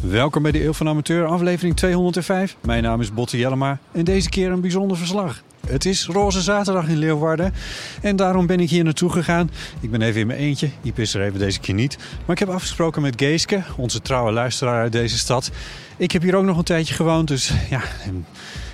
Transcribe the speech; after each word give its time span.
Welkom 0.00 0.42
bij 0.42 0.52
de 0.52 0.64
Eeuw 0.64 0.72
van 0.72 0.88
Amateur, 0.88 1.26
aflevering 1.26 1.76
205. 1.76 2.56
Mijn 2.62 2.82
naam 2.82 3.00
is 3.00 3.12
Botte 3.12 3.38
Jellema 3.38 3.78
en 3.92 4.04
deze 4.04 4.28
keer 4.28 4.50
een 4.50 4.60
bijzonder 4.60 4.96
verslag. 4.96 5.42
Het 5.66 5.84
is 5.84 6.06
Roze 6.06 6.42
Zaterdag 6.42 6.88
in 6.88 6.96
Leeuwarden 6.96 7.54
en 8.02 8.16
daarom 8.16 8.46
ben 8.46 8.60
ik 8.60 8.70
hier 8.70 8.84
naartoe 8.84 9.10
gegaan. 9.10 9.50
Ik 9.80 9.90
ben 9.90 10.02
even 10.02 10.20
in 10.20 10.26
mijn 10.26 10.38
eentje, 10.38 10.70
Iep 10.82 10.98
is 10.98 11.14
er 11.14 11.22
even 11.22 11.38
deze 11.38 11.60
keer 11.60 11.74
niet. 11.74 11.96
Maar 11.98 12.30
ik 12.30 12.38
heb 12.38 12.48
afgesproken 12.48 13.02
met 13.02 13.14
Geeske, 13.16 13.62
onze 13.76 14.00
trouwe 14.00 14.32
luisteraar 14.32 14.80
uit 14.80 14.92
deze 14.92 15.18
stad. 15.18 15.50
Ik 15.96 16.12
heb 16.12 16.22
hier 16.22 16.36
ook 16.36 16.44
nog 16.44 16.58
een 16.58 16.64
tijdje 16.64 16.94
gewoond, 16.94 17.28
dus 17.28 17.52
ja, 17.70 17.82
ik 18.04 18.12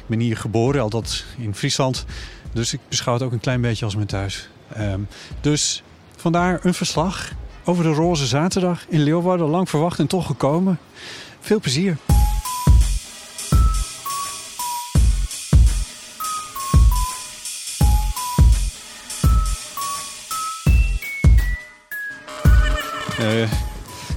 ben 0.06 0.20
hier 0.20 0.36
geboren, 0.36 0.82
altijd 0.82 1.24
in 1.38 1.54
Friesland. 1.54 2.04
Dus 2.52 2.72
ik 2.72 2.80
beschouw 2.88 3.14
het 3.14 3.22
ook 3.22 3.32
een 3.32 3.40
klein 3.40 3.60
beetje 3.60 3.84
als 3.84 3.94
mijn 3.94 4.06
thuis. 4.06 4.48
Ehm, 4.72 5.00
dus 5.40 5.82
vandaar 6.16 6.60
een 6.62 6.74
verslag 6.74 7.32
over 7.64 7.84
de 7.84 7.92
Roze 7.92 8.26
Zaterdag 8.26 8.84
in 8.88 9.02
Leeuwarden. 9.02 9.48
Lang 9.48 9.68
verwacht 9.68 9.98
en 9.98 10.06
toch 10.06 10.26
gekomen. 10.26 10.78
Veel 11.40 11.60
plezier. 11.60 11.96
Uh, 23.20 23.48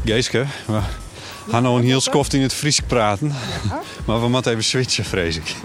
Geeske, 0.05 0.45
we 0.65 0.81
gaan 1.49 1.63
nou 1.63 1.79
een 1.79 1.85
heel 1.85 2.01
skoft 2.01 2.33
in 2.33 2.41
het 2.41 2.53
Fries 2.53 2.79
praten. 2.79 3.33
Maar 4.05 4.21
we 4.21 4.27
moeten 4.27 4.51
even 4.51 4.63
switchen, 4.63 5.05
vrees 5.05 5.37
ik. 5.37 5.55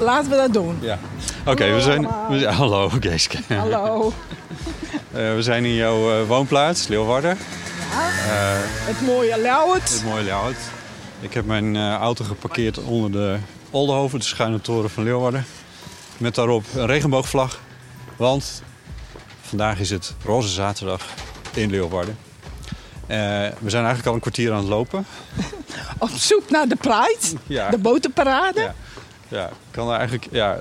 Laten 0.00 0.30
we 0.30 0.36
dat 0.36 0.52
doen. 0.52 0.78
Ja. 0.80 0.98
Oké, 1.46 1.74
we 1.74 1.80
zijn... 1.80 2.08
We 2.28 2.38
zijn 2.38 2.54
hallo, 2.54 2.88
Geeske. 3.00 3.38
Hallo. 3.48 4.12
Uh, 4.66 5.34
we 5.34 5.42
zijn 5.42 5.64
in 5.64 5.74
jouw 5.74 6.20
uh, 6.20 6.26
woonplaats, 6.26 6.86
Leeuwarden. 6.86 7.38
Ja, 7.90 8.08
uh, 8.08 8.60
het 8.64 9.00
mooie 9.00 9.40
Lauwert. 9.40 9.90
Het 9.90 10.04
mooie 10.04 10.22
Lauwert. 10.22 10.58
Ik 11.20 11.34
heb 11.34 11.46
mijn 11.46 11.76
auto 11.92 12.24
geparkeerd 12.24 12.78
onder 12.78 13.12
de 13.12 13.36
Oldenhoven, 13.70 14.18
de 14.18 14.24
schuine 14.24 14.60
toren 14.60 14.90
van 14.90 15.04
Leeuwarden. 15.04 15.44
Met 16.16 16.34
daarop 16.34 16.64
een 16.74 16.86
regenboogvlag. 16.86 17.60
Want 18.16 18.62
vandaag 19.40 19.78
is 19.78 19.90
het 19.90 20.14
Roze 20.24 20.48
Zaterdag 20.48 21.04
in 21.54 21.70
Leeuwarden. 21.70 22.18
we 23.06 23.70
zijn 23.70 23.84
eigenlijk 23.84 24.06
al 24.06 24.14
een 24.14 24.20
kwartier 24.20 24.52
aan 24.52 24.58
het 24.58 24.68
lopen. 24.68 25.06
Op 25.98 26.08
zoek 26.08 26.50
naar 26.50 26.68
de 26.68 26.76
Pride, 26.76 27.40
ja. 27.46 27.70
de 27.70 27.78
botenparade. 27.78 28.60
Ja. 28.60 28.74
ja, 29.28 29.46
ik 29.46 29.52
kan 29.70 29.88
er 29.88 29.94
eigenlijk... 29.98 30.26
Ja, 30.30 30.58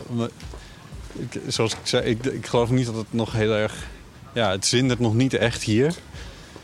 ik, 1.30 1.42
zoals 1.48 1.72
ik 1.72 1.78
zei, 1.84 2.04
ik, 2.04 2.26
ik 2.26 2.46
geloof 2.46 2.70
niet 2.70 2.86
dat 2.86 2.96
het 2.96 3.14
nog 3.14 3.32
heel 3.32 3.52
erg 3.52 3.74
ja, 4.34 4.52
het 4.52 4.66
zindert 4.66 5.00
nog 5.00 5.14
niet 5.14 5.34
echt 5.34 5.64
hier. 5.64 5.94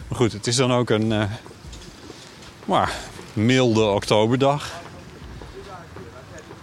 Maar 0.07 0.17
goed, 0.17 0.33
het 0.33 0.47
is 0.47 0.55
dan 0.55 0.73
ook 0.73 0.89
een 0.89 1.11
uh, 1.11 1.23
maar, 2.65 2.93
milde 3.33 3.85
oktoberdag. 3.85 4.71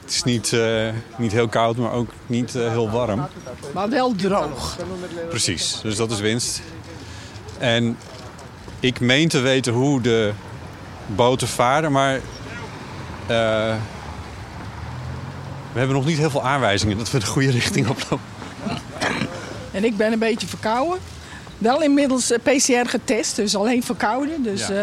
Het 0.00 0.12
is 0.12 0.22
niet, 0.22 0.53
uh, 0.53 0.88
niet 1.16 1.32
heel 1.32 1.49
koud, 1.49 1.77
maar 1.77 1.93
ook 1.93 2.10
niet 2.27 2.55
uh, 2.55 2.69
heel 2.69 2.91
warm. 2.91 3.27
Maar 3.75 3.88
wel 3.88 4.15
droog. 4.15 4.76
Precies, 5.28 5.81
dus 5.82 5.97
dat 5.97 6.11
is 6.11 6.21
winst. 6.21 6.62
En 7.59 7.97
ik 8.81 9.00
meen 9.00 9.28
te 9.28 9.41
weten 9.41 9.72
hoe 9.72 10.00
de 10.00 10.32
boten 11.06 11.49
varen, 11.49 11.93
maar 11.93 12.21
we 15.74 15.80
hebben 15.80 15.96
nog 15.96 16.06
niet 16.06 16.18
heel 16.18 16.30
veel 16.30 16.42
aanwijzingen 16.42 16.98
dat 16.98 17.10
we 17.10 17.18
de 17.18 17.26
goede 17.26 17.50
richting 17.50 17.88
oplopen. 17.88 18.26
En 19.72 19.84
ik 19.84 19.96
ben 19.96 20.12
een 20.12 20.18
beetje 20.18 20.46
verkouden. 20.46 20.98
Wel 21.58 21.82
inmiddels 21.82 22.32
PCR 22.42 22.88
getest, 22.88 23.36
dus 23.36 23.56
alleen 23.56 23.82
verkouden. 23.82 24.42
Dus 24.42 24.66
ja. 24.66 24.82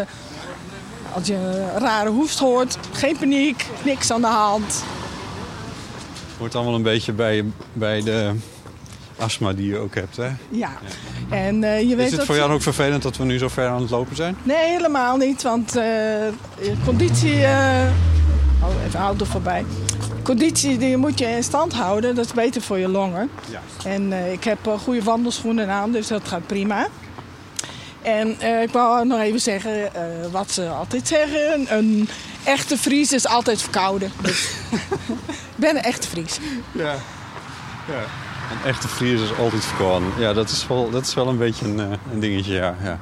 als 1.12 1.26
je 1.26 1.34
een 1.34 1.78
rare 1.78 2.10
hoest 2.10 2.38
hoort, 2.38 2.78
geen 2.92 3.16
paniek, 3.18 3.66
niks 3.84 4.10
aan 4.10 4.20
de 4.20 4.26
hand. 4.26 4.84
Hoort 6.38 6.54
allemaal 6.54 6.74
een 6.74 6.82
beetje 6.82 7.12
bij, 7.12 7.44
bij 7.72 8.02
de 8.02 8.32
astma 9.16 9.52
die 9.52 9.68
je 9.68 9.78
ook 9.78 9.94
hebt, 9.94 10.16
hè? 10.16 10.24
Ja. 10.24 10.36
ja. 10.48 10.72
En, 11.30 11.62
uh, 11.62 11.80
je 11.80 11.96
weet 11.96 12.04
Is 12.04 12.10
het 12.10 12.16
dat... 12.16 12.26
voor 12.26 12.36
jou 12.36 12.52
ook 12.52 12.62
vervelend 12.62 13.02
dat 13.02 13.16
we 13.16 13.24
nu 13.24 13.38
zo 13.38 13.48
ver 13.48 13.68
aan 13.68 13.80
het 13.80 13.90
lopen 13.90 14.16
zijn? 14.16 14.36
Nee, 14.42 14.66
helemaal 14.68 15.16
niet, 15.16 15.42
want 15.42 15.76
uh, 15.76 15.84
conditie... 16.84 17.44
Oh, 18.62 18.84
even 18.86 19.00
auto 19.00 19.24
voorbij 19.24 19.64
conditie 20.22 20.78
die 20.78 20.96
moet 20.96 21.18
je 21.18 21.26
in 21.26 21.42
stand 21.42 21.72
houden. 21.72 22.14
Dat 22.14 22.24
is 22.24 22.32
beter 22.32 22.62
voor 22.62 22.78
je 22.78 22.88
longen. 22.88 23.30
Ja. 23.50 23.60
En 23.84 24.02
uh, 24.10 24.32
ik 24.32 24.44
heb 24.44 24.66
uh, 24.66 24.78
goede 24.78 25.02
wandelschoenen 25.02 25.68
aan, 25.68 25.92
dus 25.92 26.06
dat 26.06 26.28
gaat 26.28 26.46
prima. 26.46 26.88
En 28.02 28.36
uh, 28.42 28.62
ik 28.62 28.70
wou 28.70 29.06
nog 29.06 29.20
even 29.20 29.40
zeggen 29.40 29.90
wat 30.30 30.50
ze 30.50 30.68
altijd 30.68 31.08
zeggen. 31.08 31.76
Een 31.76 32.08
echte 32.44 32.78
Fries 32.78 33.12
is 33.12 33.26
altijd 33.26 33.62
verkouden. 33.62 34.12
Dus 34.22 34.50
ik 35.54 35.56
ben 35.56 35.76
een 35.76 35.82
echte 35.82 36.08
Fries. 36.08 36.38
Ja. 36.72 36.94
ja. 37.88 38.02
Een 38.50 38.68
echte 38.68 38.88
Fries 38.88 39.20
is 39.20 39.38
altijd 39.38 39.64
verkouden. 39.64 40.08
Ja, 40.18 40.32
dat 40.32 40.50
is 40.50 40.66
wel, 40.66 40.90
dat 40.90 41.06
is 41.06 41.14
wel 41.14 41.28
een 41.28 41.38
beetje 41.38 41.64
een, 41.64 41.78
een 42.12 42.20
dingetje, 42.20 42.54
ja. 42.54 42.76
ja. 42.82 42.98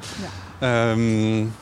ja. 0.61 0.91
Um, 0.91 1.53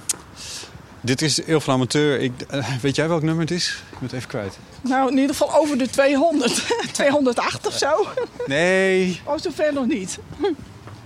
dit 1.01 1.23
is 1.23 1.41
van 1.47 1.75
Amateur. 1.75 2.21
Ik, 2.21 2.33
uh, 2.55 2.69
weet 2.81 2.97
jij 2.97 3.09
welk 3.09 3.23
nummer 3.23 3.41
het 3.43 3.51
is? 3.51 3.83
Ik 3.91 3.99
het 4.01 4.13
even 4.13 4.29
kwijt. 4.29 4.59
Nou, 4.81 5.11
in 5.11 5.19
ieder 5.19 5.37
geval 5.37 5.55
over 5.55 5.79
de 5.79 5.89
200. 5.89 6.67
208 6.93 7.67
of 7.71 7.73
zo. 7.73 8.07
Nee. 8.47 9.21
Oh, 9.25 9.39
zover 9.39 9.73
nog 9.73 9.87
niet. 9.87 10.19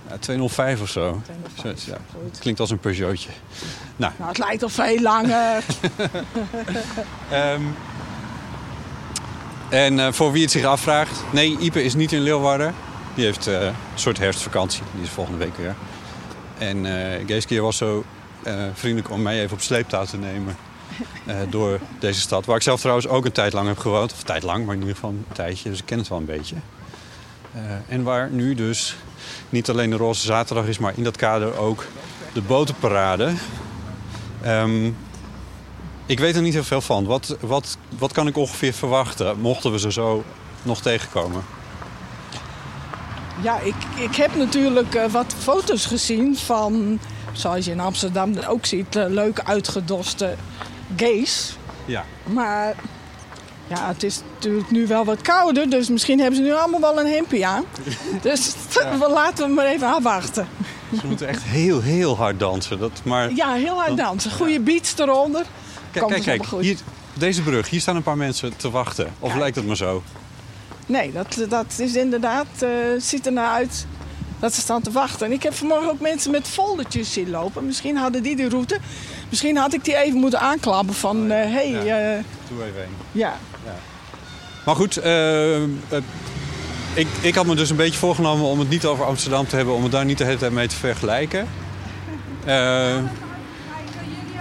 Ja, 0.09 0.17
205 0.19 0.81
of 0.81 0.89
zo. 0.89 1.21
205. 1.23 1.85
Ja, 1.85 1.97
het 2.29 2.39
klinkt 2.39 2.59
als 2.59 2.69
een 2.69 2.79
Peugeotje. 2.79 3.29
Nou. 3.95 4.13
nou 4.17 4.29
het 4.29 4.37
lijkt 4.37 4.63
al 4.63 4.69
veel 4.69 4.99
langer. 4.99 5.63
um, 7.33 7.75
en 9.69 9.97
uh, 9.97 10.11
voor 10.11 10.31
wie 10.31 10.41
het 10.41 10.51
zich 10.51 10.63
afvraagt. 10.63 11.23
Nee, 11.31 11.57
Ipe 11.59 11.83
is 11.83 11.93
niet 11.93 12.11
in 12.11 12.21
Leeuwarden. 12.21 12.75
Die 13.15 13.25
heeft 13.25 13.47
uh, 13.47 13.61
een 13.61 13.73
soort 13.95 14.17
herfstvakantie. 14.17 14.83
Die 14.93 15.03
is 15.03 15.09
volgende 15.09 15.39
week 15.39 15.57
weer. 15.57 15.75
En 16.57 16.85
uh, 16.85 17.27
Geeske 17.27 17.61
was 17.61 17.77
zo 17.77 18.03
vriendelijk 18.73 19.09
om 19.09 19.21
mij 19.21 19.41
even 19.41 19.53
op 19.53 19.61
sleeptouw 19.61 20.05
te 20.05 20.17
nemen 20.17 20.55
uh, 21.27 21.35
door 21.49 21.79
deze 21.99 22.19
stad. 22.19 22.45
Waar 22.45 22.55
ik 22.55 22.61
zelf 22.61 22.79
trouwens 22.79 23.07
ook 23.07 23.25
een 23.25 23.31
tijd 23.31 23.53
lang 23.53 23.67
heb 23.67 23.77
gewoond. 23.77 24.11
Of 24.11 24.23
tijd 24.23 24.43
lang, 24.43 24.65
maar 24.65 24.73
in 24.73 24.79
ieder 24.79 24.95
geval 24.95 25.09
een 25.09 25.25
tijdje. 25.33 25.69
Dus 25.69 25.79
ik 25.79 25.85
ken 25.85 25.97
het 25.97 26.07
wel 26.07 26.17
een 26.17 26.25
beetje. 26.25 26.55
Uh, 27.55 27.61
en 27.87 28.03
waar 28.03 28.29
nu 28.29 28.55
dus 28.55 28.95
niet 29.49 29.69
alleen 29.69 29.89
de 29.89 29.95
Roze 29.95 30.25
Zaterdag 30.25 30.65
is, 30.65 30.77
maar 30.77 30.93
in 30.95 31.03
dat 31.03 31.17
kader 31.17 31.57
ook 31.57 31.85
de 32.33 32.41
botenparade. 32.41 33.33
Um, 34.45 34.97
ik 36.05 36.19
weet 36.19 36.35
er 36.35 36.41
niet 36.41 36.53
heel 36.53 36.63
veel 36.63 36.81
van. 36.81 37.05
Wat, 37.05 37.37
wat, 37.39 37.77
wat 37.97 38.11
kan 38.11 38.27
ik 38.27 38.37
ongeveer 38.37 38.73
verwachten, 38.73 39.39
mochten 39.39 39.71
we 39.71 39.79
ze 39.79 39.91
zo 39.91 40.23
nog 40.61 40.81
tegenkomen? 40.81 41.43
Ja, 43.41 43.59
ik, 43.59 43.75
ik 43.95 44.15
heb 44.15 44.35
natuurlijk 44.35 45.07
wat 45.11 45.35
foto's 45.37 45.85
gezien 45.85 46.37
van 46.37 46.99
zoals 47.33 47.65
je 47.65 47.71
in 47.71 47.79
Amsterdam 47.79 48.37
ook 48.47 48.65
ziet, 48.65 48.93
leuk 48.93 49.39
uitgedoste 49.39 50.35
gays. 50.95 51.57
Ja. 51.85 52.05
Maar 52.23 52.75
ja, 53.67 53.87
het 53.87 54.03
is 54.03 54.21
natuurlijk 54.33 54.71
nu 54.71 54.87
wel 54.87 55.05
wat 55.05 55.21
kouder, 55.21 55.69
dus 55.69 55.89
misschien 55.89 56.19
hebben 56.19 56.37
ze 56.37 56.43
nu 56.43 56.53
allemaal 56.53 56.79
wel 56.79 56.99
een 56.99 57.11
hempie 57.11 57.47
aan. 57.47 57.63
dus 58.21 58.53
ja. 58.69 58.97
we 59.07 59.09
laten 59.09 59.47
we 59.47 59.53
maar 59.53 59.65
even 59.65 59.87
afwachten. 59.87 60.47
Ze 60.99 61.07
moeten 61.07 61.27
echt 61.27 61.43
heel, 61.43 61.81
heel 61.81 62.15
hard 62.17 62.39
dansen. 62.39 62.79
Dat, 62.79 63.01
maar, 63.03 63.33
ja, 63.33 63.53
heel 63.53 63.75
hard 63.75 63.97
dansen. 63.97 64.31
Goede 64.31 64.59
beats 64.59 64.97
eronder. 64.97 65.45
Kijk, 65.91 66.07
kijk, 66.07 66.23
kijk. 66.23 66.45
Hier, 66.59 66.77
deze 67.13 67.41
brug, 67.41 67.69
hier 67.69 67.81
staan 67.81 67.95
een 67.95 68.03
paar 68.03 68.17
mensen 68.17 68.57
te 68.57 68.69
wachten. 68.69 69.13
Of 69.19 69.35
lijkt 69.35 69.55
het 69.55 69.67
maar 69.67 69.75
zo? 69.75 70.03
Nee, 70.85 71.11
dat, 71.11 71.45
dat 71.49 71.73
is 71.77 71.95
inderdaad, 71.95 72.47
eh, 72.59 72.69
ziet 72.97 73.25
er 73.25 73.31
naar 73.31 73.51
uit 73.51 73.85
dat 74.43 74.53
ze 74.53 74.61
staan 74.61 74.81
te 74.81 74.91
wachten. 74.91 75.25
En 75.25 75.31
ik 75.31 75.43
heb 75.43 75.53
vanmorgen 75.53 75.89
ook 75.89 75.99
mensen 75.99 76.31
met 76.31 76.47
foldertjes 76.47 77.13
zien 77.13 77.29
lopen. 77.29 77.65
Misschien 77.65 77.97
hadden 77.97 78.23
die 78.23 78.35
de 78.35 78.49
route. 78.49 78.77
Misschien 79.29 79.57
had 79.57 79.73
ik 79.73 79.83
die 79.85 79.95
even 79.97 80.19
moeten 80.19 80.39
aanklappen 80.39 80.93
van, 80.95 81.29
hé, 81.29 81.51
hey, 81.51 81.69
Ja. 81.83 82.15
eh, 82.17 82.23
Doe 82.49 82.63
even 82.65 82.81
een. 82.81 82.89
ja. 83.11 83.37
Maar 84.65 84.75
goed, 84.75 84.97
eh, 84.97 85.63
eh, 85.63 85.69
ik, 86.93 87.07
ik 87.21 87.35
had 87.35 87.45
me 87.45 87.55
dus 87.55 87.69
een 87.69 87.75
beetje 87.75 87.99
voorgenomen 87.99 88.45
om 88.45 88.59
het 88.59 88.69
niet 88.69 88.85
over 88.85 89.05
Amsterdam 89.05 89.47
te 89.47 89.55
hebben, 89.55 89.73
om 89.73 89.83
het 89.83 89.91
daar 89.91 90.05
niet 90.05 90.17
de 90.17 90.23
hele 90.23 90.37
tijd 90.37 90.51
mee 90.51 90.67
te 90.67 90.75
vergelijken. 90.75 91.47
Eh, 92.45 92.97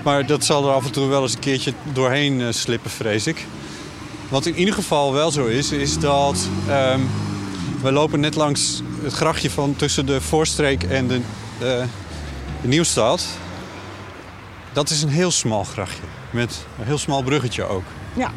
maar 0.05 0.27
dat 0.27 0.45
zal 0.45 0.69
er 0.69 0.75
af 0.75 0.85
en 0.85 0.93
toe 0.93 1.09
wel 1.09 1.23
eens 1.23 1.35
een 1.35 1.39
keertje 1.41 1.73
doorheen 1.93 2.41
eh, 2.41 2.47
slippen, 2.51 2.91
vrees 2.91 3.27
ik. 3.27 3.47
Wat 4.29 4.47
in 4.47 4.55
ieder 4.59 4.75
geval 4.75 5.13
wel 5.13 5.31
zo 5.31 5.47
is, 5.47 5.73
is 5.73 5.99
dat 5.99 6.49
ehm, 6.69 7.01
we 7.83 7.93
lopen 7.93 8.21
net 8.21 8.35
langs 8.35 8.83
het 9.03 9.13
grachtje 9.13 9.51
van 9.51 9.77
tussen 9.77 10.07
de 10.07 10.21
Voorstreek 10.21 10.83
en 10.83 11.07
de, 11.07 11.21
de 11.59 11.85
Nieuwstad. 12.61 13.27
Dat 14.73 14.91
is 14.91 15.03
een 15.03 15.09
heel 15.09 15.31
smal 15.31 15.65
grachtje, 15.65 16.03
met 16.31 16.67
een 16.79 16.85
heel 16.87 16.99
smal 16.99 17.23
bruggetje 17.23 17.65
ook. 17.65 17.83
ja, 18.17 18.31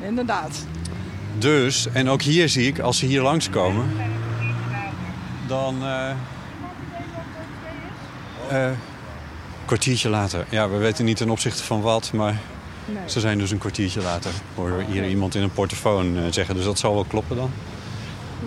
inderdaad. 0.00 0.64
Dus, 1.38 1.86
en 1.92 2.08
ook 2.08 2.22
hier 2.22 2.48
zie 2.48 2.66
ik, 2.66 2.78
als 2.78 2.98
ze 2.98 3.06
hier 3.06 3.22
langskomen, 3.22 3.86
dan. 5.46 5.82
eh 5.84 6.10
eh, 8.50 8.70
kwartiertje 9.64 10.08
later. 10.08 10.46
Ja, 10.48 10.68
we 10.68 10.76
weten 10.76 11.04
niet 11.04 11.16
ten 11.16 11.30
opzichte 11.30 11.62
van 11.62 11.80
wat, 11.80 12.12
maar 12.12 12.38
Nee. 12.84 12.98
ze 13.06 13.20
zijn 13.20 13.38
dus 13.38 13.50
een 13.50 13.58
kwartiertje 13.58 14.02
later. 14.02 14.30
Hoor 14.54 14.84
hier 14.88 15.08
iemand 15.08 15.34
in 15.34 15.42
een 15.42 15.52
portofoon 15.52 16.16
eh, 16.16 16.22
zeggen, 16.30 16.54
dus 16.54 16.64
dat 16.64 16.78
zal 16.78 16.94
wel 16.94 17.04
kloppen 17.04 17.36
dan. 17.36 17.50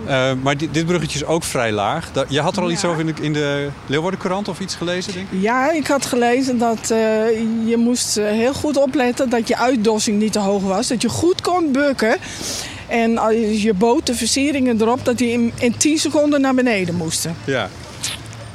Eh, 0.06 0.32
maar 0.42 0.56
dit, 0.56 0.74
dit 0.74 0.86
bruggetje 0.86 1.18
is 1.18 1.24
ook 1.24 1.44
vrij 1.44 1.72
laag. 1.72 2.10
Je 2.28 2.40
had 2.40 2.56
er 2.56 2.62
al 2.62 2.70
iets 2.70 2.84
over 2.84 3.00
in 3.00 3.06
de, 3.06 3.22
in 3.22 3.32
de 3.32 3.68
Leeuwarden 3.86 4.20
Courant 4.20 4.48
of 4.48 4.60
iets 4.60 4.74
gelezen, 4.74 5.12
denk 5.12 5.26
ik? 5.30 5.40
Ja, 5.40 5.72
ik 5.72 5.86
had 5.86 6.06
gelezen 6.06 6.58
dat 6.58 6.90
eh, 6.90 6.98
je 7.66 7.76
moest 7.76 8.16
eh, 8.16 8.26
heel 8.26 8.54
goed 8.54 8.76
opletten 8.76 9.30
dat 9.30 9.48
je 9.48 9.56
uitdossing 9.56 10.18
niet 10.18 10.32
te 10.32 10.38
hoog 10.38 10.62
was. 10.62 10.88
Dat 10.88 11.02
je 11.02 11.08
goed 11.08 11.40
kon 11.40 11.72
bukken. 11.72 12.16
En 12.88 13.18
als 13.18 13.62
je 13.62 13.74
boot 13.74 14.06
de 14.06 14.14
versieringen 14.14 14.80
erop, 14.80 15.04
dat 15.04 15.18
die 15.18 15.30
in, 15.30 15.52
in 15.58 15.76
10 15.76 15.98
seconden 15.98 16.40
naar 16.40 16.54
beneden 16.54 16.94
moesten. 16.94 17.36
Ja. 17.44 17.68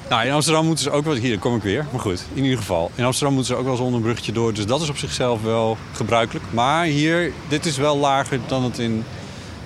Nou, 0.09 0.25
in 0.25 0.31
Amsterdam 0.31 0.65
moeten 0.65 0.83
ze 0.83 0.91
ook 0.91 1.05
wel... 1.05 1.13
Hier, 1.13 1.39
kom 1.39 1.55
ik 1.55 1.63
weer. 1.63 1.85
Maar 1.91 2.01
goed, 2.01 2.23
in 2.33 2.43
ieder 2.43 2.57
geval. 2.57 2.91
In 2.95 3.03
Amsterdam 3.03 3.33
moeten 3.33 3.53
ze 3.53 3.59
ook 3.59 3.65
wel 3.65 3.73
eens 3.73 3.83
onder 3.83 3.97
een 3.97 4.05
bruggetje 4.05 4.31
door. 4.31 4.53
Dus 4.53 4.65
dat 4.65 4.81
is 4.81 4.89
op 4.89 4.97
zichzelf 4.97 5.41
wel 5.41 5.77
gebruikelijk. 5.93 6.45
Maar 6.49 6.85
hier, 6.85 7.31
dit 7.47 7.65
is 7.65 7.77
wel 7.77 7.97
lager 7.97 8.39
dan 8.47 8.63
het 8.63 8.79
in 8.79 9.03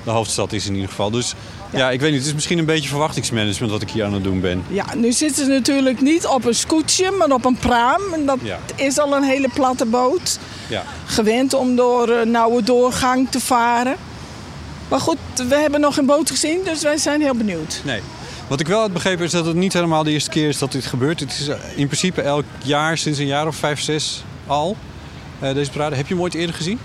de 0.04 0.12
hoofdstad 0.12 0.54
is 0.54 0.68
in 0.68 0.74
ieder 0.74 0.90
geval. 0.90 1.12
Dus 1.12 1.34
ja, 1.74 1.92
ik 1.92 2.00
weet 2.00 2.10
niet. 2.10 2.20
Het 2.20 2.28
is 2.28 2.34
misschien 2.34 2.58
een 2.58 2.66
beetje 2.66 2.90
verwachtingsmanagement 2.90 3.72
wat 3.72 3.82
ik 3.82 3.90
hier 3.90 4.06
aan 4.06 4.14
het 4.14 4.24
doen 4.24 4.42
ben. 4.42 4.64
Ja, 4.68 4.86
nu 4.96 5.12
zitten 5.12 5.46
ze 5.46 5.52
natuurlijk 5.52 6.02
niet 6.02 6.26
op 6.28 6.46
een 6.46 6.56
scootje, 6.56 7.12
maar 7.12 7.32
op 7.32 7.46
een 7.46 7.58
praam. 7.58 8.02
En 8.14 8.26
dat 8.26 8.38
Ja. 8.44 8.60
is 8.76 9.00
al 9.00 9.16
een 9.16 9.24
hele 9.24 9.50
platte 9.54 9.86
boot. 9.86 10.40
Ja. 10.70 10.84
Gewend 11.06 11.54
om 11.54 11.76
door 11.76 12.10
een 12.10 12.32
nauwe 12.32 12.64
doorgang 12.64 13.30
te 13.30 13.40
varen. 13.40 13.96
Maar 14.90 15.00
goed, 15.00 15.18
we 15.48 15.56
hebben 15.56 15.80
nog 15.80 15.94
geen 15.96 16.06
boot 16.06 16.30
gezien, 16.30 16.60
dus 16.64 16.82
wij 16.82 16.98
zijn 16.98 17.22
heel 17.22 17.36
benieuwd. 17.36 17.82
Nee. 17.84 18.02
Wat 18.48 18.60
ik 18.60 18.68
wel 18.68 18.80
had 18.80 18.94
begrepen 18.94 19.26
is 19.26 19.32
dat 19.32 19.46
het 19.46 19.56
niet 19.56 19.74
helemaal 19.74 20.04
de 20.04 20.12
eerste 20.12 20.30
keer 20.30 20.48
is 20.48 20.58
dat 20.58 20.72
dit 20.72 20.86
gebeurt. 20.86 21.20
Het 21.20 21.32
is 21.32 21.48
in 21.76 21.86
principe 21.88 22.22
elk 22.22 22.44
jaar, 22.64 22.98
sinds 22.98 23.20
een 23.20 23.26
jaar 23.28 23.48
of 23.48 23.56
vijf, 23.56 23.82
zes 23.82 24.24
al. 24.48 24.78
eh, 25.40 25.54
deze 25.54 25.72
parade. 25.72 25.96
Heb 25.96 26.08
je 26.08 26.14
hem 26.14 26.24
ooit 26.24 26.34
eerder 26.34 26.56
gezien? 26.56 26.80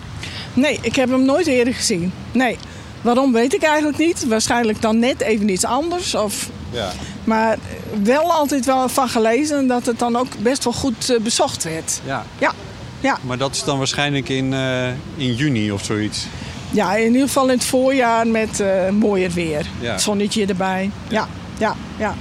Nee, 0.54 0.78
ik 0.82 0.96
heb 0.96 1.08
hem 1.10 1.24
nooit 1.24 1.46
eerder 1.46 1.74
gezien. 1.74 2.12
Nee. 2.32 2.58
Waarom 3.02 3.32
weet 3.32 3.54
ik 3.54 3.62
eigenlijk 3.62 3.98
niet. 3.98 4.26
Waarschijnlijk 4.26 4.82
dan 4.82 4.98
net 4.98 5.20
even 5.20 5.48
iets 5.48 5.64
anders. 5.64 6.14
Of... 6.14 6.48
Ja. 6.70 6.90
Maar 7.24 7.58
wel 8.02 8.32
altijd 8.32 8.64
wel 8.64 8.88
van 8.88 9.08
gelezen 9.08 9.66
dat 9.66 9.86
het 9.86 9.98
dan 9.98 10.16
ook 10.16 10.26
best 10.38 10.64
wel 10.64 10.72
goed 10.72 11.10
eh, 11.10 11.20
bezocht 11.20 11.64
werd. 11.64 12.00
ja. 12.04 12.24
Ja. 12.38 12.52
Ja. 13.00 13.18
Maar 13.20 13.38
dat 13.38 13.54
is 13.54 13.64
dan 13.64 13.78
waarschijnlijk 13.78 14.28
in, 14.28 14.52
eh, 14.52 14.86
in 15.16 15.34
juni 15.34 15.72
of 15.72 15.84
zoiets. 15.84 16.26
ja, 16.70 16.94
in 16.96 17.06
ieder 17.12 17.26
geval 17.26 17.44
in 17.44 17.50
het 17.56 17.64
voorjaar 17.64 18.26
met 18.26 18.60
eh, 18.60 18.88
mooier 18.90 19.30
weer. 19.30 19.66
Ja. 19.80 19.98
Zonnetje 19.98 20.46
erbij. 20.46 20.90
Ja, 21.08 21.28
ja, 21.58 21.74
ja. 21.98 22.14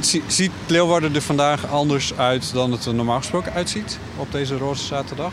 Zie- 0.00 0.22
ziet 0.26 0.50
Leeuwarden 0.66 1.14
er 1.14 1.22
vandaag 1.22 1.70
anders 1.70 2.12
uit 2.16 2.52
dan 2.52 2.72
het 2.72 2.84
er 2.86 2.94
normaal 2.94 3.18
gesproken 3.18 3.52
uitziet 3.52 3.98
op 4.16 4.32
deze 4.32 4.56
roze 4.56 4.84
zaterdag? 4.84 5.32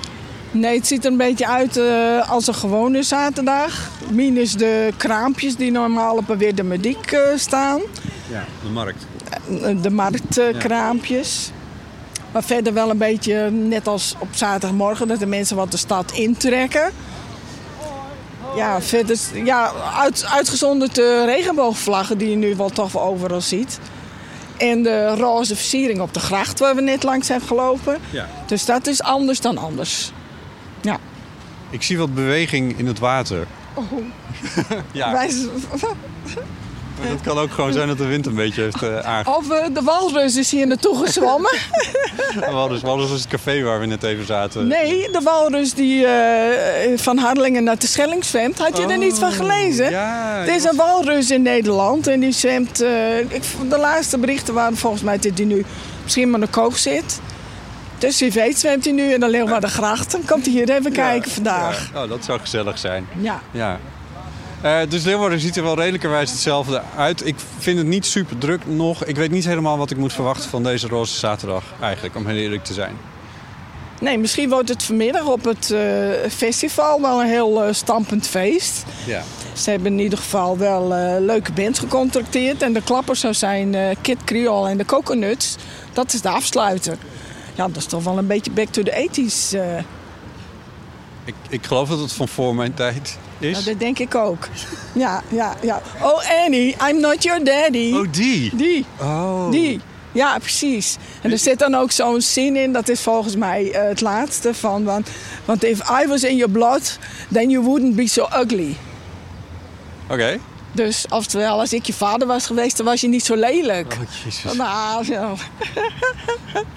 Nee, 0.52 0.78
het 0.78 0.88
ziet 0.88 1.06
er 1.06 1.12
een 1.12 1.18
beetje 1.18 1.48
uit 1.48 1.78
eh, 1.78 2.30
als 2.30 2.48
een 2.48 2.54
gewone 2.54 3.04
zaterdag. 3.04 3.90
Minus 4.10 4.54
de 4.54 4.94
kraampjes 4.98 5.56
die 5.56 5.72
normaal 5.72 6.18
op 6.18 6.30
een 6.30 6.38
weer 6.38 6.56
de 6.56 6.64
Mediek 6.64 7.12
eh, 7.12 7.20
staan. 7.36 7.82
Ja, 8.30 8.46
de 8.64 8.70
markt. 8.70 9.06
de 9.82 9.90
marktkraampjes. 9.90 11.52
Maar 12.32 12.44
verder 12.44 12.74
wel 12.74 12.90
een 12.90 12.98
beetje 12.98 13.50
net 13.50 13.88
als 13.88 14.16
op 14.20 14.28
zaterdagmorgen, 14.32 15.08
dat 15.08 15.20
de 15.20 15.26
mensen 15.26 15.56
wat 15.56 15.72
de 15.72 15.78
stad 15.78 16.12
intrekken. 16.12 16.92
Ja, 18.56 18.82
verder, 18.82 19.18
ja 19.44 19.72
uit, 19.98 20.26
uitgezonderd 20.26 20.96
de 20.96 21.26
regenboogvlaggen 21.26 22.18
die 22.18 22.30
je 22.30 22.36
nu 22.36 22.56
wel 22.56 22.70
toch 22.70 22.92
wel 22.92 23.04
overal 23.04 23.42
ziet. 23.42 23.80
En 24.58 24.84
de 24.84 25.16
roze 25.16 25.56
versiering 25.56 26.02
op 26.02 26.14
de 26.14 26.20
gracht 26.20 26.60
waar 26.60 26.76
we 26.76 26.82
net 26.82 27.04
langs 27.04 27.28
zijn 27.28 27.42
gelopen. 27.42 27.98
Ja. 28.10 28.28
Dus 28.46 28.66
dat 28.66 28.88
is 28.88 29.02
anders 29.02 29.42
dan 29.42 29.58
anders. 29.58 30.12
Ja. 31.72 31.78
Ik 31.78 31.84
zie 31.84 31.98
wat 31.98 32.14
beweging 32.14 32.78
in 32.78 32.88
het 32.88 33.00
water. 33.00 33.48
ja, 34.92 35.12
Wij, 35.12 35.32
maar 37.00 37.10
dat 37.10 37.22
kan 37.22 37.38
ook 37.38 37.52
gewoon 37.52 37.74
zijn 37.74 37.88
dat 37.88 37.98
de 37.98 38.06
wind 38.06 38.26
een 38.26 38.36
beetje 38.36 38.62
heeft 38.62 38.84
uh, 38.84 39.00
aange... 39.00 39.36
of 39.38 39.50
eh, 39.50 39.66
de 39.74 39.82
walrus 39.82 40.36
is 40.36 40.52
hier 40.52 40.68
naartoe 40.68 40.98
gezwommen. 41.06 41.52
Walrus, 42.52 42.82
Walrus 42.82 43.12
is 43.12 43.20
het 43.20 43.28
café 43.28 43.62
waar 43.64 43.80
we 43.80 43.86
net 43.86 44.04
even 44.04 44.26
zaten. 44.26 44.68
Nee, 44.68 45.12
de 45.12 45.22
walrus 45.24 45.74
die 45.74 46.06
eh, 46.06 46.98
van 46.98 47.18
Harlingen 47.18 47.64
naar 47.64 47.78
de 47.80 47.88
Schelling 47.88 48.26
zwemt. 48.26 48.58
Had 48.58 48.78
je 48.78 48.86
er 48.86 48.98
niet 48.98 49.18
van 49.20 49.32
gelezen? 49.32 49.86
Oh, 49.86 49.92
Ja, 49.92 50.42
Er 50.46 50.56
is 50.56 50.64
een 50.64 50.76
walrus 50.76 51.32
in 51.32 51.42
Nederland 51.42 52.08
en 52.08 52.20
die 52.20 52.32
zwemt... 52.32 52.82
eh, 52.82 53.20
ik, 53.20 53.44
de 53.70 53.78
laatste 53.78 54.18
berichten 54.18 54.54
waren 54.54 54.78
volgens 54.78 55.02
mij 55.02 55.18
dat 55.18 55.38
hij 55.38 55.46
nu 55.46 55.66
misschien 56.04 56.30
maar 56.30 56.40
de 56.40 56.48
kook 56.48 56.78
zit. 56.78 57.20
Dus 58.02 58.20
wie 58.20 58.32
weet 58.32 58.60
zwemt 58.60 58.84
hij 58.84 58.94
nu 58.94 59.14
in 59.14 59.20
de 59.20 59.30
Leeuwardengracht. 59.30 60.12
Dan 60.12 60.26
komt 60.26 60.46
hij 60.46 60.54
hier 60.54 60.70
even 60.70 60.92
kijken 60.92 61.32
vandaag. 61.32 61.90
Ja. 61.94 62.04
Oh, 62.04 62.10
dat 62.10 62.26
zou 62.26 62.40
gezellig 62.40 62.78
zijn. 62.78 63.08
Ja. 63.20 63.42
Ja. 63.52 63.80
Eh, 64.62 64.80
dus 64.90 65.04
Leeuwarden 65.04 65.40
ziet 65.40 65.58
er 65.58 65.64
wel 65.64 65.76
redelijkerwijs 65.76 66.32
hetzelfde 66.32 66.82
uit. 66.98 67.26
Ik 67.26 67.36
vind 67.58 67.78
het 67.78 67.88
niet 67.88 68.06
super 68.06 68.38
druk 68.38 68.62
nog. 68.66 69.06
Ik 69.06 69.16
weet 69.16 69.32
niet 69.32 69.46
helemaal 69.46 69.78
wat 69.78 69.92
ik 69.92 69.98
moet 69.98 70.14
verwachten 70.14 70.50
van 70.50 70.64
deze 70.64 70.88
roze 70.88 71.18
zaterdag 71.18 71.64
eigenlijk, 71.82 72.16
om 72.16 72.26
heel 72.26 72.36
eerlijk 72.36 72.64
te 72.64 72.74
zijn. 72.74 72.98
Nee, 74.02 74.18
misschien 74.18 74.50
wordt 74.50 74.70
het 74.70 74.84
vanmiddag 74.84 75.26
op 75.26 75.44
het 75.44 75.72
eh, 75.72 75.80
festival 76.30 77.02
wel 77.02 77.22
een 77.22 77.28
heel 77.28 77.64
eh, 77.64 77.74
stampend 77.74 78.28
feest. 78.28 78.84
Ja. 79.06 79.24
Ze 79.54 79.70
hebben 79.70 79.92
in 79.92 80.00
ieder 80.00 80.18
geval 80.18 80.58
wel 80.58 80.94
eh, 80.94 81.16
leuke 81.20 81.52
bands 81.52 81.80
gecontracteerd. 81.80 82.62
En 82.62 82.74
de 82.74 82.82
klappers 82.84 83.20
zou 83.20 83.34
zijn 83.34 83.98
Kid 84.02 84.24
Creole 84.24 84.70
en 84.70 84.78
de 84.78 84.86
Coconuts. 84.86 85.56
Dat 85.94 86.14
is 86.14 86.22
de 86.22 86.30
afsluiter. 86.30 86.98
Ja, 87.56 87.68
dat 87.68 87.76
is 87.78 87.86
toch 87.86 88.04
wel 88.04 88.18
een 88.18 88.28
beetje 88.28 88.52
back 88.52 88.68
to 88.68 88.84
the 88.84 89.08
80s. 89.12 89.56
eh. 89.60 89.78
Ik, 91.26 91.36
ik 91.50 91.66
geloof 91.66 91.90
dat 91.90 92.00
het 92.00 92.12
van 92.14 92.28
voor 92.28 92.56
mijn 92.56 92.74
tijd 92.74 93.18
is. 93.40 93.52
Nou, 93.52 93.64
dat 93.64 93.80
denk 93.80 94.00
ik 94.00 94.16
ook. 94.16 94.48
Ja, 94.94 95.24
ja, 95.30 95.56
ja. 95.62 95.82
Oh 96.02 96.44
Annie, 96.46 96.76
I'm 96.90 97.00
not 97.00 97.24
your 97.24 97.44
daddy. 97.44 97.92
Oh, 97.94 98.08
die? 98.12 98.56
Die, 98.56 98.86
Oh. 99.02 99.52
die. 99.52 99.80
Ja, 100.12 100.38
precies. 100.40 100.98
En 101.22 101.32
er 101.32 101.38
zit 101.38 101.60
dan 101.60 101.76
ook 101.76 101.92
zo'n 101.92 102.22
zin 102.22 102.56
in, 102.56 102.74
dat 102.74 102.90
is 102.90 103.02
volgens 103.02 103.36
mij 103.36 103.72
eh, 103.72 103.88
het 103.88 104.02
laatste 104.02 104.54
van... 104.54 104.84
Want, 104.84 105.10
want 105.46 105.64
if 105.64 105.80
I 106.04 106.08
was 106.08 106.24
in 106.24 106.36
your 106.36 106.52
blood, 106.52 106.98
then 107.32 107.50
you 107.50 107.66
wouldn't 107.66 107.96
be 107.96 108.08
so 108.08 108.28
ugly. 108.44 108.76
Oké. 110.10 110.40
Dus 110.72 111.06
oftewel, 111.10 111.60
als 111.60 111.74
ik 111.74 111.86
je 111.86 111.94
vader 111.94 112.28
was 112.28 112.46
geweest, 112.46 112.78
dan 112.78 112.86
was 112.86 113.02
je 113.02 113.08
niet 113.08 113.26
zo 113.26 113.36
lelijk. 113.36 113.94
Oh, 113.94 114.08
jezus. 114.24 114.54
Nou, 114.54 115.04
zo. 115.06 115.36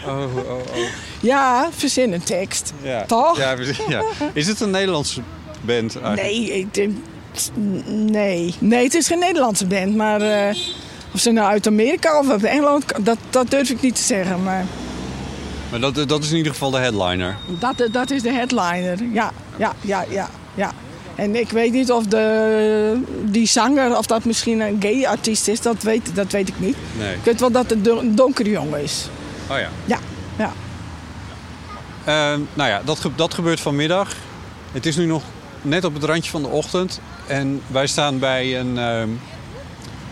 Oh, 0.06 0.36
oh, 0.36 0.48
oh. 0.48 0.58
Ja, 1.20 1.68
verzin 1.76 2.12
een 2.12 2.22
tekst. 2.22 2.72
Ja. 2.82 3.04
Toch? 3.04 3.36
Ja, 3.38 3.56
ja. 3.88 4.02
Is 4.32 4.46
het 4.46 4.60
een 4.60 4.70
Nederlandse 4.70 5.20
band 5.60 5.96
eigenlijk? 6.00 6.22
Nee, 6.22 6.58
ik 6.58 6.74
denk... 6.74 6.96
Nee. 7.86 8.54
nee, 8.58 8.84
het 8.84 8.94
is 8.94 9.06
geen 9.06 9.18
Nederlandse 9.18 9.66
band, 9.66 9.96
maar... 9.96 10.20
eh, 10.20 10.56
of 11.14 11.20
ze 11.20 11.30
nou 11.30 11.48
uit 11.48 11.66
Amerika 11.66 12.18
of 12.18 12.30
uit 12.30 12.44
Engeland, 12.44 12.84
dat, 13.00 13.18
dat 13.30 13.50
durf 13.50 13.70
ik 13.70 13.80
niet 13.80 13.94
te 13.96 14.02
zeggen. 14.02 14.42
Maar 14.42 14.64
Maar 15.70 15.80
dat, 15.80 16.08
dat 16.08 16.22
is 16.22 16.30
in 16.30 16.36
ieder 16.36 16.52
geval 16.52 16.70
de 16.70 16.78
headliner. 16.78 17.36
dat, 17.58 17.88
dat 17.92 18.10
is 18.10 18.22
de 18.22 18.32
headliner. 18.32 19.02
Ja, 19.12 19.32
ja, 19.56 19.72
ja, 19.80 20.04
ja, 20.08 20.30
ja. 20.54 20.72
En 21.14 21.36
ik 21.36 21.50
weet 21.50 21.72
niet 21.72 21.92
of 21.92 22.06
de, 22.06 23.00
die 23.24 23.46
zanger, 23.46 23.96
of 23.96 24.06
dat 24.06 24.24
misschien 24.24 24.60
een 24.60 24.76
gay 24.80 25.06
artiest 25.06 25.48
is, 25.48 25.60
dat 25.60 25.82
weet, 25.82 26.14
dat 26.14 26.32
weet 26.32 26.48
ik 26.48 26.60
niet. 26.60 26.76
Nee. 26.98 27.14
Ik 27.14 27.24
weet 27.24 27.40
wel 27.40 27.50
dat 27.50 27.70
het 27.70 27.86
een 27.86 28.14
donkere 28.14 28.50
jongen 28.50 28.82
is. 28.82 29.08
Oh 29.50 29.58
ja. 29.58 29.68
Ja, 29.84 29.98
ja. 30.38 30.52
Ehm, 32.04 32.40
nou 32.54 32.68
ja, 32.68 32.80
dat, 32.84 33.08
dat 33.16 33.34
gebeurt 33.34 33.60
vanmiddag. 33.60 34.16
Het 34.72 34.86
is 34.86 34.96
nu 34.96 35.04
nog 35.04 35.22
net 35.62 35.84
op 35.84 35.94
het 35.94 36.04
randje 36.04 36.30
van 36.30 36.42
de 36.42 36.48
ochtend. 36.48 37.00
En 37.26 37.62
wij 37.66 37.86
staan 37.86 38.18
bij 38.18 38.60
een 38.60 38.78
ehm, 38.78 39.08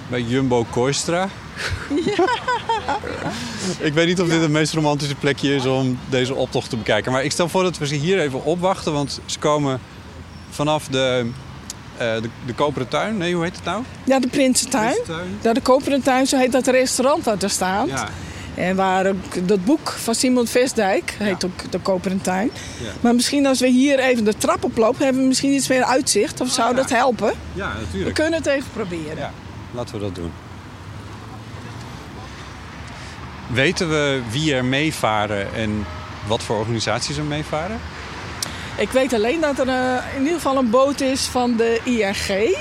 bij 0.08 0.20
Jumbo 0.20 0.66
Koistra. 0.70 1.28
ik 3.78 3.94
weet 3.94 4.06
niet 4.06 4.20
of 4.20 4.28
dit 4.28 4.40
het 4.40 4.50
meest 4.50 4.72
romantische 4.72 5.14
plekje 5.14 5.54
is 5.54 5.66
om 5.66 5.98
deze 6.08 6.34
optocht 6.34 6.70
te 6.70 6.76
bekijken. 6.76 7.12
Maar 7.12 7.24
ik 7.24 7.32
stel 7.32 7.48
voor 7.48 7.62
dat 7.62 7.78
we 7.78 7.86
ze 7.86 7.94
hier 7.94 8.20
even 8.20 8.44
opwachten. 8.44 8.92
Want 8.92 9.20
ze 9.26 9.38
komen 9.38 9.80
vanaf 10.52 10.86
de, 10.86 11.26
eh, 11.96 12.14
de, 12.14 12.28
de 12.46 12.54
Koperen 12.54 12.88
Tuin. 12.88 13.16
Nee, 13.16 13.34
hoe 13.34 13.44
heet 13.44 13.56
het 13.56 13.64
nou? 13.64 13.82
Ja, 14.04 14.20
de 14.20 14.28
Prinsentuin. 14.28 14.92
Prinsentuin. 14.92 15.38
Ja, 15.42 15.52
de 15.52 15.60
Koperen 15.60 16.02
Tuin, 16.02 16.26
zo 16.26 16.36
heet 16.36 16.52
dat 16.52 16.66
restaurant 16.66 17.24
dat 17.24 17.42
er 17.42 17.50
staat. 17.50 17.88
Ja. 17.88 18.08
En 18.54 18.76
waar 18.76 19.06
ook 19.06 19.48
dat 19.48 19.64
boek 19.64 19.90
van 19.90 20.14
Simon 20.14 20.46
Vestdijk 20.46 21.16
heet 21.18 21.44
ook 21.44 21.70
de 21.70 21.78
Koperen 21.78 22.20
Tuin. 22.20 22.50
Ja. 22.82 22.90
Maar 23.00 23.14
misschien 23.14 23.46
als 23.46 23.60
we 23.60 23.68
hier 23.68 23.98
even 23.98 24.24
de 24.24 24.36
trap 24.36 24.64
oplopen, 24.64 25.04
hebben 25.04 25.22
we 25.22 25.28
misschien 25.28 25.52
iets 25.52 25.68
meer 25.68 25.84
uitzicht. 25.84 26.40
Of 26.40 26.48
zou 26.48 26.68
ja. 26.68 26.74
dat 26.74 26.90
helpen? 26.90 27.32
ja, 27.52 27.72
We 27.74 27.80
natuurlijk. 27.80 28.14
kunnen 28.14 28.34
het 28.34 28.46
even 28.46 28.70
proberen. 28.72 29.16
Ja, 29.16 29.30
laten 29.70 29.94
we 29.94 30.00
dat 30.00 30.14
doen. 30.14 30.32
Weten 33.46 33.88
we 33.88 34.20
wie 34.30 34.54
er 34.54 34.64
meevaren 34.64 35.54
en 35.54 35.86
wat 36.26 36.42
voor 36.42 36.56
organisaties 36.58 37.16
er 37.16 37.24
meevaren? 37.24 37.80
Ik 38.82 38.90
weet 38.90 39.12
alleen 39.12 39.40
dat 39.40 39.58
er 39.58 39.68
eh, 39.68 40.14
in 40.14 40.20
ieder 40.22 40.34
geval 40.34 40.56
een 40.56 40.70
boot 40.70 41.00
is 41.00 41.20
van 41.20 41.56
de 41.56 41.80
ING. 41.84 42.56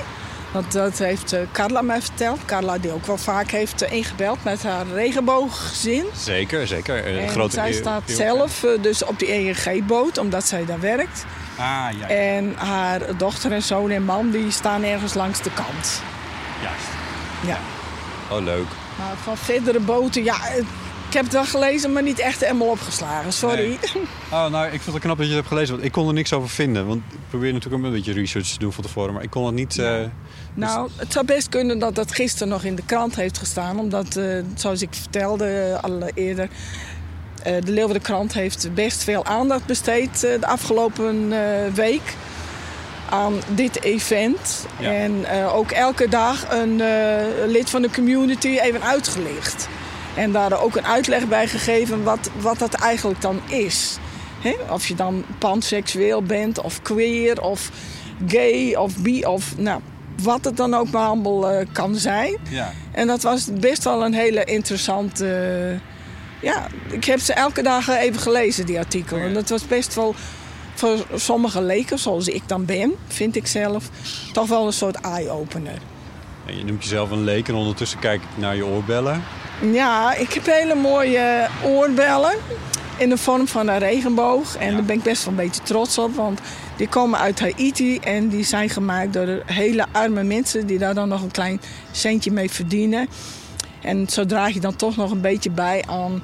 Want 0.51 0.71
dat 0.71 0.97
heeft 0.97 1.33
eh, 1.33 1.41
Carla 1.51 1.81
mij 1.81 2.01
verteld. 2.01 2.45
Carla 2.45 2.77
die 2.77 2.91
ook 2.91 3.05
wel 3.05 3.17
vaak 3.17 3.51
heeft 3.51 3.81
eh, 3.81 3.91
ingebeld 3.91 4.43
met 4.43 4.63
haar 4.63 4.85
regenbooggezin. 4.87 6.05
Zeker, 6.15 6.67
zeker. 6.67 7.07
Een 7.07 7.19
En 7.19 7.29
grote 7.29 7.53
zij 7.53 7.73
staat 7.73 8.03
zelf 8.05 8.65
dus 8.81 9.03
op 9.03 9.19
die 9.19 9.27
ING-boot, 9.27 10.17
omdat 10.17 10.47
zij 10.47 10.65
daar 10.65 10.79
werkt. 10.79 11.25
Ah, 11.57 11.87
ja. 11.99 12.07
En 12.07 12.53
haar 12.55 13.17
dochter 13.17 13.51
en 13.51 13.63
zoon 13.63 13.89
en 13.89 14.03
man 14.03 14.29
die 14.29 14.51
staan 14.51 14.83
ergens 14.83 15.13
langs 15.13 15.41
de 15.41 15.51
kant. 15.53 16.01
Juist. 16.61 16.87
Ja. 17.45 17.57
Oh, 18.35 18.43
leuk. 18.43 18.67
Maar 18.97 19.15
van 19.23 19.37
verdere 19.37 19.79
boten, 19.79 20.23
ja, 20.23 20.35
ik 21.11 21.17
heb 21.17 21.25
het 21.25 21.33
wel 21.35 21.45
gelezen, 21.45 21.93
maar 21.93 22.03
niet 22.03 22.19
echt 22.19 22.41
helemaal 22.41 22.67
opgeslagen. 22.67 23.33
Sorry. 23.33 23.67
Nee. 23.67 23.77
Oh, 24.31 24.47
nou, 24.47 24.65
ik 24.65 24.81
vind 24.81 24.85
het 24.95 24.99
knap 25.03 25.17
dat 25.17 25.25
je 25.25 25.31
het 25.33 25.41
hebt 25.41 25.47
gelezen. 25.47 25.73
Want 25.73 25.85
ik 25.85 25.91
kon 25.91 26.07
er 26.07 26.13
niks 26.13 26.33
over 26.33 26.49
vinden. 26.49 26.87
Want 26.87 27.01
ik 27.11 27.19
probeer 27.29 27.53
natuurlijk 27.53 27.83
een 27.83 27.91
beetje 27.91 28.13
research 28.13 28.47
te 28.47 28.59
doen 28.59 28.73
van 28.73 28.83
tevoren. 28.83 29.13
Maar 29.13 29.23
ik 29.23 29.29
kon 29.29 29.45
het 29.45 29.55
niet... 29.55 29.77
eh, 29.77 29.99
Nou, 30.53 30.89
het 30.95 31.11
zou 31.13 31.25
best 31.25 31.49
kunnen 31.49 31.79
dat 31.79 31.95
dat 31.95 32.13
gisteren 32.13 32.47
nog 32.47 32.63
in 32.63 32.75
de 32.75 32.81
krant 32.85 33.15
heeft 33.15 33.37
gestaan. 33.37 33.79
Omdat, 33.79 34.15
eh, 34.15 34.25
zoals 34.55 34.81
ik 34.81 34.89
vertelde 34.91 35.45
eh, 35.45 35.83
al 35.83 36.03
eerder... 36.13 36.49
de 37.43 37.71
Leeuwarden 37.71 38.01
Krant 38.01 38.33
heeft 38.33 38.73
best 38.73 39.03
veel 39.03 39.25
aandacht 39.25 39.65
besteed 39.65 40.19
de 40.19 40.47
afgelopen 40.47 41.33
week 41.73 42.15
aan 43.09 43.33
dit 43.47 43.83
event. 43.83 44.65
Ja. 44.79 44.91
En 44.91 45.27
ook 45.53 45.71
elke 45.71 46.09
dag 46.09 46.45
een 46.49 46.81
lid 47.47 47.69
van 47.69 47.81
de 47.81 47.89
community 47.91 48.47
even 48.61 48.83
uitgelicht. 48.83 49.67
En 50.15 50.31
daar 50.31 50.61
ook 50.61 50.75
een 50.75 50.85
uitleg 50.85 51.27
bij 51.27 51.47
gegeven 51.47 52.03
wat, 52.03 52.29
wat 52.39 52.59
dat 52.59 52.73
eigenlijk 52.73 53.21
dan 53.21 53.39
is. 53.47 53.97
Hè? 54.41 54.55
Of 54.69 54.87
je 54.87 54.95
dan 54.95 55.23
panseksueel 55.37 56.21
bent, 56.23 56.61
of 56.61 56.81
queer, 56.81 57.41
of 57.41 57.71
gay, 58.27 58.75
of 58.75 58.97
bi, 58.97 59.25
of 59.25 59.57
nou, 59.57 59.81
wat 60.23 60.45
het 60.45 60.57
dan 60.57 60.73
ook 60.73 60.89
maar 60.91 61.07
allemaal 61.07 61.49
eh, 61.49 61.65
kan 61.71 61.95
zijn. 61.95 62.37
ja. 62.49 62.73
En 62.91 63.07
dat 63.07 63.21
was 63.21 63.49
best 63.59 63.83
wel 63.83 64.05
een 64.05 64.13
hele 64.13 64.43
interessante. 64.43 65.25
eh, 65.71 65.79
ja, 66.49 66.67
ik 66.89 67.03
heb 67.05 67.19
ze 67.19 67.33
elke 67.33 67.61
dag 67.61 67.87
even 67.87 68.19
gelezen, 68.21 68.65
die 68.65 68.79
artikelen. 68.79 69.23
En 69.23 69.33
dat 69.33 69.49
was 69.49 69.67
best 69.67 69.95
wel 69.95 70.15
voor 70.73 71.05
sommige 71.15 71.61
leken, 71.61 71.99
zoals 71.99 72.27
ik 72.27 72.41
dan 72.45 72.65
ben, 72.65 72.93
vind 73.07 73.35
ik 73.35 73.47
zelf, 73.47 73.89
toch 74.33 74.47
wel 74.47 74.65
een 74.65 74.73
soort 74.73 74.95
eye-opener. 74.95 75.77
Je 76.45 76.65
noemt 76.65 76.83
jezelf 76.83 77.11
een 77.11 77.23
leek 77.23 77.47
en 77.47 77.55
ondertussen 77.55 77.99
kijk 77.99 78.21
ik 78.21 78.27
naar 78.35 78.55
je 78.55 78.65
oorbellen. 78.65 79.23
Ja, 79.71 80.13
ik 80.15 80.33
heb 80.33 80.45
hele 80.45 80.75
mooie 80.75 81.47
oorbellen 81.65 82.31
in 82.97 83.09
de 83.09 83.17
vorm 83.17 83.47
van 83.47 83.67
een 83.67 83.77
regenboog. 83.79 84.55
En 84.57 84.69
Ja. 84.69 84.73
daar 84.73 84.83
ben 84.83 84.95
ik 84.95 85.03
best 85.03 85.23
wel 85.25 85.33
een 85.33 85.39
beetje 85.45 85.61
trots 85.63 85.97
op, 85.97 86.15
want 86.15 86.39
die 86.77 86.87
komen 86.87 87.19
uit 87.19 87.39
Haiti 87.39 87.97
en 87.99 88.27
die 88.29 88.43
zijn 88.43 88.69
gemaakt 88.69 89.13
door 89.13 89.41
hele 89.45 89.85
arme 89.91 90.23
mensen 90.23 90.65
die 90.67 90.77
daar 90.77 90.93
dan 90.93 91.07
nog 91.09 91.21
een 91.21 91.31
klein 91.31 91.61
centje 91.91 92.31
mee 92.31 92.49
verdienen. 92.51 93.07
En 93.81 94.07
zo 94.09 94.25
draag 94.25 94.53
je 94.53 94.59
dan 94.59 94.75
toch 94.75 94.95
nog 94.95 95.11
een 95.11 95.21
beetje 95.21 95.49
bij 95.51 95.83
aan 95.87 96.23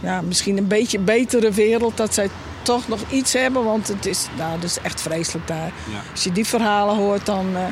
ja, 0.00 0.20
misschien 0.20 0.56
een 0.56 0.66
beetje 0.68 0.98
betere 0.98 1.50
wereld. 1.50 1.96
Dat 1.96 2.14
zij 2.14 2.28
toch 2.62 2.88
nog 2.88 3.00
iets 3.10 3.32
hebben, 3.32 3.64
want 3.64 3.88
het 3.88 4.06
is, 4.06 4.26
nou, 4.36 4.54
dat 4.60 4.70
is 4.70 4.78
echt 4.82 5.00
vreselijk 5.00 5.46
daar. 5.46 5.72
Ja. 5.90 6.00
Als 6.12 6.24
je 6.24 6.32
die 6.32 6.46
verhalen 6.46 6.96
hoort, 6.96 7.26
dan 7.26 7.46
eh, 7.56 7.62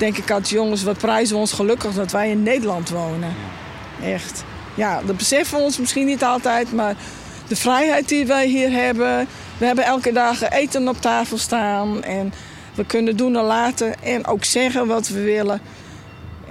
denk 0.00 0.16
ik 0.16 0.30
altijd... 0.30 0.48
jongens, 0.48 0.82
wat 0.82 0.98
prijzen 0.98 1.34
we 1.34 1.40
ons 1.40 1.52
gelukkig 1.52 1.94
dat 1.94 2.12
wij 2.12 2.30
in 2.30 2.42
Nederland 2.42 2.88
wonen. 2.88 3.34
Echt. 4.02 4.44
Ja, 4.74 5.02
dat 5.02 5.16
beseffen 5.16 5.58
we 5.58 5.64
ons 5.64 5.78
misschien 5.78 6.06
niet 6.06 6.24
altijd, 6.24 6.72
maar 6.72 6.94
de 7.48 7.56
vrijheid 7.56 8.08
die 8.08 8.26
wij 8.26 8.46
hier 8.46 8.70
hebben... 8.70 9.26
We 9.58 9.66
hebben 9.66 9.84
elke 9.84 10.12
dag 10.12 10.48
eten 10.48 10.88
op 10.88 11.00
tafel 11.00 11.38
staan 11.38 12.02
en 12.02 12.32
we 12.74 12.84
kunnen 12.84 13.16
doen 13.16 13.36
en 13.36 13.44
laten 13.44 14.02
en 14.02 14.26
ook 14.26 14.44
zeggen 14.44 14.86
wat 14.86 15.08
we 15.08 15.22
willen. 15.22 15.60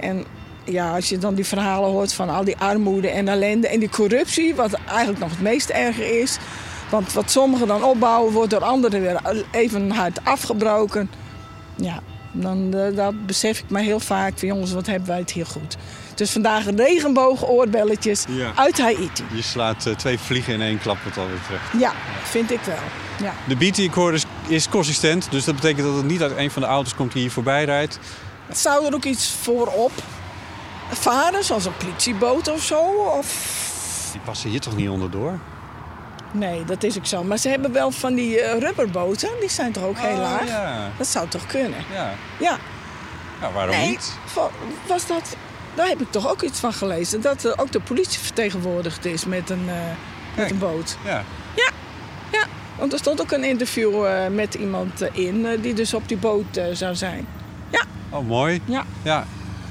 En 0.00 0.24
ja, 0.64 0.94
als 0.94 1.08
je 1.08 1.18
dan 1.18 1.34
die 1.34 1.46
verhalen 1.46 1.90
hoort 1.90 2.12
van 2.12 2.28
al 2.28 2.44
die 2.44 2.56
armoede 2.56 3.08
en 3.08 3.28
ellende 3.28 3.68
en 3.68 3.80
die 3.80 3.88
corruptie, 3.88 4.54
wat 4.54 4.78
eigenlijk 4.88 5.18
nog 5.18 5.30
het 5.30 5.40
meest 5.40 5.68
erger 5.68 6.20
is. 6.20 6.38
Want 6.90 7.12
wat 7.12 7.30
sommigen 7.30 7.66
dan 7.66 7.84
opbouwen, 7.84 8.32
wordt 8.32 8.50
door 8.50 8.64
anderen 8.64 9.00
weer 9.00 9.44
even 9.50 9.90
hard 9.90 10.24
afgebroken. 10.24 11.10
Ja, 11.74 12.00
dan 12.32 12.74
eh, 12.74 12.96
dat 12.96 13.26
besef 13.26 13.58
ik 13.58 13.64
me 13.70 13.80
heel 13.82 14.00
vaak 14.00 14.32
van 14.38 14.48
jongens, 14.48 14.72
wat 14.72 14.86
hebben 14.86 15.08
wij 15.08 15.18
het 15.18 15.30
hier 15.30 15.46
goed. 15.46 15.76
Dus 16.14 16.30
vandaag 16.30 16.64
regenboogoorbelletjes 16.76 18.24
Ja. 18.28 18.52
uit 18.54 18.78
Haiti. 18.80 19.24
Je 19.34 19.42
slaat 19.42 19.86
eh, 19.86 19.94
twee 19.94 20.18
vliegen 20.18 20.52
in 20.54 20.60
één 20.60 20.78
klap 20.78 20.96
wat 21.04 21.14
dat 21.14 21.24
betreft. 21.40 21.62
Ja, 21.78 21.92
vind 22.22 22.50
ik 22.50 22.60
wel. 22.60 22.76
Ja. 23.22 23.34
De 23.48 23.56
beat 23.56 23.74
die 23.74 23.88
ik 23.88 23.94
hoor 23.94 24.14
is, 24.14 24.24
is 24.46 24.68
consistent. 24.68 25.30
Dus 25.30 25.44
dat 25.44 25.54
betekent 25.54 25.86
dat 25.86 25.96
het 25.96 26.04
niet 26.04 26.22
uit 26.22 26.36
een 26.36 26.50
van 26.50 26.62
de 26.62 26.68
auto's 26.68 26.94
komt 26.94 27.12
die 27.12 27.22
hier 27.22 27.30
voorbij 27.30 27.64
rijdt. 27.64 27.98
Zou 28.52 28.86
er 28.86 28.94
ook 28.94 29.04
iets 29.04 29.30
voorop 29.42 29.92
varen, 30.90 31.44
zoals 31.44 31.64
een 31.64 31.76
politieboot 31.76 32.48
of 32.52 32.62
zo? 32.62 32.80
Of... 33.18 33.58
Die 34.12 34.20
passen 34.20 34.50
hier 34.50 34.60
toch 34.60 34.76
niet 34.76 34.88
onderdoor? 34.88 35.38
Nee, 36.32 36.64
dat 36.64 36.82
is 36.82 36.98
ook 36.98 37.06
zo. 37.06 37.24
Maar 37.24 37.38
ze 37.38 37.48
hebben 37.48 37.72
wel 37.72 37.90
van 37.90 38.14
die 38.14 38.40
eh, 38.40 38.58
rubberboten, 38.60 39.28
die 39.40 39.48
zijn 39.50 39.72
toch 39.72 39.82
ook 39.84 39.98
heel 39.98 40.10
Oh, 40.16 40.20
laag? 40.20 40.46
Ja, 40.46 40.90
Dat 40.98 41.06
zou 41.06 41.28
toch 41.28 41.46
kunnen? 41.46 41.78
ja. 41.92 42.10
Ja. 42.40 42.58
Nou, 43.40 43.54
waarom 43.54 43.76
nee, 43.76 43.88
niet? 43.88 44.12
was 44.86 45.06
dat... 45.06 45.36
Daar 45.74 45.88
heb 45.88 46.00
ik 46.00 46.10
toch 46.10 46.30
ook 46.30 46.42
iets 46.42 46.60
van 46.60 46.72
gelezen. 46.72 47.20
Dat 47.20 47.44
er 47.44 47.58
ook 47.58 47.72
de 47.72 47.80
politie 47.80 48.18
vertegenwoordigd 48.18 49.04
is 49.04 49.24
met 49.24 49.50
een, 49.50 49.64
eh, 49.68 49.74
met 50.36 50.50
een 50.50 50.58
boot. 50.58 50.96
Ja. 51.04 51.22
Ja, 52.32 52.46
want 52.78 52.92
er 52.92 52.98
stond 52.98 53.20
ook 53.20 53.30
een 53.30 53.44
interview 53.44 54.06
eh, 54.06 54.26
met 54.30 54.54
iemand 54.54 55.00
eh, 55.00 55.08
in 55.26 55.46
eh, 55.46 55.62
die 55.62 55.74
dus 55.74 55.94
op 55.94 56.08
die 56.08 56.16
boot 56.16 56.56
eh, 56.56 56.64
zou 56.72 56.94
zijn. 56.94 57.26
Oh, 58.12 58.26
mooi. 58.26 58.60
Ja. 58.64 58.84
Ja. 59.02 59.26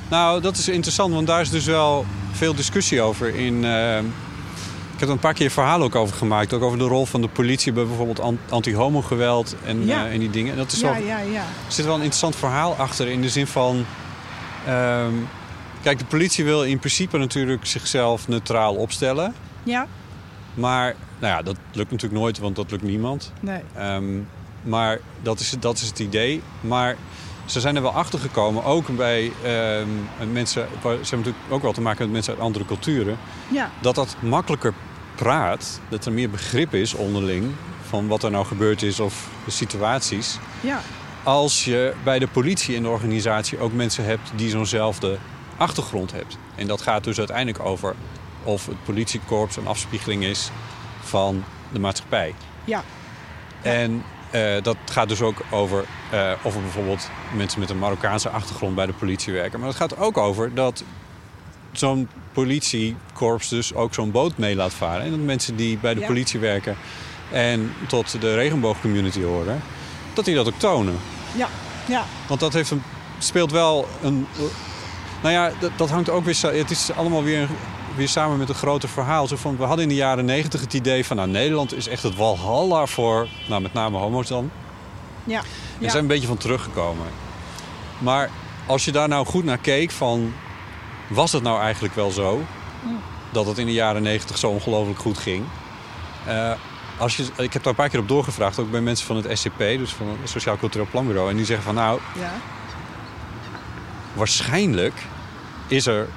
Nou, 0.09 0.41
dat 0.41 0.57
is 0.57 0.67
interessant, 0.69 1.13
want 1.13 1.27
daar 1.27 1.41
is 1.41 1.49
dus 1.49 1.65
wel 1.65 2.05
veel 2.31 2.55
discussie 2.55 3.01
over. 3.01 3.35
In, 3.35 3.65
eh, 3.65 3.97
ik 4.99 5.05
heb 5.05 5.13
er 5.13 5.21
een 5.23 5.29
paar 5.29 5.39
keer 5.39 5.51
verhalen 5.51 5.85
ook 5.85 5.95
over 5.95 6.15
gemaakt. 6.15 6.53
Ook 6.53 6.61
over 6.61 6.77
de 6.77 6.83
rol 6.83 7.05
van 7.05 7.21
de 7.21 7.27
politie 7.27 7.71
bij 7.73 7.85
bijvoorbeeld 7.85 8.19
an- 8.19 8.39
anti-homo-geweld 8.49 9.55
en, 9.65 9.85
Ja. 9.85 10.05
eh, 10.05 10.13
en 10.13 10.19
die 10.19 10.29
dingen. 10.29 10.51
En 10.51 10.57
dat 10.57 10.71
is 10.71 10.79
Ja, 10.79 10.93
wel, 10.93 11.03
ja, 11.03 11.19
ja. 11.19 11.41
er 11.41 11.71
zit 11.71 11.85
wel 11.85 11.93
een 11.93 11.99
interessant 11.99 12.35
verhaal 12.35 12.75
achter 12.75 13.07
in 13.07 13.21
de 13.21 13.29
zin 13.29 13.47
van... 13.47 13.85
ehm, 14.65 15.13
kijk, 15.81 15.99
de 15.99 16.05
politie 16.05 16.43
wil 16.45 16.63
in 16.63 16.79
principe 16.79 17.17
natuurlijk 17.17 17.65
zichzelf 17.65 18.27
neutraal 18.27 18.75
opstellen. 18.75 19.33
Ja? 19.63 19.87
Maar 20.53 20.95
nou 21.19 21.33
ja, 21.33 21.41
dat 21.41 21.55
lukt 21.71 21.91
natuurlijk 21.91 22.21
nooit, 22.21 22.39
want 22.39 22.55
dat 22.55 22.71
lukt 22.71 22.83
niemand. 22.83 23.33
Nee. 23.39 23.61
Ehm, 23.75 24.19
maar 24.63 24.99
dat 25.21 25.39
is, 25.39 25.53
dat 25.59 25.77
is 25.77 25.87
het 25.87 25.99
idee. 25.99 26.41
Maar 26.61 26.95
ze 27.45 27.59
zijn 27.59 27.75
er 27.75 27.81
wel 27.81 27.93
achter 27.93 28.19
gekomen, 28.19 28.63
ook 28.63 28.95
bij 28.95 29.31
ehm, 29.43 29.87
mensen. 30.31 30.67
Ze 30.81 30.87
hebben 30.89 30.99
natuurlijk 31.09 31.35
ook 31.49 31.61
wel 31.61 31.71
te 31.73 31.81
maken 31.81 32.03
met 32.03 32.11
mensen 32.11 32.33
uit 32.33 32.41
andere 32.41 32.65
culturen. 32.65 33.17
Ja. 33.47 33.69
Dat 33.81 33.95
dat 33.95 34.15
makkelijker 34.19 34.73
praat, 35.19 35.79
dat 35.89 36.05
er 36.05 36.11
meer 36.11 36.29
begrip 36.29 36.73
is 36.73 36.93
onderling 36.93 37.51
van 37.87 38.07
wat 38.07 38.23
er 38.23 38.31
nou 38.31 38.45
gebeurd 38.45 38.81
is 38.81 38.99
of 38.99 39.29
de 39.45 39.51
situaties. 39.51 40.37
Ja. 40.61 40.81
Als 41.23 41.65
je 41.65 41.93
bij 42.03 42.19
de 42.19 42.27
politie 42.27 42.75
in 42.75 42.83
de 42.83 42.89
organisatie 42.89 43.59
ook 43.59 43.73
mensen 43.73 44.05
hebt 44.05 44.31
die 44.35 44.49
zo'nzelfde 44.49 45.17
achtergrond 45.57 46.11
hebt. 46.11 46.37
En 46.55 46.67
dat 46.67 46.81
gaat 46.81 47.03
dus 47.03 47.17
uiteindelijk 47.17 47.59
over 47.65 47.95
of 48.43 48.65
het 48.65 48.83
politiekorps 48.83 49.57
een 49.57 49.67
afspiegeling 49.67 50.23
is 50.23 50.51
van 51.01 51.43
de 51.71 51.79
maatschappij. 51.79 52.33
Ja. 52.63 52.83
En 53.61 54.03
eh, 54.31 54.61
dat 54.61 54.77
gaat 54.85 55.09
dus 55.09 55.21
ook 55.21 55.41
over 55.51 55.85
eh, 56.11 56.31
of 56.41 56.55
er 56.55 56.61
bijvoorbeeld 56.61 57.09
mensen 57.35 57.59
met 57.59 57.69
een 57.69 57.79
Marokkaanse 57.79 58.29
achtergrond 58.29 58.75
bij 58.75 58.85
de 58.85 58.93
politie 58.93 59.33
werken. 59.33 59.59
Maar 59.59 59.67
het 59.67 59.77
gaat 59.77 59.97
ook 59.97 60.17
over 60.17 60.53
dat 60.53 60.83
zo'n 61.71 62.09
politiekorps 62.33 63.49
dus 63.49 63.73
ook 63.73 63.93
zo'n 63.93 64.11
boot 64.11 64.37
mee 64.37 64.55
laat 64.55 64.73
varen. 64.73 65.01
En 65.03 65.09
dat 65.09 65.19
mensen 65.19 65.55
die 65.55 65.77
bij 65.77 65.93
de 65.93 65.99
Ja. 65.99 66.07
politie 66.07 66.39
werken 66.39 66.77
en 67.31 67.73
tot 67.87 68.21
de 68.21 68.35
regenboogcommunity 68.35 69.23
horen, 69.23 69.61
dat 70.13 70.25
die 70.25 70.35
dat 70.35 70.47
ook 70.47 70.59
tonen. 70.59 70.97
Ja, 71.35 71.47
ja. 71.85 72.05
Want 72.27 72.39
dat 72.39 72.53
heeft 72.53 72.71
een, 72.71 72.83
speelt 73.19 73.51
wel 73.51 73.87
een. 74.01 74.27
Nou 75.21 75.33
ja, 75.33 75.51
dat, 75.59 75.71
dat 75.75 75.89
hangt 75.89 76.09
ook 76.09 76.23
weer. 76.25 76.37
Het 76.41 76.71
is 76.71 76.91
allemaal 76.95 77.23
weer, 77.23 77.47
weer 77.95 78.07
samen 78.07 78.37
met 78.37 78.49
een 78.49 78.55
groter 78.55 78.89
verhaal. 78.89 79.27
Zo 79.27 79.35
van, 79.35 79.57
we 79.57 79.63
hadden 79.63 79.83
in 79.83 79.89
de 79.89 79.95
jaren 79.95 80.25
negentig 80.25 80.61
het 80.61 80.73
idee 80.73 81.05
van. 81.05 81.15
Nou, 81.15 81.29
Nederland 81.29 81.75
is 81.75 81.87
echt 81.87 82.03
het 82.03 82.15
walhalla 82.15 82.85
voor. 82.85 83.27
Nou, 83.47 83.61
met 83.61 83.73
name 83.73 83.97
homo's 83.97 84.27
dan. 84.27 84.51
ja. 85.23 85.41
Daar 85.41 85.87
ja. 85.87 85.89
zijn 85.89 86.01
een 86.03 86.09
beetje 86.09 86.27
van 86.27 86.37
teruggekomen. 86.37 87.05
Maar 87.97 88.29
als 88.67 88.85
je 88.85 88.91
daar 88.91 89.07
nou 89.07 89.25
goed 89.25 89.43
naar 89.43 89.57
keek 89.57 89.91
van... 89.91 90.33
Was 91.09 91.31
het 91.31 91.43
nou 91.43 91.61
eigenlijk 91.61 91.95
wel 91.95 92.11
zo? 92.11 92.41
Dat 93.31 93.45
het 93.45 93.57
in 93.57 93.65
de 93.65 93.73
jaren 93.73 94.01
negentig 94.01 94.37
zo 94.37 94.49
ongelooflijk 94.49 94.99
goed 94.99 95.17
ging? 95.17 95.45
Eh, 96.25 96.51
als 96.97 97.17
je, 97.17 97.23
ik 97.37 97.53
heb 97.53 97.63
daar 97.63 97.71
een 97.71 97.75
paar 97.75 97.89
keer 97.89 97.99
op 97.99 98.07
doorgevraagd. 98.07 98.59
Ook 98.59 98.71
bij 98.71 98.81
mensen 98.81 99.05
van 99.07 99.15
het 99.15 99.37
SCP, 99.39 99.57
dus 99.57 99.91
van 99.93 100.07
het 100.21 100.29
Sociaal 100.29 100.57
Cultureel 100.57 100.87
Planbureau. 100.91 101.29
En 101.29 101.35
die 101.35 101.45
zeggen 101.45 101.65
van 101.65 101.75
nou, 101.75 101.99
ja. 102.19 102.31
waarschijnlijk 104.13 104.93
is 105.67 105.85
er, 105.85 106.07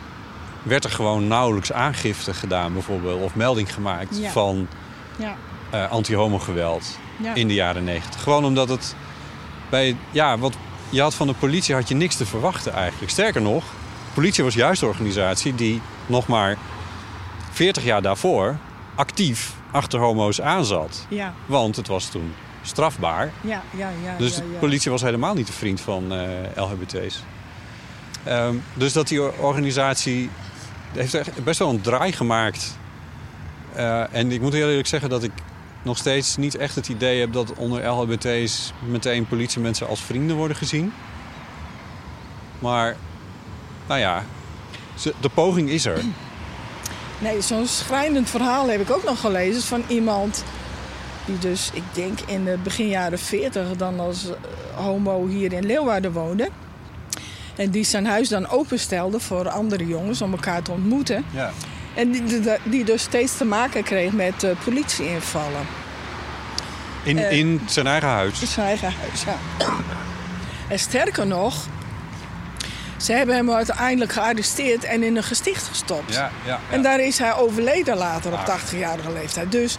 werd 0.62 0.84
er 0.84 0.90
gewoon 0.90 1.26
nauwelijks 1.28 1.72
aangifte 1.72 2.34
gedaan 2.34 2.72
bijvoorbeeld. 2.72 3.22
Of 3.22 3.34
melding 3.34 3.75
gemaakt 3.75 4.18
Ja. 4.18 4.30
van 4.30 4.68
ja. 5.16 5.37
eh, 5.70 5.90
anti-homo-geweld 5.90 6.99
in 7.34 7.49
de 7.49 7.54
jaren 7.54 7.84
negentig. 7.84 8.22
Gewoon 8.22 8.44
omdat 8.44 8.68
het 8.68 8.94
bij, 9.70 9.96
ja, 10.11 10.38
wat 10.38 10.54
je 10.90 11.00
had 11.00 11.14
van 11.14 11.26
de 11.26 11.34
politie 11.34 11.75
had 11.75 11.88
je 11.88 11.94
niks 11.94 12.16
te 12.16 12.26
verwachten 12.26 12.72
eigenlijk. 12.72 13.11
Sterker 13.12 13.42
nog, 13.42 13.64
politie 14.14 14.45
was 14.45 14.54
juist 14.54 14.81
de 14.81 14.87
organisatie 14.87 15.54
die 15.54 15.81
nog 16.07 16.26
maar 16.26 16.57
40 17.50 17.85
jaar 17.85 18.02
daarvoor 18.02 18.57
actief 18.95 19.54
achter 19.71 20.00
homo's 20.00 20.40
aanzat. 20.40 21.07
Ja, 21.09 21.35
Want 21.47 21.76
het 21.76 21.87
was 21.87 22.09
toen 22.09 22.35
strafbaar. 22.62 23.33
ja, 23.40 23.62
ja, 23.76 23.90
ja. 24.04 24.16
Dus 24.19 24.35
de 24.35 24.42
politie 24.42 24.90
was 24.90 25.02
helemaal 25.02 25.35
niet 25.35 25.47
de 25.47 25.52
vriend 25.52 25.81
van 25.81 26.12
eh, 26.12 26.28
LHBT's. 26.54 27.23
Ehm, 28.25 28.54
dus 28.75 28.92
dat 28.92 29.09
die 29.09 29.40
organisatie 29.40 30.31
heeft 30.92 31.14
echt 31.14 31.45
best 31.45 31.59
wel 31.59 31.69
een 31.69 31.81
draai 31.81 32.12
gemaakt. 32.12 32.78
Eh, 33.75 34.14
en 34.14 34.33
ik 34.33 34.40
moet 34.40 34.52
heel 34.52 34.69
eerlijk 34.69 34.87
zeggen 34.87 35.11
dat 35.11 35.23
ik 35.23 35.33
nog 35.83 35.97
steeds 35.99 36.37
niet 36.37 36.57
echt 36.57 36.75
het 36.75 36.88
idee 36.88 37.21
heb 37.21 37.33
dat 37.33 37.54
onder 37.54 37.87
LHBT's 37.87 38.73
meteen 38.88 39.26
politiemensen 39.26 39.88
als 39.88 40.00
vrienden 40.00 40.37
worden 40.37 40.57
gezien. 40.57 40.92
Maar, 42.59 42.97
nou 43.86 44.00
ja, 44.00 44.24
de 45.20 45.28
poging 45.34 45.68
is 45.68 45.84
er. 45.84 46.00
Nee, 47.18 47.40
zo'n 47.40 47.66
schrijnend 47.66 48.30
verhaal 48.30 48.68
heb 48.68 48.80
ik 48.80 48.90
ook 48.90 49.04
nog 49.04 49.20
gelezen 49.20 49.62
van 49.62 49.84
iemand 49.88 50.44
die 51.24 51.38
dus, 51.38 51.70
ik 51.72 51.82
denk 51.92 52.20
in 52.20 52.44
de 52.44 52.58
begin 52.62 52.88
jaren 52.88 53.18
40 53.18 53.76
dan 53.76 54.00
als 54.00 54.26
eh, 54.26 54.34
homo 54.74 55.26
hier 55.26 55.52
in 55.52 55.66
Leeuwarden 55.66 56.12
woonde. 56.12 56.48
En 57.56 57.70
die 57.70 57.84
zijn 57.84 58.06
huis 58.06 58.28
dan 58.28 58.48
openstelde 58.48 59.20
voor 59.20 59.48
andere 59.48 59.86
jongens 59.86 60.22
om 60.22 60.32
elkaar 60.32 60.62
te 60.62 60.70
ontmoeten. 60.72 61.24
Ja. 61.30 61.52
En 61.94 62.10
die, 62.10 62.40
die, 62.62 62.84
dus 62.84 63.02
steeds 63.02 63.36
te 63.36 63.44
maken 63.44 63.82
kreeg 63.82 64.12
met 64.12 64.42
eh, 64.42 64.50
politieinvallen. 64.64 65.66
In, 67.02 67.18
Eh, 67.18 67.38
in 67.38 67.60
zijn 67.66 67.86
eigen 67.86 68.08
huis. 68.08 68.40
In 68.40 68.46
zijn 68.46 68.66
eigen 68.66 68.92
huis, 69.00 69.24
ja. 69.24 69.36
En 70.68 70.78
sterker 70.78 71.26
nog, 71.26 71.66
ze 73.02 73.12
hebben 73.12 73.35
hem 73.35 73.50
uiteindelijk 73.50 74.12
gearresteerd 74.12 74.85
en 74.85 75.02
in 75.02 75.16
een 75.16 75.23
gesticht 75.23 75.66
gestopt. 75.68 76.14
Ja, 76.14 76.21
ja, 76.21 76.30
ja. 76.47 76.59
En 76.71 76.82
daar 76.82 77.00
is 77.00 77.18
hij 77.18 77.35
overleden 77.35 77.97
later 77.97 78.32
op 78.32 78.38
Ah. 78.38 78.44
80-jarige 78.47 79.12
leeftijd. 79.12 79.52
Dus 79.52 79.76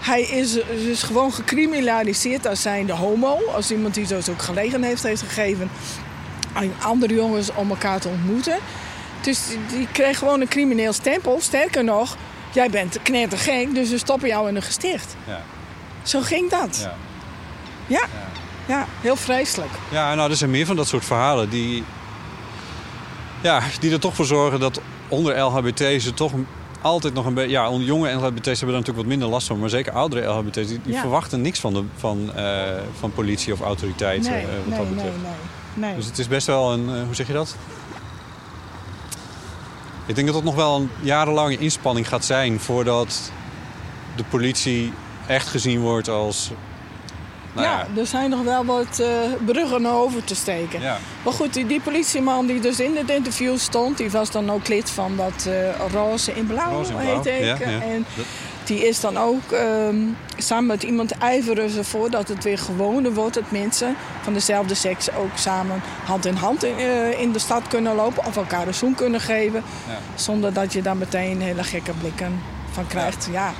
hij 0.00 0.22
is 0.22 0.52
dus 0.68 1.02
gewoon 1.02 1.32
gecriminaliseerd 1.32 2.46
als 2.46 2.62
zijnde 2.62 2.92
homo. 2.92 3.38
Als 3.54 3.70
iemand 3.70 3.94
die 3.94 4.06
dus 4.06 4.28
ook 4.28 4.42
gelegenheid 4.42 5.02
heeft 5.02 5.22
gegeven 5.22 5.70
aan 6.52 6.72
andere 6.82 7.14
jongens 7.14 7.50
om 7.54 7.70
elkaar 7.70 8.00
te 8.00 8.08
ontmoeten. 8.08 8.56
Dus 9.20 9.46
die- 9.46 9.58
die 9.68 9.88
kreeg 9.92 10.18
gewoon 10.18 10.40
een 10.40 10.48
crimineel 10.48 10.92
stempel. 10.92 11.38
Sterker 11.40 11.84
nog, 11.84 12.16
jij 12.52 12.70
bent 12.70 12.98
knettergek, 13.02 13.74
dus 13.74 13.90
we 13.90 13.98
stoppen 13.98 14.28
jou 14.28 14.48
in 14.48 14.56
een 14.56 14.62
gesticht. 14.62 15.16
Ja, 15.26 15.42
Zo 16.02 16.20
ging 16.20 16.50
dat. 16.50 16.78
ja. 16.82 16.94
Ja, 17.86 18.06
ja 18.66 18.86
heel 19.00 19.16
vreselijk. 19.16 19.70
Ja, 19.88 20.14
nou, 20.14 20.30
er 20.30 20.36
zijn 20.36 20.50
meer 20.50 20.66
van 20.66 20.76
dat 20.76 20.88
soort 20.88 21.04
verhalen 21.04 21.50
die, 21.50 21.84
ja, 23.42 23.62
die 23.80 23.92
er 23.92 24.00
toch 24.00 24.14
voor 24.14 24.24
zorgen 24.24 24.60
dat 24.60 24.80
onder 25.08 25.38
LHBT's 25.40 26.06
er 26.06 26.14
toch 26.14 26.32
altijd 26.80 27.14
nog 27.14 27.26
een 27.26 27.34
beetje... 27.34 27.50
Ja, 27.50 27.68
onder 27.70 27.86
jonge 27.86 28.10
LHBT's 28.12 28.44
hebben 28.46 28.68
er 28.68 28.80
natuurlijk 28.80 28.96
wat 28.96 29.06
minder 29.06 29.28
last 29.28 29.46
van. 29.46 29.58
Maar 29.58 29.68
zeker 29.68 29.92
oudere 29.92 30.26
LHBT's, 30.26 30.54
die, 30.68 30.80
die 30.82 30.92
Ja. 30.92 31.00
verwachten 31.00 31.40
niks 31.42 31.60
van, 31.60 31.72
de, 31.74 31.82
van, 31.96 32.32
eh, 32.34 32.62
van 32.98 33.12
politie 33.12 33.52
of 33.52 33.60
autoriteiten 33.60 34.32
Nee, 34.32 34.42
eh, 34.42 34.48
wat 34.48 34.66
nee, 34.66 34.78
dat 34.78 34.86
nee, 34.86 34.94
betreft. 34.94 35.16
nee. 35.22 35.86
nee. 35.88 35.96
Dus 35.96 36.06
het 36.06 36.18
is 36.18 36.28
best 36.28 36.46
wel 36.46 36.72
een... 36.72 36.88
eh, 36.94 37.02
hoe 37.04 37.14
zeg 37.14 37.26
je 37.26 37.32
dat? 37.32 37.56
Ik 40.06 40.14
denk 40.14 40.26
dat 40.26 40.36
het 40.36 40.44
nog 40.44 40.54
wel 40.54 40.76
een 40.76 40.90
jarenlange 41.00 41.58
inspanning 41.58 42.08
gaat 42.08 42.24
zijn... 42.24 42.60
voordat 42.60 43.32
de 44.16 44.24
politie 44.24 44.92
echt 45.26 45.48
gezien 45.48 45.80
wordt 45.80 46.08
als... 46.08 46.50
Nou 47.52 47.66
ja, 47.66 47.86
ja, 47.94 48.00
er 48.00 48.06
zijn 48.06 48.30
nog 48.30 48.42
wel 48.42 48.64
wat 48.64 48.98
eh, 48.98 49.08
bruggen 49.46 49.86
over 49.86 50.24
te 50.24 50.34
steken. 50.34 50.80
ja. 50.80 50.98
Maar 51.24 51.32
goed, 51.32 51.54
die, 51.54 51.66
die 51.66 51.80
politieman 51.80 52.46
die 52.46 52.60
dus 52.60 52.80
in 52.80 52.96
het 52.96 53.10
interview 53.10 53.58
stond, 53.58 53.96
die 53.96 54.10
was 54.10 54.30
dan 54.30 54.50
ook 54.50 54.68
lid 54.68 54.90
van 54.90 55.16
dat 55.16 55.46
eh 55.46 55.92
Roze 55.92 56.32
in 56.32 56.46
Blauw, 56.46 56.72
Roze 56.72 56.92
in 56.92 56.98
Blauw, 56.98 57.22
heet 57.22 57.40
ik. 57.40 57.58
ja. 57.58 57.80
En 57.80 58.06
die 58.64 58.88
is 58.88 59.00
dan 59.00 59.16
ook 59.16 59.52
ehm, 59.52 59.96
samen 60.36 60.66
met 60.66 60.82
iemand 60.82 61.10
ijveren 61.10 61.70
ze 61.70 61.84
voor 61.84 62.10
dat 62.10 62.28
het 62.28 62.44
weer 62.44 62.58
gewoner 62.58 63.14
wordt 63.14 63.34
dat 63.34 63.50
mensen 63.50 63.96
van 64.22 64.32
dezelfde 64.32 64.74
seks 64.74 65.12
ook 65.12 65.30
samen 65.34 65.82
hand 66.04 66.26
in 66.26 66.34
hand 66.34 66.64
in, 66.64 66.78
eh, 66.78 67.20
in 67.20 67.32
de 67.32 67.38
stad 67.38 67.68
kunnen 67.68 67.94
lopen 67.94 68.26
of 68.26 68.36
elkaar 68.36 68.66
een 68.66 68.74
zoen 68.74 68.94
kunnen 68.94 69.20
geven. 69.20 69.62
Zonder 70.14 70.52
dat 70.52 70.72
je 70.72 70.82
daar 70.82 70.96
meteen 70.96 71.40
hele 71.40 71.64
gekke 71.64 71.92
blikken 72.00 72.42
van 72.72 72.86
krijgt. 72.86 73.28
Ja. 73.32 73.52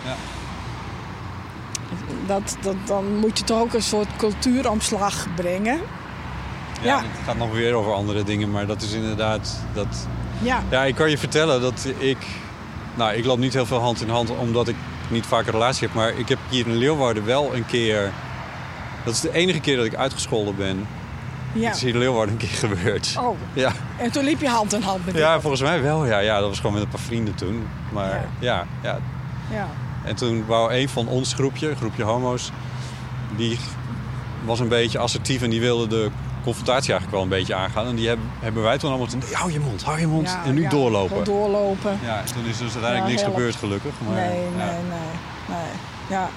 Dat, 2.29 2.57
dat, 2.61 2.75
dan 2.87 3.17
moet 3.17 3.39
je 3.39 3.45
toch 3.45 3.61
ook 3.61 3.73
een 3.75 3.83
soort 3.83 4.09
cultuuromslag 4.17 5.27
brengen. 5.37 5.79
Ja, 6.83 6.87
Ja. 6.87 6.97
Het 6.99 7.07
gaat 7.27 7.37
nog 7.37 7.53
weer 7.53 7.75
over 7.75 7.93
andere 7.93 8.23
dingen, 8.23 8.51
maar 8.51 8.67
dat 8.67 8.83
is 8.83 8.93
inderdaad... 8.93 9.59
Dat... 9.73 10.09
Ja, 10.43 10.63
Ja, 10.71 10.85
ik 10.85 10.95
kan 10.95 11.11
je 11.11 11.19
vertellen 11.19 11.61
dat 11.61 11.87
ik... 11.99 12.19
Nou, 12.95 13.13
ik 13.15 13.25
loop 13.25 13.39
niet 13.39 13.53
heel 13.53 13.67
veel 13.67 13.79
hand 13.81 14.01
in 14.03 14.09
hand 14.09 14.31
omdat 14.37 14.69
ik 14.69 14.77
niet 15.09 15.27
vaak 15.27 15.47
een 15.47 15.53
relatie 15.53 15.87
heb. 15.87 15.97
Maar 15.97 16.19
ik 16.19 16.29
heb 16.29 16.39
hier 16.49 16.67
in 16.67 16.77
Leeuwarden 16.77 17.25
wel 17.25 17.55
een 17.55 17.67
keer... 17.67 18.13
Dat 19.05 19.15
is 19.15 19.21
de 19.21 19.33
enige 19.33 19.61
keer 19.61 19.77
dat 19.77 19.85
ik 19.85 19.95
uitgescholden 19.95 20.57
ben. 20.57 20.87
ja. 21.53 21.67
Dat 21.67 21.77
is 21.77 21.83
hier 21.83 21.93
in 21.93 21.99
Leeuwarden 21.99 22.33
een 22.35 22.41
keer 22.49 22.69
gebeurd. 22.69 23.15
Oh, 23.21 23.37
Ja. 23.53 23.73
en 23.99 24.11
toen 24.13 24.25
liep 24.25 24.41
je 24.41 24.49
hand 24.49 24.73
in 24.73 24.83
hand 24.83 25.07
met 25.07 25.15
ja, 25.17 25.41
volgens 25.41 25.63
mij 25.63 25.83
wel. 25.83 26.07
Ja, 26.07 26.19
ja, 26.19 26.39
dat 26.41 26.49
was 26.49 26.57
gewoon 26.57 26.73
met 26.73 26.83
een 26.83 26.89
paar 26.89 27.01
vrienden 27.01 27.35
toen. 27.35 27.67
Maar 27.93 28.11
Ja. 28.11 28.21
ja, 28.39 28.67
ja. 28.83 28.99
Ja. 29.51 29.67
En 30.09 30.15
toen 30.15 30.47
wou 30.47 30.75
een 30.75 30.89
van 30.89 31.09
ons 31.09 31.35
groepje, 31.35 31.71
een 31.71 31.77
groepje 31.77 32.03
homo's... 32.03 32.51
Die 33.37 33.59
was 34.45 34.61
een 34.61 34.69
beetje 34.69 34.99
assertief 34.99 35.43
en 35.43 35.51
die 35.51 35.61
wilde 35.61 35.87
de 35.87 36.11
confrontatie 36.43 36.91
eigenlijk 36.91 37.11
wel 37.11 37.23
een 37.23 37.39
beetje 37.39 37.55
aangaan. 37.55 37.87
En 37.87 37.97
die 37.97 38.09
hebben, 38.09 38.27
hebben 38.39 38.63
wij 38.63 38.79
toen 38.79 38.89
allemaal... 38.89 39.09
gezegd, 39.09 39.33
hou 39.33 39.53
je 39.53 39.61
mond, 39.61 39.83
hou 39.83 40.01
je 40.01 40.07
mond. 40.07 40.29
Ja, 40.29 40.45
en 40.45 40.55
nu 40.55 40.63
ja, 40.63 40.69
doorlopen. 40.69 41.25
doorlopen. 41.25 41.99
Ja, 42.03 42.23
toen 42.35 42.45
is 42.45 42.59
dus 42.59 42.73
uiteindelijk 42.73 43.05
Ja, 43.05 43.07
niks 43.07 43.23
gebeurd 43.23 43.57
gelukkig. 43.57 43.93
Maar, 44.07 44.15
nee, 44.15 44.29
nee, 44.29 44.49
nee, 44.57 45.09
nee. 45.49 45.71
Ja, 46.09 46.29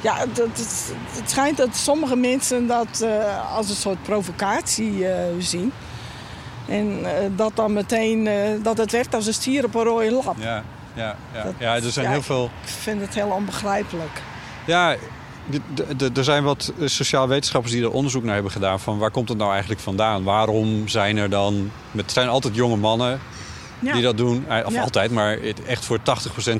ja 0.00 0.16
het, 0.16 0.36
het, 0.36 0.92
het 1.10 1.30
schijnt 1.30 1.56
dat 1.56 1.76
sommige 1.76 2.16
mensen 2.16 2.66
dat 2.66 3.00
eh, 3.00 3.56
als 3.56 3.68
een 3.68 3.74
soort 3.74 4.02
provocatie 4.02 5.08
eh, 5.08 5.24
zien. 5.38 5.72
En 6.68 7.16
eh, 7.16 7.30
dat 7.36 7.52
dan 7.54 7.72
meteen, 7.72 8.28
dat 8.62 8.78
het 8.78 8.92
werkt 8.92 9.14
als 9.14 9.26
een 9.26 9.34
stier 9.34 9.64
op 9.64 9.74
een 9.74 9.82
rode 9.82 10.10
lap. 10.10 10.36
Ja, 10.38 10.62
ja, 10.94 11.16
ja. 11.34 11.42
Dat- 11.42 11.54
ja, 11.58 11.74
er 11.74 11.82
zijn 11.92 12.06
ja, 12.06 12.12
heel 12.12 12.22
veel... 12.22 12.44
Ik 12.62 12.68
vind 12.68 13.00
het 13.00 13.14
heel 13.14 13.28
onbegrijpelijk. 13.28 14.22
Ja, 14.66 14.96
er 16.14 16.24
zijn 16.24 16.44
wat 16.44 16.72
eh, 16.80 16.86
sociaal 16.88 17.28
wetenschappers 17.28 17.72
die 17.72 17.82
er 17.82 17.90
onderzoek 17.90 18.22
naar 18.22 18.34
hebben 18.34 18.52
gedaan... 18.52 18.80
van 18.80 18.98
waar 18.98 19.10
komt 19.10 19.28
het 19.28 19.38
nou 19.38 19.50
eigenlijk 19.50 19.80
vandaan? 19.80 20.22
Waarom 20.24 20.88
zijn 20.88 21.16
er 21.16 21.30
dan... 21.30 21.70
Het 21.96 22.12
zijn 22.12 22.28
altijd 22.28 22.54
jonge 22.54 22.76
mannen 22.76 23.20
Ja, 23.78 23.92
die 23.92 24.02
dat 24.02 24.16
doen. 24.16 24.44
Eh, 24.48 24.66
Of 24.66 24.72
Ja. 24.72 24.82
altijd, 24.82 25.10
maar 25.10 25.38
het- 25.42 25.64
echt 25.64 25.84
voor 25.84 25.98
80% 26.02 26.02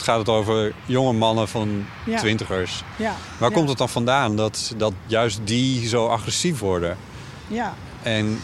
gaat 0.03 0.19
het 0.19 0.29
over 0.29 0.73
jonge 0.87 1.13
mannen 1.13 1.49
van 1.49 1.87
Ja. 2.07 2.19
twintigers. 2.19 2.83
ja, 2.97 3.15
Waar 3.39 3.51
komt 3.51 3.69
het 3.69 3.79
dan 3.79 3.89
vandaan 3.89 4.37
dat, 4.37 4.75
dat 4.77 4.93
juist 5.07 5.41
die 5.45 5.89
zo 5.89 6.07
agressief 6.07 6.59
worden? 6.59 6.97
Ja, 7.47 7.75
En 8.03 8.41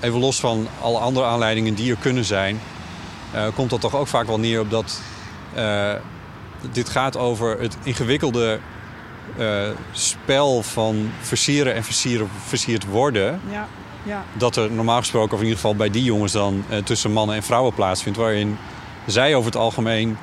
even 0.00 0.18
los 0.20 0.40
van 0.40 0.68
alle 0.80 0.98
andere 0.98 1.26
aanleidingen 1.26 1.74
die 1.74 1.90
er 1.90 1.96
kunnen 2.00 2.24
zijn... 2.24 2.60
eh, 3.32 3.42
komt 3.54 3.70
dat 3.70 3.80
toch 3.80 3.94
ook 3.96 4.06
vaak 4.06 4.26
wel 4.26 4.38
neer 4.38 4.60
op 4.60 4.70
dat... 4.70 5.00
eh, 5.54 5.92
dit 6.72 6.88
gaat 6.88 7.16
over 7.16 7.60
het 7.60 7.76
ingewikkelde 7.82 8.58
eh, 9.36 9.68
spel 9.92 10.62
van 10.62 11.10
versieren 11.20 11.74
en 11.74 11.84
versieren, 11.84 12.28
versierd 12.46 12.86
worden... 12.86 13.40
ja, 13.50 13.68
ja, 14.02 14.24
dat 14.32 14.56
er 14.56 14.70
normaal 14.70 14.98
gesproken, 14.98 15.32
of 15.32 15.38
in 15.38 15.44
ieder 15.44 15.60
geval 15.60 15.76
bij 15.76 15.90
die 15.90 16.04
jongens 16.04 16.32
dan... 16.32 16.64
eh, 16.68 16.78
tussen 16.78 17.12
mannen 17.12 17.36
en 17.36 17.42
vrouwen 17.42 17.74
plaatsvindt... 17.74 18.18
waarin 18.18 18.58
zij 19.06 19.34
over 19.34 19.46
het 19.46 19.60
algemeen 19.60 20.16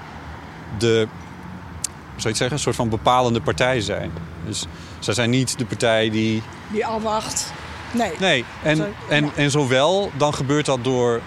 de... 0.77 1.07
hoe 1.07 1.89
zou 2.05 2.21
je 2.21 2.27
het 2.27 2.37
zeggen? 2.37 2.51
Een 2.55 2.63
soort 2.63 2.75
van 2.75 2.89
bepalende 2.89 3.41
partij 3.41 3.81
zijn. 3.81 4.11
Dus 4.45 4.65
zij 4.99 5.13
zijn 5.13 5.29
niet 5.29 5.57
de 5.57 5.65
partij 5.65 6.09
die 6.09 6.43
die 6.71 6.85
afwacht. 6.85 7.53
Nee. 7.91 8.11
Nee, 8.19 8.45
en, 8.63 8.93
en, 9.09 9.31
en 9.35 9.51
zowel 9.51 10.11
dan 10.17 10.33
gebeurt 10.33 10.65
dat 10.65 10.83
door 10.83 11.21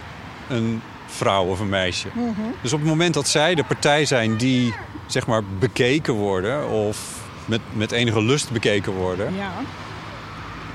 een 0.49 0.83
vrouw 1.15 1.45
of 1.45 1.61
een 1.61 1.69
meisje. 1.69 2.09
Mhm. 2.13 2.31
Dus 2.63 2.73
op 2.73 2.79
het 2.81 2.89
moment 2.89 3.15
dat 3.15 3.29
zij 3.29 3.55
de 3.55 3.65
partij 3.65 4.05
zijn 4.05 4.37
die 4.37 4.75
zeg 5.07 5.27
maar 5.27 5.45
bekeken 5.59 6.15
worden 6.15 6.69
of 6.69 7.23
met, 7.45 7.61
met 7.73 7.93
enige 7.93 8.23
lust 8.23 8.51
bekeken 8.51 8.93
worden, 8.93 9.35
Ja. 9.35 9.53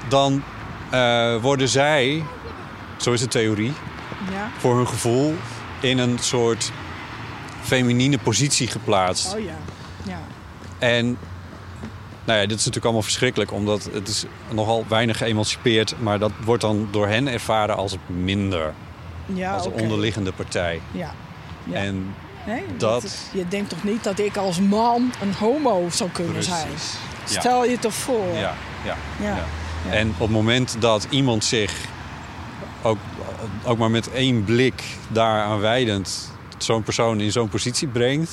dan 0.08 0.44
eh, 0.90 1.36
worden 1.42 1.70
zij, 1.70 2.24
zo 2.98 3.12
is 3.12 3.20
de 3.20 3.28
theorie, 3.28 3.74
Ja. 4.32 4.50
voor 4.58 4.76
hun 4.76 4.88
gevoel 4.88 5.36
in 5.80 5.98
een 5.98 6.18
soort 6.20 6.72
feminine 7.62 8.18
positie 8.18 8.68
geplaatst. 8.68 9.34
Oh 9.34 9.40
ja. 9.40 9.54
Ja. 10.04 10.20
En 10.78 11.06
nou 12.26 12.40
ja, 12.40 12.46
dit 12.48 12.52
is 12.52 12.66
natuurlijk 12.66 12.84
allemaal 12.86 13.02
verschrikkelijk, 13.02 13.52
omdat 13.52 13.90
het 13.94 14.08
is 14.08 14.26
nogal 14.52 14.86
weinig 14.88 15.18
geëmancipeerd, 15.18 15.96
maar 16.00 16.20
dat 16.20 16.32
wordt 16.44 16.62
dan 16.62 16.88
door 16.92 17.08
hen 17.08 17.28
ervaren 17.28 17.76
als 17.76 17.96
minder, 18.06 18.74
Ja, 19.34 19.54
als 19.54 19.66
een 19.66 19.72
onderliggende 19.74 20.32
partij. 20.32 20.82
Ja. 20.92 21.12
ja. 21.64 21.74
En 21.76 22.14
Nee, 22.46 22.64
dat- 22.78 23.18
Je 23.34 23.48
denkt 23.48 23.70
toch 23.70 23.84
niet 23.84 24.04
dat 24.04 24.20
ik 24.20 24.38
als 24.38 24.60
man 24.60 25.12
een 25.22 25.34
homo 25.34 25.88
zou 25.92 26.10
kunnen 26.10 26.34
Precies. 26.34 26.54
zijn? 26.54 27.40
Stel 27.40 27.66
je 27.66 27.80
toch 27.80 27.94
voor. 27.94 28.26
ja, 28.34 28.40
ja, 28.40 28.56
Ja. 28.86 28.96
ja. 29.28 29.36
Ja. 29.90 29.92
En 29.92 30.08
op 30.10 30.20
het 30.20 30.30
moment 30.30 30.76
dat 30.80 31.08
iemand 31.10 31.44
zich 31.44 31.74
ook, 32.82 32.98
ook 33.64 33.78
maar 33.78 33.92
met 33.92 34.12
één 34.12 34.44
blik 34.44 34.84
daaraan 35.08 35.60
wijdend 35.60 36.32
zo'n 36.58 36.84
persoon 36.84 37.20
in 37.22 37.32
zo'n 37.32 37.50
positie 37.50 37.88
brengt. 37.88 38.32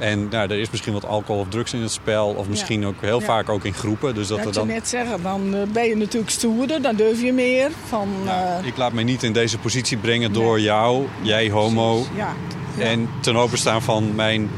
En 0.00 0.28
nou, 0.28 0.50
er 0.50 0.58
is 0.58 0.70
misschien 0.70 0.92
wat 0.92 1.06
alcohol 1.06 1.40
of 1.40 1.48
drugs 1.48 1.72
in 1.72 1.80
het 1.80 1.90
spel, 1.90 2.26
of 2.28 2.48
misschien 2.48 2.86
ook 2.86 2.94
heel 3.00 3.18
Ja. 3.20 3.24
vaak 3.26 3.48
ook 3.48 3.64
in 3.64 3.74
groepen. 3.74 4.14
Dus 4.14 4.26
dat 4.28 4.36
Dat 4.38 4.46
er 4.46 4.52
dan. 4.52 4.66
net 4.66 4.88
zeggen, 4.88 5.22
dan 5.22 5.54
eh, 5.54 5.62
ben 5.72 5.84
je 5.88 5.96
natuurlijk 5.96 6.30
stoerder, 6.30 6.82
dan 6.82 6.96
durf 6.96 7.22
je 7.22 7.32
meer. 7.32 7.70
Van, 7.88 8.08
Ja, 8.24 8.58
eh, 8.60 8.66
ik 8.66 8.76
laat 8.76 8.92
me 8.92 9.02
niet 9.02 9.22
in 9.22 9.32
deze 9.32 9.58
positie 9.58 9.96
brengen 9.96 10.30
Nee. 10.32 10.40
door 10.42 10.60
jou, 10.60 11.06
jij 11.22 11.50
homo. 11.50 12.04
Ja. 12.16 12.34
En 12.78 13.08
ten 13.20 13.36
openstaan 13.36 13.82
van 13.82 14.14
mijn 14.14 14.50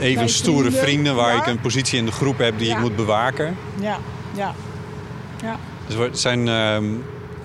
even 0.00 0.14
Mijn 0.14 0.28
stoere 0.28 0.60
vrienden, 0.70 0.80
vrienden, 0.82 1.14
waar 1.14 1.36
ik 1.36 1.46
een 1.46 1.60
positie 1.60 1.98
in 1.98 2.04
de 2.04 2.12
groep 2.12 2.38
heb 2.38 2.58
die 2.58 2.70
ik 2.70 2.78
moet 2.78 2.96
bewaken. 2.96 3.56
ja, 3.80 3.98
ja, 4.36 4.54
ja. 5.42 5.58
Dus 5.86 5.96
er 5.96 6.08
zijn 6.12 6.48
ehm, 6.48 6.84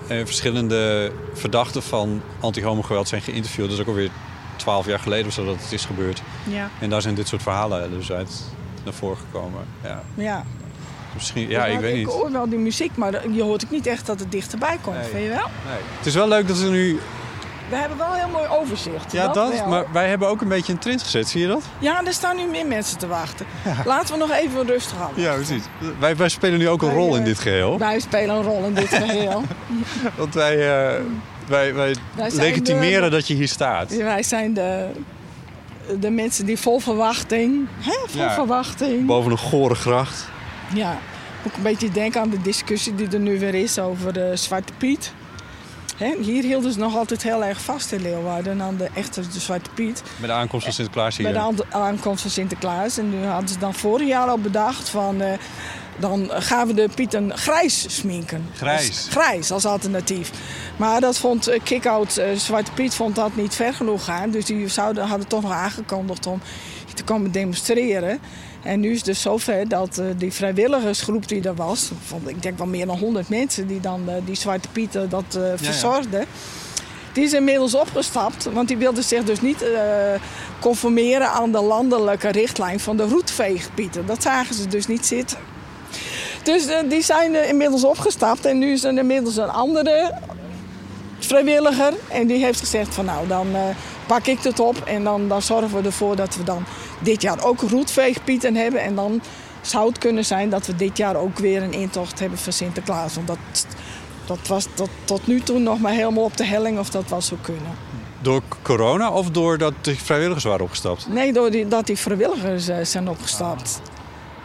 eh, 0.06 0.16
verschillende 0.24 1.12
verdachten 1.34 1.82
van 1.82 2.22
anti-homo-geweld 2.40 3.08
zijn 3.08 3.22
geïnterviewd. 3.22 3.64
Dat 3.68 3.74
is 3.74 3.80
ook 3.82 3.88
alweer 3.88 4.10
twaalf 4.56 4.86
jaar 4.86 4.98
geleden 4.98 5.26
of 5.26 5.32
zo 5.32 5.44
dat 5.44 5.56
het 5.62 5.72
is 5.72 5.84
gebeurd. 5.84 6.22
Ja, 6.44 6.68
En 6.80 6.90
daar 6.90 7.02
zijn 7.02 7.14
dit 7.14 7.28
soort 7.28 7.42
verhalen 7.42 7.90
dus 7.90 8.12
uit 8.12 8.30
naar 8.84 8.92
voren 8.94 9.16
gekomen. 9.16 9.60
Ja, 9.82 10.02
ja. 10.14 10.44
misschien, 11.14 11.48
ja 11.48 11.66
ik 11.66 11.78
weet 11.80 11.90
Ik 11.92 11.96
niet. 11.98 12.06
hoor 12.14 12.32
wel 12.32 12.48
die 12.48 12.58
muziek, 12.58 12.96
maar 12.96 13.30
je 13.30 13.42
hoort 13.42 13.64
ook 13.64 13.70
niet 13.70 13.86
echt 13.86 14.06
dat 14.06 14.20
het 14.20 14.32
dichterbij 14.32 14.78
komt. 14.80 14.96
Nee. 14.96 15.04
Vind 15.10 15.22
je 15.22 15.28
wel? 15.28 15.36
Nee. 15.66 15.80
Het 15.96 16.06
is 16.06 16.14
wel 16.14 16.28
leuk 16.28 16.48
dat 16.48 16.58
er 16.60 16.70
nu... 16.70 16.98
We 17.68 17.76
hebben 17.76 17.98
wel 17.98 18.06
een 18.06 18.14
heel 18.18 18.28
mooi 18.28 18.46
overzicht. 18.48 19.12
Ja, 19.12 19.28
dat, 19.28 19.66
maar 19.66 19.84
wij 19.92 20.08
hebben 20.08 20.28
ook 20.28 20.40
een 20.40 20.48
beetje 20.48 20.72
een 20.72 20.78
trend 20.78 21.02
gezet. 21.02 21.28
Zie 21.28 21.40
je 21.40 21.46
dat? 21.46 21.62
Ja, 21.78 22.04
er 22.04 22.12
staan 22.12 22.36
nu 22.36 22.44
meer 22.46 22.66
mensen 22.66 22.98
te 22.98 23.06
wachten. 23.06 23.46
Laten 23.84 24.12
we 24.14 24.18
nog 24.20 24.30
even 24.32 24.66
rustig 24.66 24.96
houden. 24.96 25.22
Ja, 25.22 25.34
precies. 25.34 25.62
Wij, 25.98 26.16
wij 26.16 26.28
spelen 26.28 26.58
nu 26.58 26.68
ook 26.68 26.82
een 26.82 26.88
Wij, 26.88 26.96
rol 26.96 27.14
in 27.14 27.20
eh, 27.20 27.26
dit 27.26 27.38
geheel. 27.38 27.78
Wij 27.78 28.00
spelen 28.00 28.36
een 28.36 28.42
rol 28.42 28.64
in 28.64 28.74
dit 28.74 28.88
geheel. 29.04 29.42
Want 30.16 30.34
wij, 30.34 30.54
eh, 30.54 31.00
wij, 31.46 31.74
wij, 31.74 31.94
legitimeren 32.32 33.10
de- 33.10 33.16
dat 33.16 33.26
je 33.26 33.34
hier 33.34 33.48
staat. 33.48 33.96
Wij 33.96 34.22
zijn 34.22 34.54
de, 34.54 34.86
de 36.00 36.10
mensen 36.10 36.46
die 36.46 36.58
vol 36.58 36.78
verwachting... 36.78 37.66
Hè, 37.80 37.92
vol 38.08 38.20
Ja. 38.20 38.34
verwachting. 38.34 39.06
Boven 39.06 39.30
een 39.30 39.38
gore 39.38 39.74
gracht. 39.74 40.28
Ja, 40.74 40.98
ook 41.46 41.56
een 41.56 41.62
beetje 41.62 41.90
denken 41.90 42.20
aan 42.20 42.30
de 42.30 42.42
discussie 42.42 42.94
die 42.94 43.08
er 43.08 43.20
nu 43.20 43.38
weer 43.38 43.54
is 43.54 43.78
over 43.78 44.12
de 44.12 44.30
Zwarte 44.36 44.72
Piet. 44.78 45.12
Hè, 45.96 46.14
hier 46.20 46.42
hielden 46.42 46.72
ze 46.72 46.78
nog 46.78 46.96
altijd 46.96 47.22
heel 47.22 47.44
erg 47.44 47.60
vast 47.60 47.92
in 47.92 48.02
Leeuwarden 48.02 48.62
aan 48.62 48.76
de 48.76 48.88
echte 48.94 49.20
de 49.20 49.40
Zwarte 49.40 49.70
Piet. 49.74 50.02
Met 50.16 50.28
de 50.30 50.36
aankomst 50.36 50.64
van 50.64 50.74
Sinterklaas 50.74 51.16
hier. 51.16 51.24
Bij 51.32 51.34
de 51.34 51.38
aan- 51.40 51.82
aankomst 51.82 52.22
van 52.22 52.30
Sinterklaas. 52.30 52.98
En 52.98 53.10
nu 53.10 53.26
hadden 53.26 53.48
ze 53.48 53.58
dan 53.58 53.74
vorig 53.74 54.08
jaar 54.08 54.28
al 54.28 54.38
bedacht 54.38 54.88
van... 54.88 55.20
eh, 55.20 55.32
dan 56.00 56.30
gaan 56.32 56.66
we 56.66 56.74
de 56.74 56.88
Pieten 56.94 57.38
grijs 57.38 57.96
sminken. 57.96 58.46
Grijs? 58.56 59.06
Grijs 59.10 59.50
als 59.50 59.64
alternatief. 59.64 60.30
Maar 60.76 61.00
dat 61.00 61.18
vond 61.18 61.46
eh, 61.46 61.60
Kick-Out 61.62 62.16
eh, 62.16 62.36
Zwarte 62.36 62.72
Piet 62.72 62.94
vond 62.94 63.14
dat 63.14 63.36
niet 63.36 63.54
ver 63.54 63.74
genoeg 63.74 64.04
gaan. 64.04 64.30
Dus 64.30 64.44
die 64.44 64.68
zouden, 64.68 65.06
hadden 65.06 65.28
toch 65.28 65.42
nog 65.42 65.52
aangekondigd 65.52 66.26
om 66.26 66.40
te 66.94 67.04
komen 67.04 67.32
demonstreren. 67.32 68.20
En 68.62 68.80
nu 68.80 68.90
is 68.90 68.96
het 68.96 69.04
dus 69.04 69.20
zover 69.20 69.68
dat 69.68 69.98
eh, 69.98 70.06
die 70.16 70.32
vrijwilligersgroep 70.32 71.28
die 71.28 71.42
er 71.42 71.54
was... 71.54 71.90
Van, 72.06 72.20
ik 72.26 72.42
denk 72.42 72.58
wel 72.58 72.66
meer 72.66 72.86
dan 72.86 72.98
100 72.98 73.28
mensen 73.28 73.66
die 73.66 73.80
dan 73.80 74.08
die 74.24 74.34
Zwarte 74.34 74.68
Pieten 74.68 75.08
dat 75.08 75.34
eh, 75.34 75.42
verzorgden... 75.56 76.26
Die 77.12 77.24
is 77.24 77.32
inmiddels 77.32 77.74
opgestapt, 77.74 78.44
want 78.52 78.68
die 78.68 78.76
wilde 78.76 79.02
zich 79.02 79.24
dus 79.24 79.40
niet 79.40 79.64
conformeren 80.60 81.30
aan 81.30 81.52
de 81.52 81.60
landelijke 81.60 82.28
richtlijn 82.28 82.80
van 82.80 82.96
de 82.96 83.02
roetveegpieten. 83.02 84.06
Dat 84.06 84.22
zagen 84.22 84.54
ze 84.54 84.68
dus 84.68 84.86
niet 84.86 85.06
zitten. 85.06 85.38
Dus 86.42 86.66
eh, 86.66 86.78
die 86.88 87.02
zijn 87.02 87.48
inmiddels 87.48 87.84
opgestapt 87.84 88.44
en 88.44 88.58
nu 88.58 88.72
is 88.72 88.84
er 88.84 88.98
inmiddels 88.98 89.36
een 89.36 89.50
andere 89.50 90.14
vrijwilliger. 91.18 91.92
En 92.08 92.26
die 92.26 92.44
heeft 92.44 92.58
gezegd 92.58 92.94
van 92.94 93.04
nou, 93.04 93.26
dan 93.26 93.54
eh, 93.54 93.62
pak 94.06 94.26
ik 94.26 94.38
het 94.42 94.60
op 94.60 94.76
en 94.84 95.04
dan, 95.04 95.28
dan 95.28 95.42
zorgen 95.42 95.80
we 95.80 95.86
ervoor 95.86 96.16
dat 96.16 96.36
we 96.36 96.44
dan 96.44 96.64
dit 96.98 97.22
jaar 97.22 97.44
ook 97.44 97.60
roetveegpieten 97.60 98.54
hebben. 98.54 98.82
En 98.82 98.94
dan 98.94 99.22
zou 99.60 99.88
het 99.88 99.98
kunnen 99.98 100.24
zijn 100.24 100.50
dat 100.50 100.66
we 100.66 100.76
dit 100.76 100.96
jaar 100.96 101.16
ook 101.16 101.38
weer 101.38 101.62
een 101.62 101.72
intocht 101.72 102.18
hebben 102.18 102.38
van 102.38 102.52
Sinterklaas. 102.52 103.14
Want 103.14 103.26
dat, 103.26 103.66
dat 104.26 104.46
was 104.46 104.66
tot, 104.74 104.90
tot 105.04 105.26
nu 105.26 105.40
toe 105.40 105.58
nog 105.58 105.78
maar 105.78 105.92
helemaal 105.92 106.24
op 106.24 106.36
de 106.36 106.44
helling 106.44 106.78
of 106.78 106.90
dat 106.90 107.08
wel 107.08 107.20
zou 107.20 107.40
kunnen. 107.40 107.88
Door 108.22 108.42
corona 108.62 109.10
of 109.10 109.30
doordat 109.30 109.72
de 109.80 109.96
vrijwilligers 109.96 110.44
waren 110.44 110.64
opgestapt? 110.64 111.08
Nee, 111.08 111.32
doordat 111.32 111.86
die 111.86 111.98
vrijwilligers 111.98 112.68
eh, 112.68 112.76
zijn 112.82 113.08
opgestapt. 113.08 113.80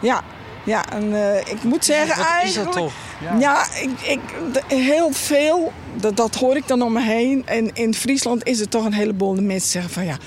Ja, 0.02 0.24
ja 0.66 0.90
en 0.92 1.14
eh, 1.14 1.38
ik 1.40 1.64
moet 1.64 1.86
zeggen 1.86 2.08
Wat 2.18 2.26
is 2.26 2.32
eigenlijk... 2.32 2.66
dat 2.74 2.82
toch? 2.84 2.94
Ja, 3.40 3.66
ik, 3.82 3.90
ik, 4.02 4.20
heel 4.68 5.12
veel, 5.12 5.74
dat, 5.96 6.18
dat 6.18 6.36
hoor 6.36 6.56
ik 6.56 6.68
dan 6.68 6.82
om 6.82 6.94
me 6.94 7.02
heen. 7.02 7.42
En 7.48 7.70
in 7.76 7.94
Friesland 7.94 8.46
is 8.48 8.60
er 8.60 8.70
toch 8.70 8.86
een 8.86 8.94
heleboel 8.94 9.36
de 9.36 9.42
mensen 9.42 9.70
zeggen 9.70 9.92
van 9.92 10.06
ja... 10.06 10.18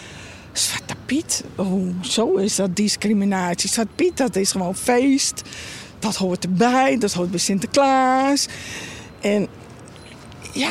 Zwarte 0.53 0.95
Piet, 1.07 1.45
hoezo 1.57 2.35
is 2.37 2.55
dat 2.57 2.77
discriminatie? 2.77 3.69
Zwarte 3.69 3.93
Piet, 3.95 4.17
dat 4.17 4.37
is 4.37 4.51
gewoon 4.51 4.75
feest. 4.77 5.43
Dat 5.99 6.17
hoort 6.17 6.45
erbij, 6.45 6.99
dat 6.99 7.13
hoort 7.13 7.31
bij 7.31 7.39
Sinterklaas. 7.39 8.47
En 9.21 9.47
ja, 10.53 10.71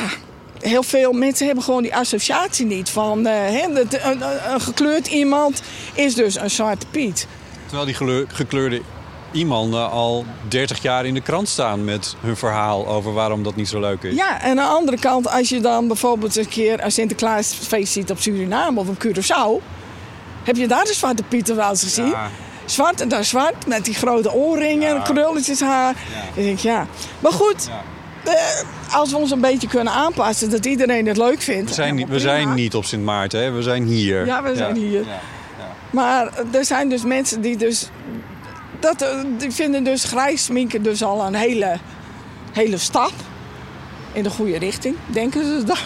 heel 0.60 0.82
veel 0.82 1.12
mensen 1.12 1.46
hebben 1.46 1.64
gewoon 1.64 1.82
die 1.82 1.94
associatie 1.96 2.66
niet 2.66 2.88
van... 2.90 3.26
eh, 3.26 3.32
hè, 3.60 3.72
dat 3.72 3.94
een, 3.94 4.22
een- 4.22 4.52
een 4.52 4.60
gekleurd 4.60 5.06
iemand 5.06 5.62
is 5.94 6.14
dus 6.14 6.34
een 6.36 6.50
Zwarte 6.50 6.86
Piet. 6.90 7.26
Terwijl 7.66 7.84
die 7.86 8.26
gekleurde 8.28 8.82
iemanden 9.32 9.90
al 9.90 10.24
30 10.48 10.82
jaar 10.82 11.06
in 11.06 11.14
de 11.14 11.20
krant 11.20 11.48
staan 11.48 11.84
met 11.84 12.16
hun 12.20 12.36
verhaal 12.36 12.86
over 12.86 13.12
waarom 13.12 13.42
dat 13.42 13.56
niet 13.56 13.68
zo 13.68 13.80
leuk 13.80 14.02
is. 14.02 14.14
Ja, 14.14 14.40
en 14.42 14.48
aan 14.50 14.56
de 14.56 14.62
andere 14.62 14.98
kant, 14.98 15.28
als 15.30 15.48
je 15.48 15.60
dan 15.60 15.86
bijvoorbeeld 15.86 16.36
een 16.36 16.48
keer 16.48 16.84
een 16.84 16.92
Sinterklaasfeest 16.92 17.92
ziet 17.92 18.10
op 18.10 18.18
Suriname 18.18 18.80
of 18.80 18.88
op 18.88 19.04
Curaçao, 19.06 19.64
heb 20.44 20.56
je 20.56 20.68
daar 20.68 20.84
de 20.84 20.94
Zwarte 20.94 21.22
Pieter 21.22 21.56
wel 21.56 21.70
eens 21.70 21.82
gezien? 21.82 22.06
Ja. 22.06 22.28
Zwart 22.64 23.00
en 23.00 23.08
daar 23.08 23.24
zwart, 23.24 23.66
met 23.66 23.84
die 23.84 23.94
grote 23.94 24.32
oorringen, 24.32 24.94
Ja. 24.94 25.00
krulletjes 25.00 25.60
haar. 25.60 25.94
Ik 26.34 26.44
denk, 26.44 26.58
ja. 26.58 26.86
Maar 27.20 27.32
goed, 27.32 27.70
eh, 28.24 28.32
als 28.94 29.10
we 29.10 29.16
ons 29.16 29.30
een 29.30 29.40
beetje 29.40 29.68
kunnen 29.68 29.92
aanpassen, 29.92 30.50
dat 30.50 30.66
iedereen 30.66 31.06
het 31.06 31.16
leuk 31.16 31.42
vindt. 31.42 31.68
We, 31.68 31.74
zijn, 31.74 31.94
niet- 31.94 32.08
we 32.08 32.18
zijn 32.18 32.54
niet 32.54 32.74
op 32.74 32.84
Sint 32.84 33.04
Maarten, 33.04 33.40
hè? 33.42 33.50
we 33.50 33.62
zijn 33.62 33.84
hier. 33.84 34.26
Ja, 34.26 34.42
we 34.42 34.56
zijn 34.56 34.76
hier. 34.76 35.00
Ja. 35.00 35.20
Maar 35.90 36.28
er 36.52 36.64
zijn 36.64 36.88
dus 36.88 37.04
mensen 37.04 37.40
die 37.40 37.56
dus... 37.56 37.88
Dat, 38.80 39.02
eh, 39.02 39.08
die 39.38 39.50
vinden 39.52 39.84
dus 39.84 40.04
grijs 40.04 40.44
sminken 40.44 40.82
dus 40.82 41.02
al 41.02 41.26
een 41.26 41.34
hele, 41.34 41.78
hele 42.52 42.78
stap. 42.78 43.12
In 44.12 44.22
de 44.22 44.30
goede 44.30 44.58
richting, 44.58 44.96
denken 45.06 45.44
ze 45.44 45.64
dan. 45.64 45.76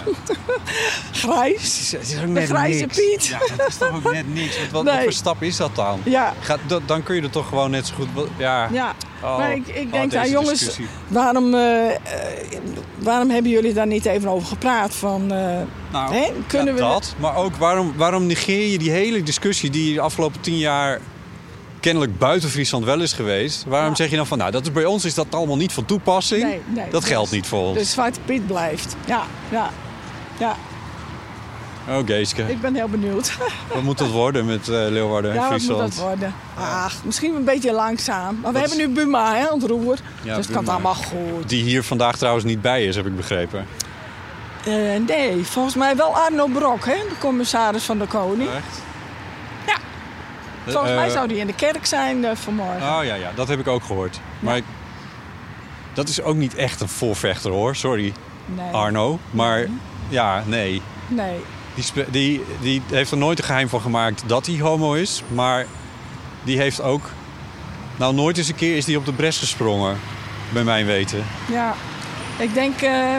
grijs. 1.23 1.91
Het 1.91 2.03
is 2.09 2.17
ook 2.29 2.35
De 2.35 2.47
grijze 2.47 2.81
niks. 2.81 2.97
Piet. 2.97 3.27
Ja, 3.27 3.39
het 3.57 3.69
is 3.69 3.77
toch 3.77 3.95
ook 3.95 4.13
net 4.13 4.35
niks. 4.35 4.57
Want 4.59 4.71
Wat, 4.71 4.85
wat 4.85 5.03
voor 5.03 5.13
stap 5.13 5.43
is 5.43 5.57
dat 5.57 5.77
dan? 5.77 6.01
Ja, 6.05 6.35
Gaat, 6.41 6.59
dat- 6.67 6.83
dan 6.87 7.03
kun 7.03 7.15
je 7.15 7.23
er 7.23 7.31
toch 7.31 7.49
gewoon 7.49 7.71
net 7.71 7.87
zo 7.87 7.95
goed... 7.95 8.09
Ja, 8.37 8.69
ja. 8.73 8.95
Oh, 9.23 9.39
maar 9.39 9.53
ik, 9.53 9.67
ik 9.69 9.95
oh, 9.95 10.11
denk, 10.11 10.25
jongens, 10.27 10.49
discussie. 10.59 10.87
waarom, 11.09 11.55
eh, 11.55 11.91
eh, 11.91 11.99
waarom 12.99 13.31
hebben 13.31 13.51
jullie 13.51 13.73
daar 13.73 13.87
niet 13.87 14.05
even 14.07 14.29
over 14.31 14.49
gepraat? 14.49 14.95
Van, 14.95 15.33
eh, 15.33 15.61
Nou, 15.93 16.15
hè, 16.15 16.33
kunnen 16.47 16.67
ja, 16.67 16.73
we... 16.75 16.79
dat. 16.81 17.15
Maar 17.19 17.37
ook 17.37 17.57
waarom, 17.57 17.93
waarom 17.97 18.27
negeer 18.27 18.67
je 18.67 18.79
die 18.79 18.91
hele 18.91 19.23
discussie 19.23 19.71
die 19.71 19.95
de 19.95 20.01
afgelopen 20.01 20.41
tien 20.41 20.59
jaar 20.59 21.01
kennelijk 21.83 22.19
buiten 22.19 22.51
Friesland 22.51 22.85
wel 22.85 23.01
is 23.01 23.13
geweest? 23.13 23.65
Waarom 23.67 23.89
Ja. 23.89 23.95
zeg 23.95 24.11
je 24.11 24.17
dan 24.17 24.27
van, 24.27 24.39
nou, 24.39 24.51
dat 24.51 24.63
is 24.63 24.73
bij 24.73 24.85
ons 24.85 25.05
is 25.05 25.15
dat 25.15 25.27
allemaal 25.31 25.57
niet 25.57 25.73
van 25.73 25.85
toepassing? 25.85 26.43
Nee, 26.43 26.61
nee, 26.67 26.91
dat 26.91 27.01
dus- 27.01 27.11
geldt 27.11 27.31
niet 27.31 27.47
voor 27.47 27.67
ons. 27.67 27.79
De 27.79 27.85
Zwarte 27.85 28.21
Piet 28.25 28.47
blijft. 28.47 28.97
Ja, 29.07 29.23
ja, 29.51 29.71
ja. 30.39 30.57
Oh, 31.89 32.07
Geeske. 32.07 32.43
Ik 32.43 32.61
ben 32.61 32.75
heel 32.75 32.89
benieuwd. 32.89 33.37
Wat 33.75 33.83
moet 33.83 33.99
dat 33.99 34.11
worden 34.11 34.47
met 34.47 34.69
eh, 34.69 34.75
Leeuwarden 34.75 35.31
en 35.31 35.37
Ja, 35.37 35.43
wat 35.43 35.51
moet 35.51 35.61
Friesland? 35.63 35.97
dat 35.97 36.05
worden? 36.05 36.35
Ach, 36.59 36.95
misschien 37.05 37.35
een 37.35 37.45
beetje 37.45 37.73
langzaam. 37.73 38.39
Maar 38.43 38.53
we 38.53 38.59
hebben 38.59 38.79
nu 38.79 38.89
Buma 38.89 39.35
hè, 39.37 39.49
aan 39.51 39.61
het 39.61 39.71
roer. 39.71 39.99
Ja, 40.23 40.37
dus 40.37 40.47
het 40.47 40.55
kan 40.55 40.69
allemaal 40.69 40.95
goed. 40.95 41.49
Die 41.49 41.63
hier 41.63 41.83
vandaag 41.83 42.17
trouwens 42.17 42.45
niet 42.45 42.61
bij 42.63 42.85
is, 42.85 42.97
heb 42.97 43.07
ik 43.07 43.17
begrepen. 43.17 43.67
Eh, 44.65 44.73
nee, 45.07 45.45
volgens 45.45 45.75
mij 45.75 45.97
wel 45.97 46.17
Arno 46.17 46.47
Brok, 46.47 46.85
hè, 46.85 46.93
de 46.93 47.15
commissaris 47.21 47.83
van 47.85 47.99
de 47.99 48.07
Koning. 48.07 48.51
Echt? 48.51 48.83
Volgens 50.67 50.93
mij 50.95 51.07
Eh, 51.07 51.13
zou 51.13 51.29
die 51.29 51.37
in 51.39 51.47
de 51.47 51.55
kerk 51.55 51.87
zijn 51.87 52.25
eh, 52.25 52.31
vanmorgen. 52.37 52.77
Oh 52.99 53.05
ja, 53.05 53.15
ja, 53.15 53.31
dat 53.35 53.49
heb 53.49 53.59
ik 53.61 53.67
ook 53.69 53.83
gehoord. 53.85 54.21
Maar 54.41 54.57
ik- 54.57 54.65
dat 55.93 56.09
is 56.09 56.23
ook 56.23 56.37
niet 56.37 56.55
echt 56.55 56.81
een 56.81 56.89
voorvechter 56.89 57.51
hoor, 57.51 57.77
sorry 57.77 58.13
nee. 58.47 58.73
Arno. 58.73 59.19
Maar 59.31 59.67
ja, 60.09 60.43
nee. 60.47 60.83
Nee. 61.09 61.37
Die, 61.75 62.05
die, 62.11 62.45
die 62.61 62.83
heeft 62.91 63.11
er 63.11 63.17
nooit 63.17 63.39
een 63.39 63.45
geheim 63.45 63.69
van 63.69 63.81
gemaakt 63.81 64.23
dat 64.27 64.47
hij 64.47 64.59
homo 64.59 64.93
is. 64.93 65.23
Maar 65.29 65.67
die 66.45 66.59
heeft 66.59 66.81
ook... 66.83 67.03
Nou, 67.97 68.15
nooit 68.15 68.39
eens 68.39 68.49
een 68.49 68.55
keer 68.55 68.77
is 68.77 68.87
hij 68.87 68.97
op 68.97 69.05
de 69.05 69.13
bres 69.13 69.39
gesprongen. 69.39 69.99
Bij 70.53 70.65
mijn 70.65 70.87
weten. 70.87 71.25
Ja. 71.51 71.75
Ik 72.39 72.55
denk 72.55 72.81
eh, 72.81 73.17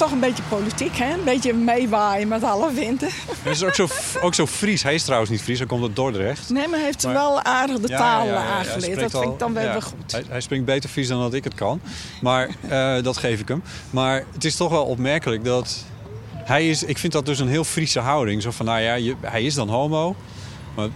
toch 0.00 0.10
een 0.10 0.20
beetje 0.20 0.42
politiek, 0.48 0.96
hè? 0.96 1.12
Een 1.12 1.24
beetje 1.24 1.54
meewaaien 1.54 2.28
met 2.28 2.44
alle 2.44 2.72
winden. 2.72 3.08
Hij 3.42 3.52
is 3.52 3.62
ook 3.62 3.74
zo, 3.74 3.86
ook 4.20 4.34
zo 4.34 4.46
Fries. 4.46 4.82
Hij 4.82 4.94
is 4.94 5.02
trouwens 5.02 5.30
niet 5.30 5.42
Fries, 5.42 5.58
hij 5.58 5.66
komt 5.66 5.82
uit 5.82 5.96
Dordrecht. 5.96 6.50
Nee, 6.50 6.68
maar 6.68 6.76
hij 6.76 6.86
heeft 6.86 7.04
Maar- 7.04 7.12
wel 7.12 7.42
aardig 7.42 7.78
de 7.78 7.88
taal 7.88 8.26
ja, 8.26 8.32
ja, 8.32 8.40
ja. 8.40 8.46
Hij 8.46 8.56
aangeleerd. 8.56 9.00
Dat 9.00 9.20
vind 9.20 9.32
ik 9.32 9.38
dan 9.38 9.52
wel 9.52 9.72
weer 9.72 9.82
goed. 9.82 10.12
Hij, 10.12 10.24
hij 10.28 10.40
springt 10.40 10.64
beter 10.64 10.90
Fries 10.90 11.08
dan 11.08 11.20
dat 11.20 11.34
ik 11.34 11.44
het 11.44 11.54
kan. 11.54 11.80
Maar 12.22 12.48
eh, 12.68 13.02
dat 13.02 13.16
geef 13.16 13.40
ik 13.40 13.48
hem. 13.48 13.62
Maar 13.90 14.24
het 14.32 14.44
is 14.44 14.56
toch 14.56 14.70
wel 14.70 14.84
opmerkelijk 14.84 15.44
dat... 15.44 15.84
Hij 16.34 16.68
is, 16.68 16.82
ik 16.82 16.98
vind 16.98 17.12
dat 17.12 17.26
dus 17.26 17.38
een 17.38 17.48
heel 17.48 17.64
Friese 17.64 18.00
houding. 18.00 18.42
Zo 18.42 18.50
van, 18.50 18.66
nou 18.66 18.80
ja, 18.80 18.94
je, 18.94 19.14
hij 19.20 19.42
is 19.42 19.54
dan 19.54 19.68
homo. 19.68 20.16
Maar 20.76 20.88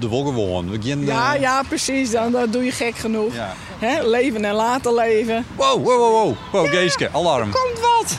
de 0.00 0.08
wolken 0.08 0.32
gewoon. 0.32 0.70
We 0.70 0.78
gaan, 0.88 1.00
eh, 1.00 1.06
Ja, 1.06 1.34
ja, 1.34 1.62
precies. 1.68 2.10
Dan, 2.10 2.32
dan 2.32 2.50
doe 2.50 2.64
je 2.64 2.70
gek 2.72 2.96
genoeg. 2.98 3.34
ja. 3.34 3.52
Hè? 3.78 4.08
Leven 4.08 4.44
en 4.44 4.54
laten 4.54 4.94
leven. 4.94 5.44
Wow, 5.56 5.84
wow, 5.84 5.98
wow, 5.98 6.12
wow. 6.12 6.34
Wow, 6.52 6.66
Geeske, 6.68 7.08
alarm. 7.12 7.50
Komt 7.50 7.80
wat! 7.80 8.18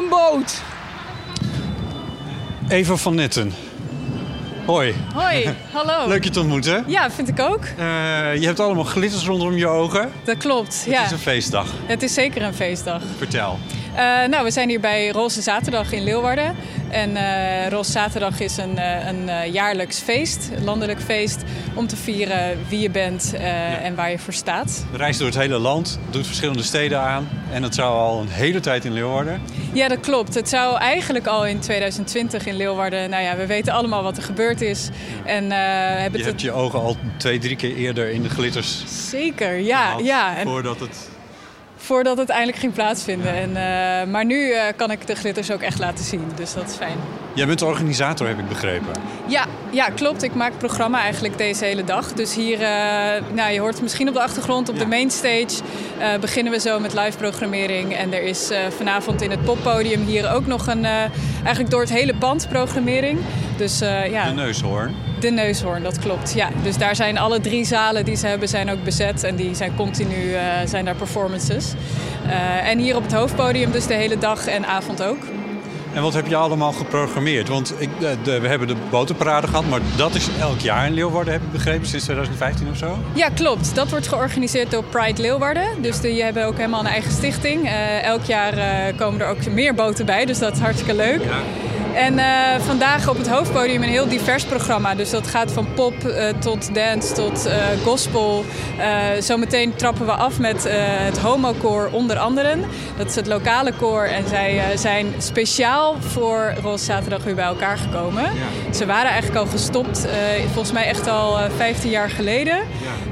Een 0.00 0.08
boot. 0.08 0.60
Eva 2.68 2.96
van 2.96 3.14
Netten. 3.14 3.52
Hoi, 4.66 4.94
Hoi, 5.14 5.54
hallo. 5.72 6.08
leuk 6.08 6.24
je 6.24 6.30
te 6.30 6.40
ontmoeten. 6.40 6.84
Ja, 6.86 7.10
vind 7.10 7.28
ik 7.28 7.40
ook. 7.40 7.64
Eh, 7.64 7.84
je 8.34 8.46
hebt 8.46 8.60
allemaal 8.60 8.84
glitters 8.84 9.26
rondom 9.26 9.56
je 9.56 9.66
ogen. 9.66 10.10
Dat 10.24 10.36
klopt. 10.36 10.84
Het 10.84 10.92
ja, 10.94 11.04
is 11.04 11.10
een 11.10 11.18
feestdag. 11.18 11.66
het 11.86 12.02
is 12.02 12.14
zeker 12.14 12.42
een 12.42 12.54
feestdag. 12.54 13.02
Vertel. 13.18 13.58
Eh, 13.98 14.04
nou, 14.04 14.44
we 14.44 14.50
zijn 14.50 14.68
hier 14.68 14.80
bij 14.80 15.08
Roze 15.08 15.42
Zaterdag 15.42 15.92
in 15.92 16.02
Leeuwarden. 16.02 16.54
En 16.90 17.16
eh 17.16 17.70
Roze 17.70 17.90
Zaterdag 17.90 18.40
is 18.40 18.56
een, 18.56 18.78
eh, 18.78 19.06
een 19.06 19.52
jaarlijks 19.52 19.98
feest, 19.98 20.50
een 20.56 20.64
landelijk 20.64 21.00
feest, 21.00 21.42
om 21.74 21.86
te 21.86 21.96
vieren 21.96 22.58
wie 22.68 22.80
je 22.80 22.90
bent 22.90 23.34
en 23.82 23.94
waar 23.94 24.10
je 24.10 24.18
voor 24.18 24.32
staat. 24.32 24.86
Reist 24.92 25.18
door 25.18 25.28
het 25.28 25.38
hele 25.38 25.58
land, 25.58 25.98
doet 26.10 26.26
verschillende 26.26 26.62
steden 26.62 27.00
aan. 27.00 27.28
En 27.52 27.62
dat 27.62 27.74
zou 27.74 27.94
al 27.94 28.20
een 28.20 28.28
hele 28.28 28.60
tijd 28.60 28.84
in 28.84 28.92
Leeuwarden. 28.92 29.42
Ja, 29.72 29.88
dat 29.88 30.00
klopt. 30.00 30.34
Het 30.34 30.48
zou 30.48 30.78
eigenlijk 30.78 31.26
al 31.26 31.46
in 31.46 31.58
2020 31.58 32.46
in 32.46 32.56
Leeuwarden. 32.56 33.10
Nou 33.10 33.22
ja, 33.22 33.36
we 33.36 33.46
weten 33.46 33.72
allemaal 33.72 34.02
wat 34.02 34.16
er 34.16 34.22
gebeurd 34.22 34.60
is. 34.60 34.88
En 35.24 35.50
hebben 35.50 36.12
Je 36.12 36.16
het 36.16 36.24
hebt 36.24 36.40
je 36.40 36.52
ogen 36.52 36.80
al 36.80 36.96
twee, 37.16 37.38
drie 37.38 37.56
keer 37.56 37.76
eerder 37.76 38.10
in 38.10 38.22
de 38.22 38.30
glitters 38.30 38.82
zeker, 39.10 39.58
ja, 39.58 39.98
ja. 40.02 40.36
En 40.36 40.46
Voordat 40.46 40.80
het... 40.80 41.08
voordat 41.88 42.18
het 42.18 42.28
eindelijk 42.28 42.58
ging 42.58 42.72
plaatsvinden. 42.72 43.34
En, 43.34 43.48
eh, 43.56 44.10
maar 44.10 44.24
nu 44.24 44.50
eh, 44.52 44.62
kan 44.76 44.90
ik 44.90 45.06
de 45.06 45.14
glitters 45.14 45.50
ook 45.50 45.60
echt 45.62 45.78
laten 45.78 46.04
zien, 46.04 46.22
dus 46.34 46.54
dat 46.54 46.68
is 46.68 46.74
fijn. 46.76 46.96
Jij 47.34 47.46
bent 47.46 47.58
de 47.58 47.64
organisator, 47.64 48.26
heb 48.26 48.38
ik 48.38 48.48
begrepen. 48.48 48.92
Ja, 49.26 49.44
ja, 49.70 49.88
klopt. 49.90 50.22
Ik 50.22 50.34
maak 50.34 50.48
het 50.50 50.58
programma 50.58 51.00
eigenlijk 51.00 51.38
deze 51.38 51.64
hele 51.64 51.84
dag. 51.84 52.12
Dus 52.12 52.34
hier, 52.34 52.62
eh, 52.62 53.22
nou, 53.32 53.52
je 53.52 53.60
hoort 53.60 53.72
het 53.72 53.82
misschien 53.82 54.08
op 54.08 54.14
de 54.14 54.20
achtergrond, 54.22 54.68
op 54.68 54.74
Ja. 54.74 54.80
de 54.82 54.88
mainstage 54.88 55.62
beginnen 56.20 56.52
we 56.52 56.60
zo 56.60 56.80
met 56.80 56.94
live 56.94 57.16
programmering. 57.18 57.94
En 57.96 58.12
er 58.12 58.22
is 58.22 58.50
vanavond 58.76 59.22
in 59.22 59.30
het 59.30 59.44
poppodium 59.44 60.04
hier 60.04 60.32
ook 60.32 60.46
nog 60.46 60.66
een, 60.66 60.84
eigenlijk 60.84 61.70
door 61.70 61.80
het 61.80 61.90
hele 61.92 62.14
pand 62.14 62.48
programmering. 62.48 63.18
Dus 63.56 63.78
ja, 64.10 64.28
De 64.28 64.34
neushoorn. 64.34 64.94
De 65.20 65.30
neushoorn, 65.30 65.82
dat 65.82 65.98
klopt. 65.98 66.34
Ja, 66.34 66.48
dus 66.62 66.76
daar 66.76 66.96
zijn 66.96 67.18
alle 67.18 67.40
drie 67.40 67.64
zalen 67.64 68.04
die 68.04 68.16
ze 68.16 68.26
hebben 68.26 68.48
zijn 68.48 68.70
ook 68.70 68.84
bezet 68.84 69.24
en 69.24 69.36
die 69.36 69.54
zijn 69.54 69.76
continu 69.76 70.32
eh, 70.32 70.42
zijn 70.64 70.84
daar 70.84 70.94
performances. 70.94 71.72
Eh, 72.26 72.68
en 72.68 72.78
hier 72.78 72.96
op 72.96 73.02
het 73.02 73.12
hoofdpodium 73.12 73.70
dus 73.70 73.86
de 73.86 73.94
hele 73.94 74.18
dag 74.18 74.46
en 74.46 74.66
avond 74.66 75.02
ook. 75.02 75.18
En 75.94 76.02
wat 76.02 76.14
heb 76.14 76.26
je 76.26 76.36
allemaal 76.36 76.72
geprogrammeerd? 76.72 77.48
Want 77.48 77.74
ik, 77.78 77.88
eh, 78.00 78.08
de, 78.22 78.40
we 78.40 78.48
hebben 78.48 78.68
de 78.68 78.76
boterparade 78.90 79.46
gehad, 79.46 79.68
maar 79.68 79.80
dat 79.96 80.14
is 80.14 80.28
elk 80.40 80.60
jaar 80.60 80.86
in 80.86 80.92
Leeuwarden, 80.92 81.32
heb 81.32 81.42
ik 81.42 81.52
begrepen, 81.52 81.86
sinds 81.86 82.04
2015 82.04 82.68
of 82.70 82.76
zo. 82.76 82.98
Ja, 83.12 83.28
klopt. 83.28 83.74
Dat 83.74 83.90
wordt 83.90 84.08
georganiseerd 84.08 84.70
door 84.70 84.84
Pride 84.84 85.22
Leeuwarden. 85.22 85.82
Dus 85.82 86.00
die 86.00 86.22
hebben 86.22 86.46
ook 86.46 86.56
helemaal 86.56 86.80
een 86.80 86.86
eigen 86.86 87.12
stichting. 87.12 87.70
Elk 88.02 88.24
jaar 88.24 88.54
komen 88.94 89.20
er 89.20 89.26
ook 89.26 89.46
meer 89.46 89.74
boten 89.74 90.06
bij, 90.06 90.24
dus 90.24 90.38
dat 90.38 90.52
is 90.52 90.60
hartstikke 90.60 90.94
leuk. 90.94 91.20
En 91.98 92.18
eh, 92.18 92.60
vandaag 92.60 93.08
op 93.08 93.16
het 93.16 93.28
hoofdpodium 93.28 93.82
een 93.82 93.88
heel 93.88 94.08
divers 94.08 94.44
programma. 94.44 94.94
Dus 94.94 95.10
dat 95.10 95.26
gaat 95.26 95.52
van 95.52 95.66
pop 95.74 96.04
eh, 96.04 96.28
tot 96.28 96.74
dance 96.74 97.14
tot 97.14 97.46
eh, 97.46 97.56
gospel. 97.84 98.44
Zometeen 99.18 99.74
trappen 99.74 100.06
we 100.06 100.12
af 100.12 100.38
met 100.38 100.66
het 100.68 101.18
Homo 101.18 101.52
Koor 101.52 101.88
onder 101.92 102.18
anderen. 102.18 102.64
Dat 102.96 103.06
is 103.06 103.14
het 103.14 103.26
lokale 103.26 103.72
koor 103.72 104.02
en 104.02 104.28
zij 104.28 104.62
zijn 104.76 105.06
speciaal 105.18 105.96
voor 106.00 106.52
Roze 106.62 106.84
Zaterdag 106.84 107.24
weer 107.24 107.34
bij 107.34 107.44
elkaar 107.44 107.78
gekomen. 107.78 108.24
Ze 108.74 108.86
waren 108.86 109.10
eigenlijk 109.10 109.40
al 109.40 109.46
gestopt, 109.46 110.06
volgens 110.44 110.72
mij 110.72 110.86
echt 110.86 111.08
al 111.08 111.38
eh, 111.38 111.50
15 111.56 111.90
jaar 111.90 112.10
geleden. 112.10 112.58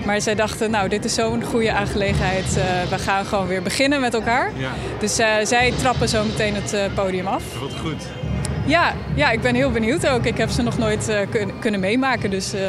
Maar 0.05 0.21
zij 0.21 0.35
dachten, 0.35 0.71
nou 0.71 0.89
dit 0.89 1.05
is 1.05 1.15
zo'n 1.15 1.45
goede 1.45 1.73
aangelegenheid. 1.73 2.59
we 2.91 2.99
gaan 2.99 3.25
gewoon 3.25 3.47
weer 3.47 3.63
beginnen 3.63 4.01
met 4.01 4.15
elkaar. 4.15 4.51
Ja. 4.57 4.71
Dus 5.01 5.15
zij 5.43 5.73
trappen 5.79 6.09
zo 6.09 6.25
meteen 6.25 6.55
het 6.55 6.95
podium 6.95 7.27
af. 7.27 7.43
Wat 7.61 7.73
goed. 7.83 8.26
Ja, 8.67 8.95
ja, 9.15 9.31
ik 9.31 9.41
ben 9.41 9.55
heel 9.55 9.71
benieuwd 9.71 10.09
ook. 10.09 10.25
Ik 10.25 10.37
heb 10.37 10.51
ze 10.51 10.63
nog 10.63 10.79
nooit 10.79 11.09
eh, 11.09 11.21
kun- 11.31 11.53
kunnen 11.59 11.81
meemaken. 11.81 12.31
Dus 12.31 12.53
eh, 12.53 12.61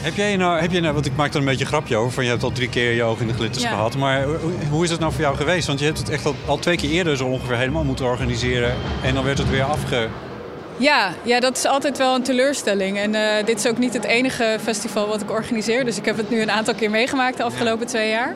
Heb 0.00 0.14
jij 0.14 0.36
nou, 0.36 0.60
heb 0.60 0.70
jij 0.70 0.80
nou, 0.80 0.94
want 0.94 1.06
ik 1.06 1.16
maak 1.16 1.30
er 1.32 1.38
een 1.38 1.44
beetje 1.44 1.60
een 1.64 1.70
grapje 1.70 1.96
over, 1.96 2.12
van 2.12 2.24
je 2.24 2.30
hebt 2.30 2.42
al 2.42 2.52
drie 2.52 2.68
keer 2.68 2.92
je 2.92 3.02
ogen 3.02 3.20
in 3.22 3.28
de 3.28 3.34
glitters 3.34 3.62
Ja. 3.64 3.68
gehad. 3.70 3.96
Maar 3.96 4.22
hoe, 4.24 4.36
hoe 4.70 4.84
is 4.84 4.90
het 4.90 5.00
nou 5.00 5.12
voor 5.12 5.20
jou 5.20 5.36
geweest? 5.36 5.66
Want 5.66 5.78
je 5.78 5.84
hebt 5.84 5.98
het 5.98 6.08
echt 6.10 6.26
al, 6.26 6.34
al 6.46 6.58
twee 6.58 6.76
keer 6.76 6.90
eerder 6.90 7.16
zo 7.16 7.24
ongeveer 7.26 7.56
helemaal 7.56 7.84
moeten 7.84 8.04
organiseren. 8.04 8.74
En 9.02 9.14
dan 9.14 9.24
werd 9.24 9.38
het 9.38 9.50
weer 9.50 9.62
afge... 9.62 10.08
ja, 10.76 11.12
ja, 11.22 11.40
dat 11.40 11.56
is 11.56 11.64
altijd 11.66 11.98
wel 11.98 12.14
een 12.14 12.22
teleurstelling. 12.22 12.98
En 12.98 13.14
eh, 13.14 13.44
dit 13.46 13.58
is 13.58 13.66
ook 13.66 13.78
niet 13.78 13.92
het 13.92 14.04
enige 14.04 14.58
festival 14.62 15.06
wat 15.08 15.22
ik 15.22 15.30
organiseer. 15.30 15.84
Dus 15.84 15.96
ik 15.98 16.04
heb 16.04 16.16
het 16.16 16.30
nu 16.30 16.40
een 16.42 16.50
aantal 16.50 16.74
keer 16.74 16.90
meegemaakt 16.90 17.36
de 17.36 17.42
afgelopen 17.42 17.86
twee 17.86 18.10
jaar. 18.10 18.34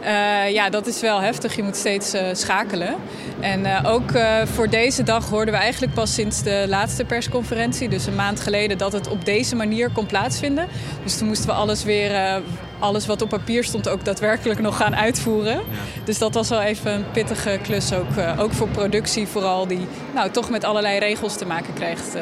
Eh, 0.00 0.52
ja, 0.52 0.70
dat 0.70 0.86
is 0.86 1.00
wel 1.00 1.20
heftig. 1.20 1.56
Je 1.56 1.62
moet 1.62 1.76
steeds 1.76 2.12
eh, 2.12 2.26
schakelen. 2.32 2.94
En 3.40 3.66
eh, 3.66 3.92
ook 3.92 4.10
voor 4.44 4.68
deze 4.68 5.02
dag 5.02 5.28
hoorden 5.28 5.54
we 5.54 5.60
eigenlijk 5.60 5.94
pas 5.94 6.14
sinds 6.14 6.42
de 6.42 6.64
laatste 6.68 7.04
persconferentie, 7.04 7.88
dus 7.88 8.06
een 8.06 8.14
maand 8.14 8.40
geleden, 8.40 8.78
dat 8.78 8.92
het 8.92 9.08
op 9.08 9.24
deze 9.24 9.56
manier 9.56 9.90
kon 9.90 10.06
plaatsvinden. 10.06 10.68
Dus 11.02 11.18
toen 11.18 11.26
moesten 11.28 11.46
we 11.46 11.52
alles 11.52 11.84
weer, 11.84 12.40
alles 12.78 13.06
wat 13.06 13.22
op 13.22 13.28
papier 13.28 13.64
stond, 13.64 13.88
ook 13.88 14.04
daadwerkelijk 14.04 14.60
nog 14.60 14.76
gaan 14.76 14.96
uitvoeren. 14.96 15.60
Dus 16.04 16.18
dat 16.18 16.34
was 16.34 16.48
wel 16.48 16.60
even 16.60 16.92
een 16.92 17.10
pittige 17.10 17.58
klus, 17.62 17.92
ook, 17.92 18.38
ook 18.38 18.52
voor 18.52 18.68
productie 18.68 19.26
vooral, 19.26 19.66
die 19.66 19.86
nou, 20.14 20.30
toch 20.30 20.50
met 20.50 20.64
allerlei 20.64 20.98
regels 20.98 21.36
te 21.36 21.46
maken 21.46 21.74
krijgt. 21.74 22.16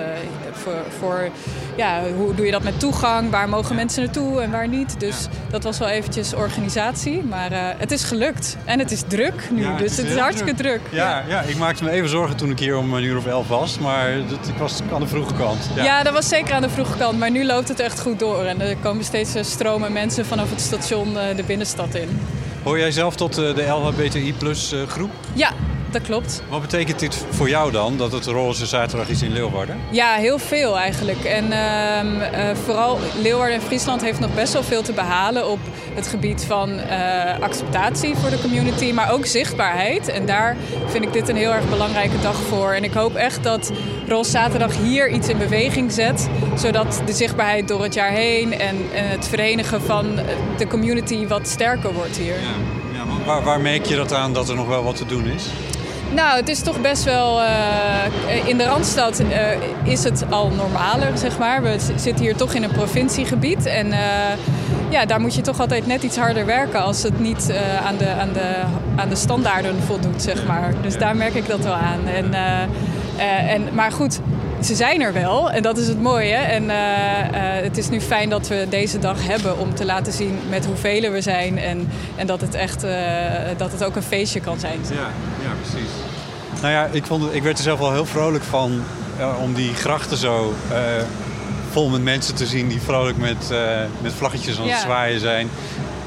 voor, 0.52 0.82
voor 0.98 1.30
ja, 1.76 2.02
hoe 2.16 2.34
doe 2.34 2.46
je 2.46 2.52
dat 2.52 2.62
met 2.62 2.80
toegang, 2.80 3.30
waar 3.30 3.48
mogen 3.48 3.74
mensen 3.74 4.02
naartoe 4.02 4.40
en 4.40 4.50
waar 4.50 4.68
niet. 4.68 5.00
Dus 5.00 5.26
dat 5.50 5.62
was 5.62 5.78
wel 5.78 5.88
eventjes 5.88 6.34
organisatie, 6.34 7.22
maar 7.22 7.52
eh, 7.52 7.58
het 7.78 7.90
is 7.90 8.04
gelukt. 8.04 8.56
En 8.64 8.78
het 8.78 8.90
is 8.90 9.02
druk 9.06 9.48
nu, 9.50 9.62
Ja, 9.62 9.68
het 9.68 9.78
dus 9.78 9.90
is 9.90 9.96
het 9.96 10.06
is 10.06 10.16
hartstikke 10.16 10.54
druk. 10.54 10.80
Ja, 10.90 11.24
ja, 11.28 11.40
ik 11.40 11.56
maakte 11.56 11.84
me 11.84 11.90
even 11.90 12.08
zorgen 12.08 12.36
toen 12.36 12.50
ik 12.50 12.58
hier 12.58 12.76
om 12.76 12.94
een 12.94 13.02
uur 13.04 13.16
of 13.16 13.26
elf 13.26 13.48
was. 13.48 13.78
Maar 13.78 14.12
dat, 14.28 14.48
ik 14.48 14.56
was 14.58 14.80
aan 14.92 15.00
de 15.00 15.06
vroege 15.06 15.34
kant. 15.34 15.68
Ja. 15.74 16.02
dat 16.02 16.12
was 16.12 16.28
zeker 16.28 16.54
aan 16.54 16.62
de 16.62 16.70
vroege 16.70 16.96
kant, 16.98 17.18
maar 17.18 17.30
nu 17.30 17.44
loopt 17.44 17.68
het 17.68 17.80
echt 17.80 18.00
goed 18.00 18.18
door. 18.18 18.44
En 18.44 18.60
er 18.60 18.76
komen 18.76 19.04
steeds 19.04 19.34
eh, 19.34 19.42
stromen 19.42 19.92
mensen 19.92 20.26
vanaf 20.26 20.50
het 20.50 20.60
station 20.60 21.18
eh, 21.18 21.36
de 21.36 21.42
binnenstad 21.42 21.94
in. 21.94 22.20
Hoor 22.62 22.78
jij 22.78 22.90
zelf 22.90 23.16
tot 23.16 23.34
de 23.34 23.66
LHBTI 23.68 24.34
plus 24.38 24.74
groep? 24.88 25.10
Ja, 25.32 25.50
dat 25.96 26.06
klopt. 26.06 26.42
Wat 26.48 26.60
betekent 26.60 26.98
dit 26.98 27.24
voor 27.30 27.48
jou 27.48 27.72
dan, 27.72 27.96
dat 27.96 28.12
het 28.12 28.26
roze 28.26 28.66
zaterdag 28.66 29.08
is 29.08 29.22
in 29.22 29.32
Leeuwarden? 29.32 29.76
Ja, 29.90 30.14
heel 30.14 30.38
veel 30.38 30.78
eigenlijk. 30.78 31.24
En 31.24 31.52
ehm, 31.52 32.20
eh, 32.20 32.56
vooral 32.64 32.98
Leeuwarden 33.22 33.54
en 33.54 33.62
Friesland 33.62 34.02
heeft 34.02 34.20
nog 34.20 34.34
best 34.34 34.52
wel 34.52 34.62
veel 34.62 34.82
te 34.82 34.92
behalen 34.92 35.50
op 35.50 35.58
het 35.94 36.06
gebied 36.06 36.44
van 36.44 36.78
eh, 36.78 37.40
acceptatie 37.40 38.14
voor 38.16 38.30
de 38.30 38.40
community, 38.40 38.92
maar 38.92 39.12
ook 39.12 39.26
zichtbaarheid. 39.26 40.08
En 40.08 40.26
daar 40.26 40.56
vind 40.86 41.04
ik 41.04 41.12
dit 41.12 41.28
een 41.28 41.36
heel 41.36 41.52
erg 41.52 41.68
belangrijke 41.68 42.20
dag 42.22 42.36
voor. 42.36 42.72
En 42.72 42.84
ik 42.84 42.92
hoop 42.92 43.14
echt 43.14 43.42
dat 43.42 43.72
Roze 44.08 44.30
Zaterdag 44.30 44.76
hier 44.76 45.10
iets 45.10 45.28
in 45.28 45.38
beweging 45.38 45.92
zet, 45.92 46.28
zodat 46.56 47.02
de 47.06 47.12
zichtbaarheid 47.12 47.68
door 47.68 47.82
het 47.82 47.94
jaar 47.94 48.10
heen 48.10 48.52
en, 48.52 48.76
en 48.94 49.08
het 49.08 49.28
verenigen 49.28 49.82
van 49.82 50.18
de 50.58 50.66
community 50.66 51.26
wat 51.26 51.48
sterker 51.48 51.92
wordt 51.92 52.16
hier. 52.16 52.34
Ja, 52.34 52.98
ja 52.98 53.04
maar 53.04 53.24
waar, 53.24 53.42
waar 53.42 53.60
merk 53.60 53.86
je 53.86 53.96
dat 53.96 54.12
aan 54.12 54.32
dat 54.32 54.48
er 54.48 54.54
nog 54.54 54.68
wel 54.68 54.84
wat 54.84 54.96
te 54.96 55.06
doen 55.06 55.26
is? 55.26 55.44
Nou, 56.14 56.36
het 56.36 56.48
is 56.48 56.60
toch 56.60 56.80
best 56.80 57.04
wel. 57.04 57.40
eh, 57.42 58.48
in 58.48 58.58
de 58.58 58.64
randstad 58.64 59.18
eh, 59.18 59.46
is 59.82 60.04
het 60.04 60.24
al 60.30 60.50
normaler, 60.50 61.18
zeg 61.18 61.38
maar. 61.38 61.62
We 61.62 61.76
zitten 61.96 62.24
hier 62.24 62.36
toch 62.36 62.54
in 62.54 62.62
een 62.62 62.70
provinciegebied. 62.70 63.66
En 63.66 63.92
eh, 63.92 63.98
ja, 64.88 65.06
daar 65.06 65.20
moet 65.20 65.34
je 65.34 65.40
toch 65.40 65.60
altijd 65.60 65.86
net 65.86 66.02
iets 66.02 66.16
harder 66.16 66.46
werken 66.46 66.82
als 66.82 67.02
het 67.02 67.20
niet 67.20 67.52
aan, 67.86 67.96
de, 67.96 68.08
aan, 68.08 68.32
de, 68.32 68.54
aan 68.96 69.08
de 69.08 69.16
standaarden 69.16 69.82
voldoet, 69.86 70.22
zeg 70.22 70.46
maar. 70.46 70.74
Dus 70.82 70.98
daar 70.98 71.16
merk 71.16 71.34
ik 71.34 71.46
dat 71.46 71.60
wel 71.60 71.74
aan. 71.74 72.06
En, 72.06 72.34
en, 73.48 73.68
maar 73.72 73.92
goed. 73.92 74.20
Ze 74.66 74.74
zijn 74.74 75.00
er 75.00 75.12
wel 75.12 75.50
en 75.50 75.62
dat 75.62 75.78
is 75.78 75.88
het 75.88 76.00
mooie. 76.02 76.34
En 76.34 76.70
eh, 76.70 77.56
eh, 77.56 77.62
het 77.64 77.76
is 77.76 77.88
nu 77.88 78.00
fijn 78.00 78.28
dat 78.28 78.48
we 78.48 78.66
deze 78.70 78.98
dag 78.98 79.26
hebben 79.26 79.58
om 79.58 79.74
te 79.74 79.84
laten 79.84 80.12
zien 80.12 80.38
met 80.48 80.66
hoeveel 80.66 81.10
we 81.10 81.20
zijn. 81.20 81.58
En, 81.58 81.88
en 82.16 82.26
dat 82.26 82.40
het 82.40 82.54
echt 82.54 82.84
eh, 82.84 82.92
dat 83.56 83.72
het 83.72 83.84
ook 83.84 83.96
een 83.96 84.02
feestje 84.02 84.40
kan 84.40 84.58
zijn. 84.58 84.78
Ja, 84.90 84.96
ja 85.42 85.52
precies. 85.60 85.90
Nou 86.60 86.72
ja, 86.72 86.88
ik, 86.92 87.04
vond 87.04 87.24
het, 87.24 87.34
ik 87.34 87.42
werd 87.42 87.58
er 87.58 87.64
zelf 87.64 87.78
wel 87.78 87.92
heel 87.92 88.06
vrolijk 88.06 88.44
van 88.44 88.82
om 89.42 89.54
die 89.54 89.74
grachten 89.74 90.16
zo 90.16 90.54
vol 91.70 91.88
met 91.88 92.02
mensen 92.02 92.34
te 92.34 92.46
zien 92.46 92.68
die 92.68 92.80
vrolijk 92.80 93.16
met, 93.16 93.54
met 94.02 94.12
vlaggetjes 94.12 94.56
aan 94.56 94.62
het 94.62 94.70
Ja. 94.72 94.80
zwaaien 94.80 95.20
zijn. 95.20 95.48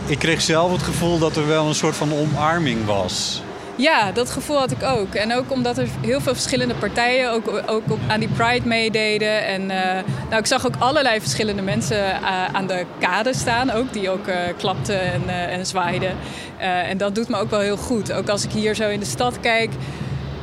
Ik 0.06 0.20
kreeg 0.20 0.42
zelf 0.42 0.72
het 0.72 0.84
gevoel 0.84 1.20
dat 1.20 1.36
er 1.36 1.48
wel 1.48 1.68
een 1.68 1.76
soort 1.76 1.96
van 1.96 2.14
omarming 2.14 2.86
was. 2.86 3.42
Ja, 3.80 4.12
dat 4.12 4.30
gevoel 4.30 4.58
had 4.58 4.72
ik 4.72 4.84
ook. 4.84 5.14
En 5.14 5.34
ook 5.34 5.52
omdat 5.52 5.78
er 5.78 5.88
heel 6.02 6.22
veel 6.22 6.34
verschillende 6.34 6.74
partijen 6.74 7.32
ook, 7.32 7.64
ook 7.66 7.92
op, 7.92 8.00
aan 8.08 8.20
die 8.20 8.30
Pride 8.30 8.68
meededen. 8.68 9.46
En 9.46 9.62
eh, 9.72 10.04
nou, 10.30 10.40
ik 10.40 10.46
zag 10.46 10.66
ook 10.66 10.74
allerlei 10.80 11.20
verschillende 11.20 11.62
mensen 11.62 12.12
eh, 12.12 12.46
aan 12.54 12.68
de 12.68 12.86
kade 13.00 13.34
staan. 13.34 13.72
Ook 13.72 13.94
die 13.94 14.10
ook 14.10 14.28
eh, 14.28 14.38
klapten 14.58 15.02
en, 15.02 15.30
en 15.30 15.66
zwaaiden. 15.66 16.16
En 16.58 16.98
dat 16.98 17.16
doet 17.16 17.30
me 17.30 17.38
ook 17.38 17.50
wel 17.50 17.60
heel 17.60 17.78
goed. 17.78 18.12
Ook 18.12 18.30
als 18.30 18.44
ik 18.44 18.52
hier 18.52 18.76
zo 18.76 18.90
in 18.90 19.00
de 19.00 19.06
stad 19.06 19.40
kijk. 19.40 19.72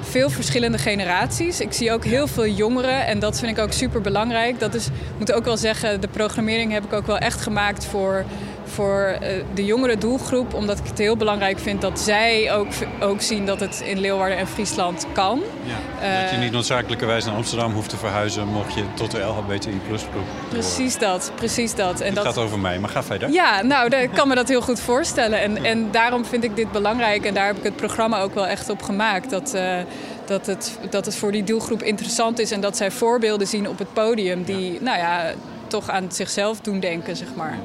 Veel 0.01 0.31
verschillende 0.31 0.79
generaties. 0.79 1.61
Ik 1.61 1.73
zie 1.73 1.93
ook 1.93 2.05
heel 2.05 2.27
veel 2.27 2.47
jongeren 2.47 3.07
en 3.07 3.19
dat 3.19 3.39
vind 3.39 3.59
ik 3.59 3.65
ook 3.65 3.73
super 3.73 4.01
belangrijk. 4.01 4.61
Dat 4.61 4.75
is, 4.75 4.87
ik 4.87 4.93
moet 5.19 5.33
ook 5.33 5.45
wel 5.45 5.57
zeggen, 5.57 6.01
de 6.01 6.09
programmering 6.09 6.73
heb 6.73 6.85
ik 6.85 6.93
ook 6.93 7.07
wel 7.07 7.19
echt 7.19 7.41
gemaakt 7.41 7.85
voor, 7.85 8.25
voor 8.67 9.17
eh, 9.21 9.43
de 9.55 9.65
jongere 9.65 9.99
doelgroep. 9.99 10.55
Omdat 10.55 10.79
ik 10.79 10.87
het 10.87 10.99
heel 10.99 11.17
belangrijk 11.17 11.59
vind 11.59 11.81
dat 11.81 12.01
zij 12.01 12.53
ook, 12.53 12.67
ook 13.01 13.21
zien 13.21 13.47
dat 13.47 13.61
het 13.61 13.83
in 13.85 13.99
Leeuwarden 13.99 14.39
en 14.39 14.47
Friesland 14.47 15.07
kan. 15.13 15.39
dat 15.39 16.31
je 16.31 16.37
Eh, 16.37 16.39
niet 16.39 16.53
noodzakelijkerwijs 16.53 17.25
naar 17.25 17.35
Amsterdam 17.35 17.73
hoeft 17.73 17.89
te 17.89 17.97
verhuizen 17.97 18.47
mocht 18.49 18.75
je 18.75 18.83
tot 18.95 19.11
de 19.11 19.21
LHBTI 19.21 19.81
plus 19.89 20.03
groep. 20.03 20.25
Precies 20.49 20.99
dat, 20.99 21.33
precies 21.35 21.75
dat. 21.75 22.01
En 22.01 22.07
Het 22.07 22.15
dat 22.15 22.25
gaat 22.25 22.39
over 22.39 22.59
mij, 22.59 22.79
maar 22.79 22.91
ga 22.91 23.03
verder. 23.03 23.31
Ja, 23.31 23.63
nou, 23.63 23.97
ik 23.97 24.11
kan 24.11 24.29
me 24.29 24.35
dat 24.35 24.49
heel 24.49 24.61
goed 24.61 24.81
voorstellen. 24.81 25.41
En, 25.41 25.65
en 25.65 25.91
daarom 25.91 26.25
vind 26.25 26.45
ik 26.45 26.57
dit 26.57 26.73
belangrijk. 26.73 27.25
En 27.25 27.35
daar 27.35 27.47
heb 27.47 27.57
ik 27.57 27.65
het 27.65 27.77
programma 27.77 28.21
ook 28.21 28.35
wel 28.35 28.47
echt 28.47 28.71
op 28.71 28.83
gemaakt. 28.83 29.31
Dat, 29.31 29.55
eh, 29.55 29.79
dat, 30.25 30.47
het, 30.47 30.79
dat 30.91 31.05
het 31.05 31.17
voor 31.17 31.33
die 31.33 31.45
doelgroep 31.45 31.83
interessant 31.83 32.39
is. 32.39 32.51
En 32.51 32.61
dat 32.61 32.77
zij 32.77 32.91
voorbeelden 32.91 33.47
zien 33.47 33.69
op 33.69 33.79
het 33.79 33.93
podium 33.93 34.45
die, 34.45 34.79
nou 34.81 34.99
ja, 34.99 35.33
toch 35.67 35.91
aan 35.91 36.13
zichzelf 36.13 36.61
doen 36.61 36.81
denken, 36.81 37.17
zeg 37.17 37.29
maar. 37.35 37.59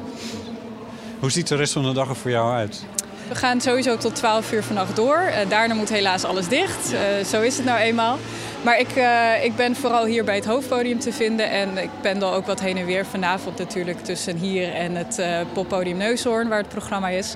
Hoe 1.22 1.32
ziet 1.32 1.48
de 1.48 1.56
rest 1.56 1.74
van 1.74 1.84
de 1.84 1.92
dag 1.94 2.10
er 2.10 2.16
voor 2.16 2.32
jou 2.32 2.54
uit? 2.54 2.86
We 3.28 3.36
gaan 3.36 3.62
sowieso 3.62 3.98
tot 3.98 4.16
12 4.16 4.52
uur 4.52 4.64
vannacht 4.64 4.96
door. 4.96 5.18
Eh, 5.18 5.50
daarna 5.50 5.74
moet 5.74 5.90
helaas 5.90 6.24
alles 6.24 6.48
dicht. 6.48 6.94
Eh, 6.94 7.26
zo 7.26 7.42
is 7.42 7.58
het 7.58 7.66
nou 7.66 7.80
eenmaal. 7.80 8.18
Maar 8.62 8.80
ik, 8.80 8.92
eh, 8.92 9.44
ik 9.44 9.56
ben 9.56 9.76
vooral 9.76 10.06
hier 10.06 10.24
bij 10.24 10.36
het 10.36 10.46
hoofdpodium 10.46 11.00
te 11.00 11.14
vinden. 11.14 11.50
En 11.50 11.78
ik 11.78 11.90
pendel 12.02 12.34
ook 12.34 12.46
wat 12.46 12.60
heen 12.60 12.78
en 12.78 12.86
weer 12.86 13.06
vanavond 13.06 13.58
natuurlijk 13.58 14.04
tussen 14.04 14.38
hier 14.38 14.74
en 14.74 14.96
het 14.96 15.22
poppodium 15.54 15.98
Neushoorn, 15.98 16.48
waar 16.48 16.58
het 16.58 16.70
programma 16.70 17.08
is. 17.08 17.36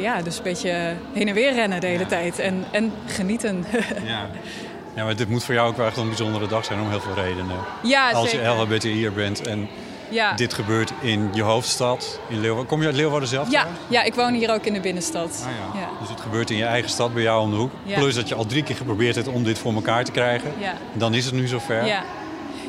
Ja, 0.00 0.22
dus 0.22 0.36
een 0.36 0.42
beetje 0.42 0.94
heen 1.12 1.28
en 1.28 1.34
weer 1.34 1.52
rennen 1.52 1.80
de 1.80 1.86
hele 1.86 2.06
tijd. 2.06 2.38
En, 2.38 2.64
en 2.70 2.92
genieten. 3.06 3.64
Ja. 4.06 4.28
ja, 4.94 5.04
maar 5.04 5.16
dit 5.16 5.28
moet 5.28 5.44
voor 5.44 5.54
jou 5.54 5.68
ook 5.68 5.76
wel 5.76 5.86
echt 5.86 5.96
een 5.96 6.06
bijzondere 6.08 6.46
dag 6.46 6.64
zijn 6.64 6.80
om 6.80 6.90
heel 6.90 7.00
veel 7.00 7.14
redenen. 7.14 7.56
ja, 7.82 8.10
Als 8.10 8.30
je 8.30 8.36
zeker. 8.36 8.50
LHBTI'er 8.54 9.12
bent 9.12 9.46
en 9.46 9.68
Ja. 10.10 10.32
dit 10.32 10.54
gebeurt 10.54 10.92
in 11.00 11.30
je 11.32 11.42
hoofdstad, 11.42 12.20
in 12.28 12.40
Leeuwarden. 12.40 12.66
Kom 12.66 12.80
je 12.80 12.86
uit 12.86 12.96
Leeuwarden 12.96 13.28
zelf? 13.28 13.50
Ja, 13.50 13.60
trouwens? 13.60 13.84
ja, 13.88 14.02
ik 14.02 14.14
woon 14.14 14.34
hier 14.34 14.52
ook 14.52 14.64
in 14.64 14.72
de 14.72 14.80
binnenstad. 14.80 15.44
Ah, 15.46 15.74
ja. 15.74 15.80
Ja. 15.80 15.88
Dus 16.00 16.08
het 16.08 16.20
gebeurt 16.20 16.50
in 16.50 16.56
je 16.56 16.64
eigen 16.64 16.90
stad 16.90 17.14
bij 17.14 17.22
jou 17.22 17.42
om 17.42 17.50
de 17.50 17.56
hoek. 17.56 17.72
Ja. 17.82 17.98
Plus 17.98 18.14
dat 18.14 18.28
je 18.28 18.34
al 18.34 18.46
drie 18.46 18.62
keer 18.62 18.76
geprobeerd 18.76 19.14
hebt 19.14 19.28
om 19.28 19.44
dit 19.44 19.58
voor 19.58 19.74
elkaar 19.74 20.04
te 20.04 20.12
krijgen. 20.12 20.52
Ja. 20.58 20.74
Dan 20.92 21.14
is 21.14 21.24
het 21.24 21.34
nu 21.34 21.46
zover. 21.46 21.86
Ja. 21.86 22.02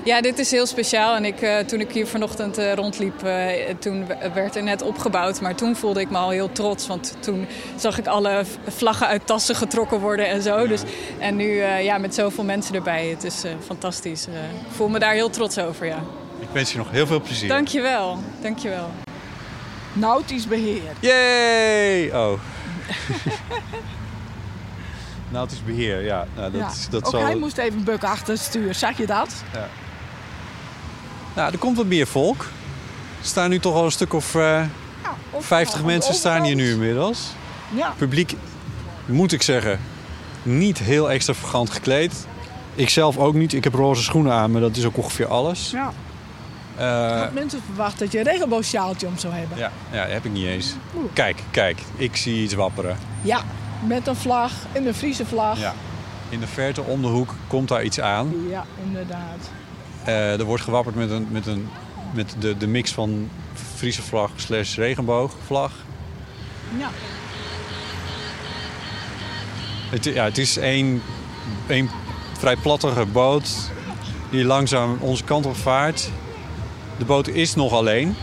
Ja, 0.04 0.22
dit 0.22 0.40
is 0.40 0.52
heel 0.52 0.66
speciaal. 0.66 1.16
En 1.16 1.26
ik, 1.26 1.42
eh, 1.42 1.58
toen 1.58 1.80
ik 1.80 1.92
hier 1.92 2.08
vanochtend 2.08 2.58
eh, 2.58 2.74
rondliep, 2.74 3.24
eh, 3.24 3.48
toen 3.80 4.08
werd 4.34 4.56
er 4.56 4.64
net 4.64 4.82
opgebouwd. 4.82 5.42
Maar 5.42 5.56
toen 5.56 5.76
voelde 5.76 6.00
ik 6.00 6.10
me 6.10 6.18
al 6.18 6.30
heel 6.30 6.52
trots. 6.52 6.88
Want 6.88 7.16
toen 7.20 7.48
zag 7.76 7.98
ik 7.98 8.08
alle 8.08 8.44
vlaggen 8.68 9.08
uit 9.08 9.28
tassen 9.28 9.56
getrokken 9.56 10.00
worden 10.00 10.28
en 10.28 10.42
zo. 10.42 10.68
Dus, 10.68 10.82
en 11.20 11.36
nu 11.36 11.64
ja, 11.64 11.98
met 11.98 12.16
zoveel 12.16 12.44
mensen 12.44 12.76
erbij. 12.76 13.08
Het 13.08 13.24
is 13.24 13.44
fantastisch. 13.66 14.28
Ik 14.28 14.76
voel 14.76 14.88
me 14.90 15.00
daar 15.00 15.14
heel 15.14 15.30
trots 15.30 15.58
over, 15.58 15.86
ja. 15.86 16.04
Ik 16.42 16.48
wens 16.52 16.72
je 16.72 16.78
nog 16.78 16.92
heel 16.92 17.08
veel 17.08 17.22
plezier. 17.22 17.50
Dankjewel. 17.50 18.20
Dankjewel. 18.42 18.92
Nautisch 19.94 20.48
beheer. 20.48 20.82
Yay! 21.00 22.12
Oh. 22.12 22.40
Nautisch 25.30 25.64
beheer, 25.64 26.02
ja. 26.04 26.28
Nou, 26.36 26.52
dat, 26.52 26.62
ja. 26.62 26.70
is- 26.70 26.88
dat 26.90 27.06
Ook 27.06 27.12
zal... 27.12 27.22
hij 27.22 27.36
moest 27.36 27.58
even 27.58 27.84
bukken 27.84 28.10
achter 28.10 28.34
het 28.34 28.42
stuur. 28.44 28.74
Zag 28.76 28.98
je 28.98 29.06
dat? 29.06 29.44
Nou, 31.36 31.52
er 31.52 31.58
komt 31.58 31.78
wat 31.78 31.86
meer 31.86 32.08
volk. 32.08 32.42
Er 33.22 33.28
staan 33.28 33.50
nu 33.50 33.60
toch 33.60 33.76
al 33.76 33.86
een 33.86 33.92
stuk 33.92 34.14
of 34.14 34.36
eh, 34.36 34.42
Ja, 34.42 34.70
of- 35.30 35.46
50 35.46 35.76
aan 35.76 35.82
de 35.82 35.88
mensen 35.92 36.14
staan 36.14 36.44
hier 36.44 36.56
nu 36.56 36.72
inmiddels. 36.72 37.28
Ja. 37.76 37.94
Publiek, 37.98 38.36
moet 39.06 39.32
ik 39.32 39.42
zeggen, 39.42 39.80
niet 40.44 40.78
heel 40.80 41.12
extravagant 41.12 41.70
gekleed. 41.70 42.28
Ik 42.76 42.90
zelf 42.90 43.18
ook 43.18 43.34
niet. 43.34 43.54
Ik 43.54 43.64
heb 43.64 43.74
roze 43.74 44.04
schoenen 44.04 44.34
aan, 44.34 44.52
maar 44.52 44.62
dat 44.62 44.76
is 44.78 44.86
ook 44.86 44.98
ongeveer 44.98 45.28
alles. 45.28 45.72
ja. 45.72 45.94
Eh, 46.82 47.12
Ik 47.16 47.22
had 47.24 47.34
mensen 47.34 47.62
verwacht 47.66 48.00
dat 48.00 48.12
je 48.12 48.18
een 48.18 48.24
regenboogsjaaltje 48.24 49.08
om 49.08 49.18
zou 49.18 49.34
hebben. 49.34 49.58
ja, 49.58 49.72
ja, 49.92 50.06
heb 50.06 50.26
ik 50.26 50.32
niet 50.32 50.46
eens. 50.46 50.76
Kijk, 51.14 51.44
kijk. 51.52 51.80
Ik 51.96 52.16
zie 52.16 52.44
iets 52.44 52.54
wapperen. 52.54 52.98
Ja, 53.22 53.42
met 53.88 54.08
een 54.08 54.16
vlag, 54.16 54.52
en 54.72 54.88
een 54.88 54.94
Friese 54.94 55.26
vlag. 55.26 55.60
Ja. 55.60 55.74
In 56.30 56.40
de 56.40 56.48
verte 56.48 56.82
om 56.82 57.02
de 57.02 57.08
hoek 57.08 57.36
komt 57.48 57.68
daar 57.68 57.84
iets 57.84 58.00
aan. 58.00 58.34
Ja, 58.50 58.66
inderdaad. 58.86 59.50
Eh, 60.04 60.40
er 60.40 60.44
wordt 60.44 60.64
gewapperd 60.64 60.96
met, 60.96 61.10
een, 61.10 61.28
met, 61.32 61.48
een, 61.48 61.70
met 62.14 62.36
de, 62.40 62.58
de 62.58 62.68
mix 62.68 62.92
van 62.92 63.30
Friese 63.76 64.02
vlag 64.02 64.32
slash 64.36 64.76
regenboogvlag. 64.76 65.72
Ja. 66.78 66.90
Het, 69.90 70.04
ja, 70.06 70.24
het 70.24 70.38
is 70.38 70.56
een, 70.56 71.02
een 71.68 71.90
vrij 72.38 72.56
plattige 72.56 73.06
boot 73.06 73.50
die 74.30 74.44
langzaam 74.46 74.98
onze 75.00 75.24
kant 75.24 75.46
op 75.46 75.56
vaart. 75.56 76.10
De 77.02 77.08
boot 77.08 77.28
is 77.28 77.56
nog 77.56 77.72
alleen. 77.72 78.16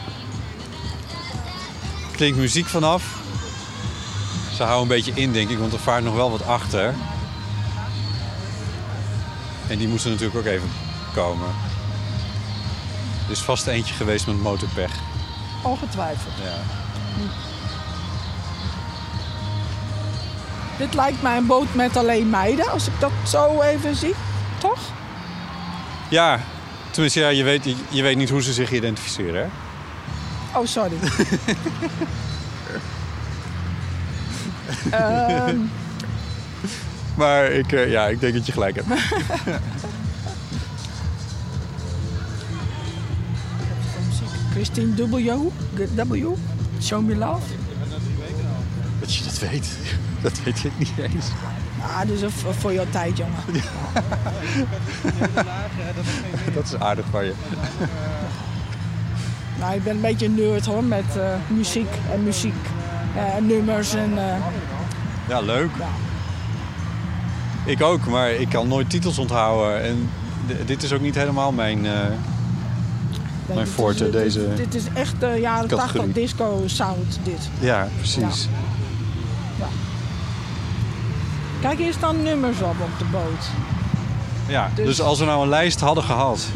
Klinkt 2.12 2.38
muziek 2.38 2.66
vanaf. 2.66 3.16
Ze 4.54 4.62
houden 4.62 4.82
een 4.82 4.88
beetje 4.88 5.20
in, 5.20 5.32
denk 5.32 5.50
ik, 5.50 5.58
want 5.58 5.72
er 5.72 5.78
vaart 5.78 6.04
nog 6.04 6.14
wel 6.14 6.30
wat 6.30 6.46
achter. 6.46 6.94
En 9.68 9.78
die 9.78 9.88
moesten 9.88 10.10
natuurlijk 10.10 10.38
ook 10.38 10.52
even 10.52 10.70
komen. 11.14 11.48
Er 13.24 13.30
is 13.30 13.40
vast 13.40 13.66
eentje 13.66 13.94
geweest 13.94 14.26
met 14.26 14.42
motorpech. 14.42 14.92
Ongetwijfeld. 15.62 16.34
Ja. 16.42 16.60
Dit 20.78 20.94
lijkt 20.94 21.22
mij 21.22 21.36
een 21.36 21.46
boot 21.46 21.74
met 21.74 21.96
alleen 21.96 22.30
meiden, 22.30 22.70
als 22.70 22.86
ik 22.86 23.00
dat 23.00 23.12
zo 23.26 23.60
even 23.60 23.96
zie. 23.96 24.14
Toch? 24.58 24.80
Ja, 26.08 26.40
tenminste, 26.98 27.20
ja, 27.20 27.28
je, 27.28 27.44
weet, 27.44 27.64
je, 27.88 28.02
weet 28.02 28.16
niet 28.16 28.30
hoe 28.30 28.42
ze 28.42 28.52
zich 28.52 28.72
identificeren. 28.72 29.42
Hè? 29.42 29.48
Oh, 30.58 30.66
sorry. 30.66 30.96
Ehm, 34.90 35.56
Maar 37.14 37.50
ik, 37.52 37.72
eh, 37.72 37.90
ja, 37.90 38.06
ik 38.06 38.20
denk 38.20 38.34
dat 38.34 38.46
je 38.46 38.52
gelijk 38.52 38.74
hebt. 38.74 38.86
Christine 44.52 44.94
W. 44.94 45.28
W. 45.94 46.26
Show 46.82 47.06
me 47.06 47.16
love. 47.16 47.46
Dat 49.00 49.14
je 49.14 49.24
dat 49.24 49.38
weet, 49.38 49.68
dat 50.22 50.42
weet 50.44 50.64
ik 50.64 50.72
niet 50.78 50.92
eens. 50.98 51.26
Ah, 51.82 52.00
dus 52.06 52.20
voor 52.58 52.72
jouw 52.72 52.84
tijd, 52.90 53.16
jongen. 53.16 53.34
Dat 56.54 56.64
is 56.64 56.78
aardig 56.78 57.04
van 57.10 57.24
je. 57.24 57.32
Nou, 59.58 59.74
ik 59.74 59.84
ben 59.84 59.94
een 59.94 60.00
beetje 60.00 60.26
een 60.26 60.34
nerd 60.34 60.66
hoor, 60.66 60.84
met 60.84 61.16
eh, 61.16 61.24
muziek 61.46 61.88
en 62.12 62.22
muziek. 62.22 62.54
eh, 63.16 63.22
nummers 63.46 63.94
en... 63.94 64.18
eh, 64.18 64.36
Ja, 65.28 65.40
leuk. 65.40 65.70
Ja. 65.78 65.86
Ik 67.64 67.82
ook, 67.82 68.06
maar 68.06 68.30
ik 68.30 68.48
kan 68.48 68.68
nooit 68.68 68.90
titels 68.90 69.18
onthouden. 69.18 69.82
En 69.82 70.10
dit 70.66 70.82
is 70.82 70.92
ook 70.92 71.00
niet 71.00 71.14
helemaal 71.14 71.52
mijn... 71.52 71.80
nee, 71.80 71.92
Mijn 71.92 72.18
dit 73.58 73.66
is, 73.66 73.72
forte, 73.72 74.04
dit- 74.04 74.12
deze 74.12 74.54
Dit 74.54 74.74
is 74.74 74.82
echt 74.94 75.20
de 75.20 75.36
jaren 75.40 75.68
categorie. 75.68 76.00
80 76.12 76.12
disco 76.22 76.62
sound, 76.66 77.18
dit. 77.22 77.48
Ja, 77.60 77.88
precies. 77.96 78.48
Kijk, 81.60 81.78
hier 81.78 81.92
staan 81.92 82.22
nummers 82.22 82.60
op 82.60 82.74
op 82.80 82.98
de 82.98 83.04
boot. 83.04 83.50
Ja, 84.46 84.70
dus, 84.74 84.86
Dus- 84.86 85.00
als 85.00 85.18
we 85.18 85.24
nou 85.24 85.42
een 85.42 85.48
lijst 85.48 85.80
hadden 85.80 86.04
gehad... 86.04 86.46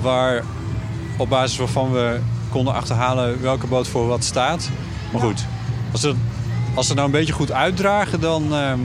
waar 0.00 0.42
op 1.16 1.28
basis 1.28 1.58
waarvan 1.58 1.92
we 1.92 2.20
konden 2.50 2.74
achterhalen 2.74 3.42
welke 3.42 3.66
boot 3.66 3.88
voor 3.88 4.06
wat 4.06 4.24
staat. 4.24 4.68
Maar 5.12 5.20
Ja. 5.22 5.26
goed, 5.28 5.44
als 5.92 6.00
ze, 6.00 6.14
als 6.74 6.86
ze 6.86 6.94
nou 6.94 7.06
een 7.06 7.12
beetje 7.12 7.32
goed 7.32 7.52
uitdragen, 7.52 8.20
dan, 8.20 8.54
ehm, 8.54 8.78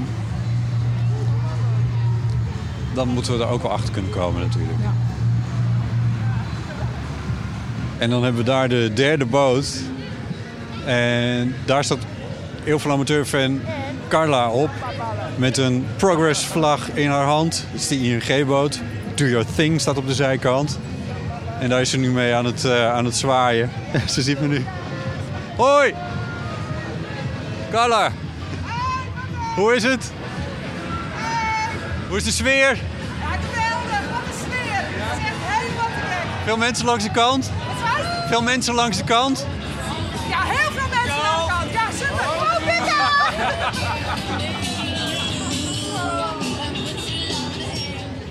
dan 2.93 3.07
moeten 3.07 3.37
we 3.37 3.43
er 3.43 3.49
ook 3.49 3.61
wel 3.61 3.71
achter 3.71 3.91
kunnen 3.93 4.11
komen 4.11 4.41
natuurlijk. 4.41 4.77
Ja. 4.81 4.91
En 7.97 8.09
dan 8.09 8.23
hebben 8.23 8.41
we 8.43 8.49
daar 8.49 8.69
de 8.69 8.91
derde 8.93 9.25
boot. 9.25 9.79
En 10.85 11.55
daar 11.65 11.83
staat 11.83 11.97
heel 12.63 12.79
veel 12.79 12.91
amateurfan 12.91 13.61
Carla 14.07 14.49
op. 14.49 14.69
Met 15.35 15.57
een 15.57 15.87
Progress 15.97 16.45
vlag 16.45 16.89
in 16.93 17.09
haar 17.09 17.25
hand. 17.25 17.65
Dat 17.71 17.81
is 17.81 17.87
de 17.87 17.97
ING-boot. 17.97 18.79
Do 19.15 19.25
Your 19.25 19.45
Thing 19.55 19.81
staat 19.81 19.97
op 19.97 20.07
de 20.07 20.13
zijkant. 20.13 20.79
En 21.59 21.69
daar 21.69 21.81
is 21.81 21.89
ze 21.89 21.97
nu 21.97 22.11
mee 22.11 22.33
aan 22.33 22.45
het, 22.45 22.65
eh, 22.65 22.91
aan 22.93 23.05
het 23.05 23.15
zwaaien. 23.15 23.71
ze 24.13 24.21
ziet 24.21 24.41
me 24.41 24.47
nu. 24.47 24.65
Hoi! 25.57 25.93
Carla! 27.71 28.11
Hoe 29.55 29.75
is 29.75 29.83
het? 29.83 30.11
Hoe 32.07 32.17
is 32.17 32.23
de 32.23 32.31
sfeer? 32.31 32.55
Ja, 32.55 33.37
geweldig. 33.51 34.09
Wat 34.11 34.21
een 34.27 34.51
sfeer. 34.51 34.75
Het 34.75 35.17
is 35.17 35.23
echt 35.25 35.35
helemaal 35.59 35.85
te 35.85 36.01
gek. 36.07 36.43
Veel 36.45 36.57
mensen 36.57 36.85
langs 36.85 37.03
de 37.03 37.11
kant? 37.11 37.51
Veel 38.29 38.41
mensen 38.41 38.73
langs 38.73 38.97
de 38.97 39.03
kant? 39.03 39.45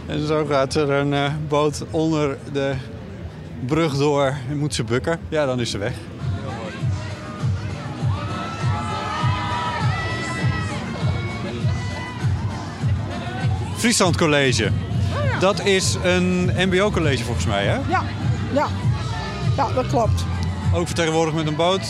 En 0.08 0.26
zo 0.26 0.44
gaat 0.44 0.74
er 0.74 0.90
een 0.90 1.14
eh, 1.14 1.32
boot 1.48 1.84
onder 1.90 2.38
de 2.52 2.74
brug 3.66 3.96
door 3.96 4.34
en 4.50 4.58
moet 4.58 4.74
ze 4.74 4.84
bukken. 4.84 5.20
Ja, 5.28 5.46
dan 5.46 5.60
is 5.60 5.70
ze 5.70 5.78
weg. 5.78 5.92
Friesland 13.76 14.16
College. 14.16 14.70
Dat 15.40 15.64
is 15.64 15.96
een 16.02 16.50
mbo-college 16.56 17.24
volgens 17.24 17.46
mij, 17.46 17.64
hè? 17.64 17.78
Ja, 17.88 18.02
ja. 18.52 18.66
Ja, 19.56 19.72
dat 19.72 19.86
klopt. 19.86 20.24
Ook 20.74 20.86
vertegenwoordigd 20.86 21.36
met 21.36 21.46
een 21.46 21.56
boot. 21.56 21.88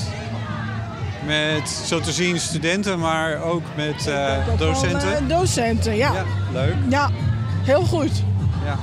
Met, 1.29 1.69
zo 1.69 2.01
te 2.01 2.13
zien, 2.13 2.41
studenten, 2.41 2.99
maar 2.99 3.43
ook 3.43 3.63
met 3.77 4.07
eh, 4.07 4.33
docenten. 4.59 5.17
eh, 5.17 5.29
docenten, 5.29 5.97
ja. 5.97 6.13
Ja, 6.13 6.25
ja. 6.89 7.07
leuk. 7.07 7.15
heel 7.63 7.83
goed. 7.83 8.11
Ja. 8.65 8.77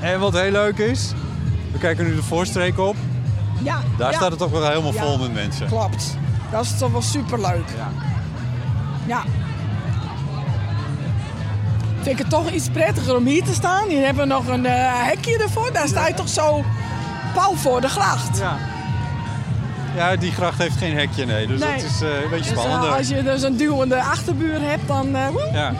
En 0.00 0.20
wat 0.20 0.32
heel 0.32 0.50
leuk 0.50 0.78
is, 0.78 1.12
we 1.72 1.78
kijken 1.78 2.04
nu 2.04 2.14
de 2.14 2.22
voorstreek 2.22 2.78
op. 2.78 2.96
Ja, 3.62 3.80
Daar 3.98 4.10
ja. 4.10 4.16
staat 4.16 4.30
het 4.30 4.38
toch 4.38 4.50
wel 4.50 4.68
helemaal 4.68 4.92
Ja. 4.92 5.02
vol 5.02 5.18
met 5.18 5.34
mensen. 5.34 5.66
Klopt. 5.66 6.16
Dat 6.50 6.64
is 6.64 6.78
toch 6.78 6.92
wel 6.92 7.02
superleuk. 7.02 7.64
Ja. 7.76 7.88
Ja. 9.06 9.22
Vind 11.94 12.06
ik 12.06 12.18
het 12.18 12.30
toch 12.30 12.50
iets 12.50 12.68
prettiger 12.68 13.16
om 13.16 13.26
hier 13.26 13.44
te 13.44 13.54
staan. 13.54 13.88
Hier 13.88 14.04
hebben 14.04 14.28
we 14.28 14.34
nog 14.34 14.46
een 14.48 14.66
eh, 14.66 14.72
hekje 15.06 15.38
ervoor. 15.38 15.72
Daar 15.72 15.88
sta 15.88 16.06
je 16.06 16.14
toch 16.14 16.28
zo 16.28 16.64
pal 17.34 17.54
voor 17.56 17.80
de 17.80 17.88
gracht. 17.88 18.38
Ja. 18.38 18.56
Ja, 19.96 20.16
die 20.16 20.32
gracht 20.32 20.58
heeft 20.58 20.76
geen 20.76 20.96
hekje, 20.96 21.24
nee. 21.26 21.46
Dus 21.46 21.60
Nee. 21.60 21.70
dat 21.76 21.82
is 21.90 22.02
eh, 22.02 22.08
een 22.08 22.30
beetje 22.30 22.36
Dus, 22.36 22.46
eh, 22.52 22.58
spannender. 22.58 22.96
als 22.96 23.08
je 23.08 23.22
dus 23.22 23.42
een 23.42 23.56
duwende 23.56 24.02
achterbuur 24.02 24.60
hebt, 24.60 24.86
dan... 24.88 25.16
eh. 25.16 25.26
Ja. 25.52 25.72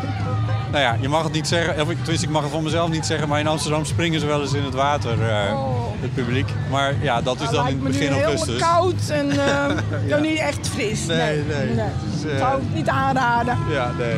Nou 0.71 0.83
ja, 0.87 0.97
je 1.01 1.09
mag 1.09 1.23
het 1.23 1.33
niet 1.33 1.49
zeggen. 1.49 1.73
Of, 1.83 1.91
ik- 1.91 1.97
tenminste, 1.99 2.27
ik 2.27 2.33
mag 2.33 2.43
het 2.43 2.51
van 2.53 2.63
mezelf 2.63 2.91
niet 2.91 3.07
zeggen. 3.07 3.29
Maar 3.29 3.41
in 3.41 3.47
Amsterdam 3.47 3.85
springen 3.85 4.21
ze 4.21 4.27
wel 4.27 4.41
eens 4.41 4.53
in 4.53 4.65
het 4.65 4.75
water, 4.75 5.13
Oh. 5.53 5.85
het 6.01 6.15
publiek. 6.15 6.49
Maar 6.71 6.93
ja, 7.01 7.23
dat 7.23 7.41
is 7.41 7.49
dan 7.49 7.69
in 7.69 7.77
nu 7.83 7.83
begin 7.89 8.13
heel 8.13 8.23
augustus. 8.23 8.61
koud 8.61 9.09
en 9.11 9.27
nog 10.11 10.21
niet 10.21 10.39
echt 10.39 10.69
fris. 10.69 11.07
Nee, 11.07 11.43
nee. 11.43 11.57
Het 11.77 12.25
is, 12.25 12.31
eh, 12.33 12.39
Zou 12.39 12.61
ik 12.63 12.75
niet 12.75 12.89
aanraden. 12.89 13.59
Ja, 13.71 13.91
nee. 13.99 14.17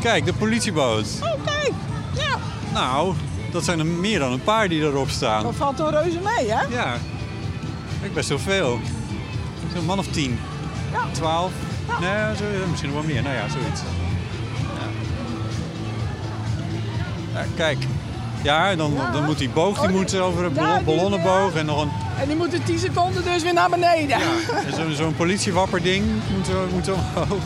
Kijk, 0.00 0.24
de 0.24 0.32
politieboot. 0.32 1.06
Oh, 1.22 1.44
kijk. 1.44 1.72
Ja, 2.14 2.36
Nou, 2.72 3.14
dat 3.52 3.64
zijn 3.64 3.78
er 3.78 3.86
meer 3.86 4.18
dan 4.18 4.32
een 4.32 4.42
paar 4.42 4.68
die 4.68 4.80
erop 4.82 5.08
staan. 5.10 5.42
dat 5.42 5.54
valt 5.54 5.78
wel 5.78 5.90
reuze 5.90 6.18
mee, 6.36 6.50
hè? 6.50 6.60
Ja, 6.70 6.94
ik 8.02 8.14
best 8.14 8.28
wel 8.28 8.38
veel. 8.38 8.80
Zo'n 9.74 9.84
man 9.84 9.98
of 9.98 10.06
tien. 10.06 10.38
Ja. 10.92 10.98
Twaalf. 11.12 11.52
Nee, 12.00 12.36
zo, 12.36 12.44
misschien 12.70 12.90
nog 12.92 13.00
wel 13.04 13.12
meer. 13.14 13.22
Nou 13.22 13.34
ja, 13.34 13.48
zoiets. 13.48 13.80
Ja. 17.32 17.40
Ja, 17.40 17.46
kijk. 17.56 17.78
Ja, 18.42 18.74
dan, 18.76 18.92
Ja. 18.94 19.10
dan 19.10 19.24
moet 19.24 19.38
die 19.38 19.48
boog 19.48 19.78
die 19.80 19.88
Oh, 19.88 19.94
moet 19.94 20.18
over 20.18 20.44
een 20.44 20.54
ja, 20.54 20.60
ballon- 20.62 20.84
ballonnenboog 20.84 21.54
en 21.54 21.66
nog 21.66 21.82
een... 21.82 21.90
En 22.20 22.26
die 22.26 22.36
moeten 22.36 22.64
10 22.64 22.78
seconden 22.78 23.24
dus 23.24 23.42
weer 23.42 23.52
naar 23.52 23.70
beneden. 23.70 24.08
Ja, 24.08 24.18
en 24.66 24.74
zo- 24.74 24.90
zo'n 24.94 25.14
politiewapperding 25.16 26.04
moet, 26.34 26.72
moet 26.72 26.88
omhoog. 26.88 27.42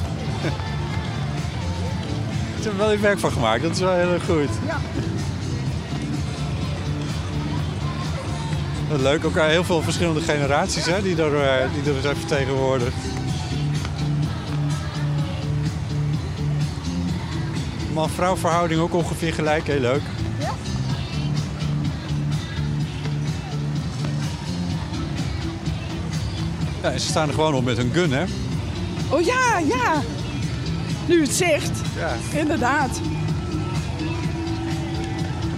Ze 2.61 2.71
hebben 2.71 2.81
er 2.85 2.91
wel 2.91 2.99
werk 3.01 3.19
van 3.19 3.33
gemaakt, 3.33 3.63
dat 3.63 3.71
is 3.71 3.79
wel 3.81 3.95
heel 3.95 4.13
erg 4.13 4.25
goed. 4.25 4.49
Ja. 4.67 4.77
Leuk, 9.03 9.25
ook 9.25 9.39
heel 9.39 9.65
veel 9.65 9.83
verschillende 9.83 10.21
generaties 10.21 10.87
hè, 10.87 11.03
die, 11.03 11.23
er, 11.23 11.41
eh, 11.41 11.69
die 11.75 11.95
er 11.95 12.01
zijn 12.03 12.17
vertegenwoordigd. 12.17 12.97
Man-vrouw 17.93 18.37
verhouding 18.37 18.81
ook 18.81 18.95
ongeveer 18.95 19.33
gelijk, 19.33 19.67
heel 19.67 19.81
leuk. 19.81 20.03
Ja. 20.39 20.53
Ja, 26.83 26.91
en 26.91 27.01
ze 27.01 27.07
staan 27.07 27.29
er 27.29 27.35
gewoon 27.35 27.55
op 27.55 27.65
met 27.65 27.77
hun 27.77 27.91
gun, 27.93 28.13
hè? 28.13 28.25
Oh 29.11 29.21
ja, 29.21 29.59
ja. 29.59 30.03
Nu 31.07 31.21
het 31.21 31.35
zegt. 31.35 31.71
Ja. 31.97 32.39
Inderdaad. 32.39 33.01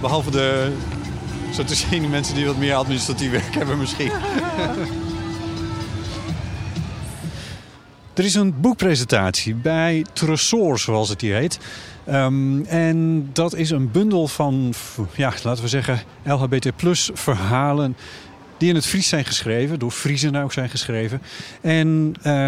Behalve 0.01 0.31
de, 0.31 0.71
zo 1.53 1.63
te 1.63 1.75
zien, 1.75 2.09
mensen 2.09 2.35
die 2.35 2.45
wat 2.45 2.57
meer 2.57 2.73
administratief 2.73 3.31
werk 3.31 3.53
hebben 3.55 3.77
misschien. 3.77 4.11
Er 8.13 8.25
is 8.25 8.35
een 8.35 8.61
boekpresentatie 8.61 9.55
bij 9.55 10.05
Tresor, 10.13 10.79
zoals 10.79 11.09
het 11.09 11.21
hier 11.21 11.35
heet. 11.35 11.59
Ehm, 12.05 12.63
en 12.63 13.29
dat 13.33 13.55
is 13.55 13.69
een 13.69 13.91
bundel 13.91 14.27
van, 14.27 14.73
ja, 15.15 15.33
laten 15.43 15.63
we 15.63 15.69
zeggen, 15.69 16.01
LHBT 16.23 16.75
plus 16.75 17.09
verhalen 17.13 17.97
die 18.57 18.69
in 18.69 18.75
het 18.75 18.85
Fries 18.85 19.07
zijn 19.07 19.25
geschreven, 19.25 19.79
door 19.79 19.91
Friesen 19.91 20.35
ook 20.35 20.53
zijn 20.53 20.69
geschreven. 20.69 21.21
En 21.61 22.13
eh, 22.21 22.47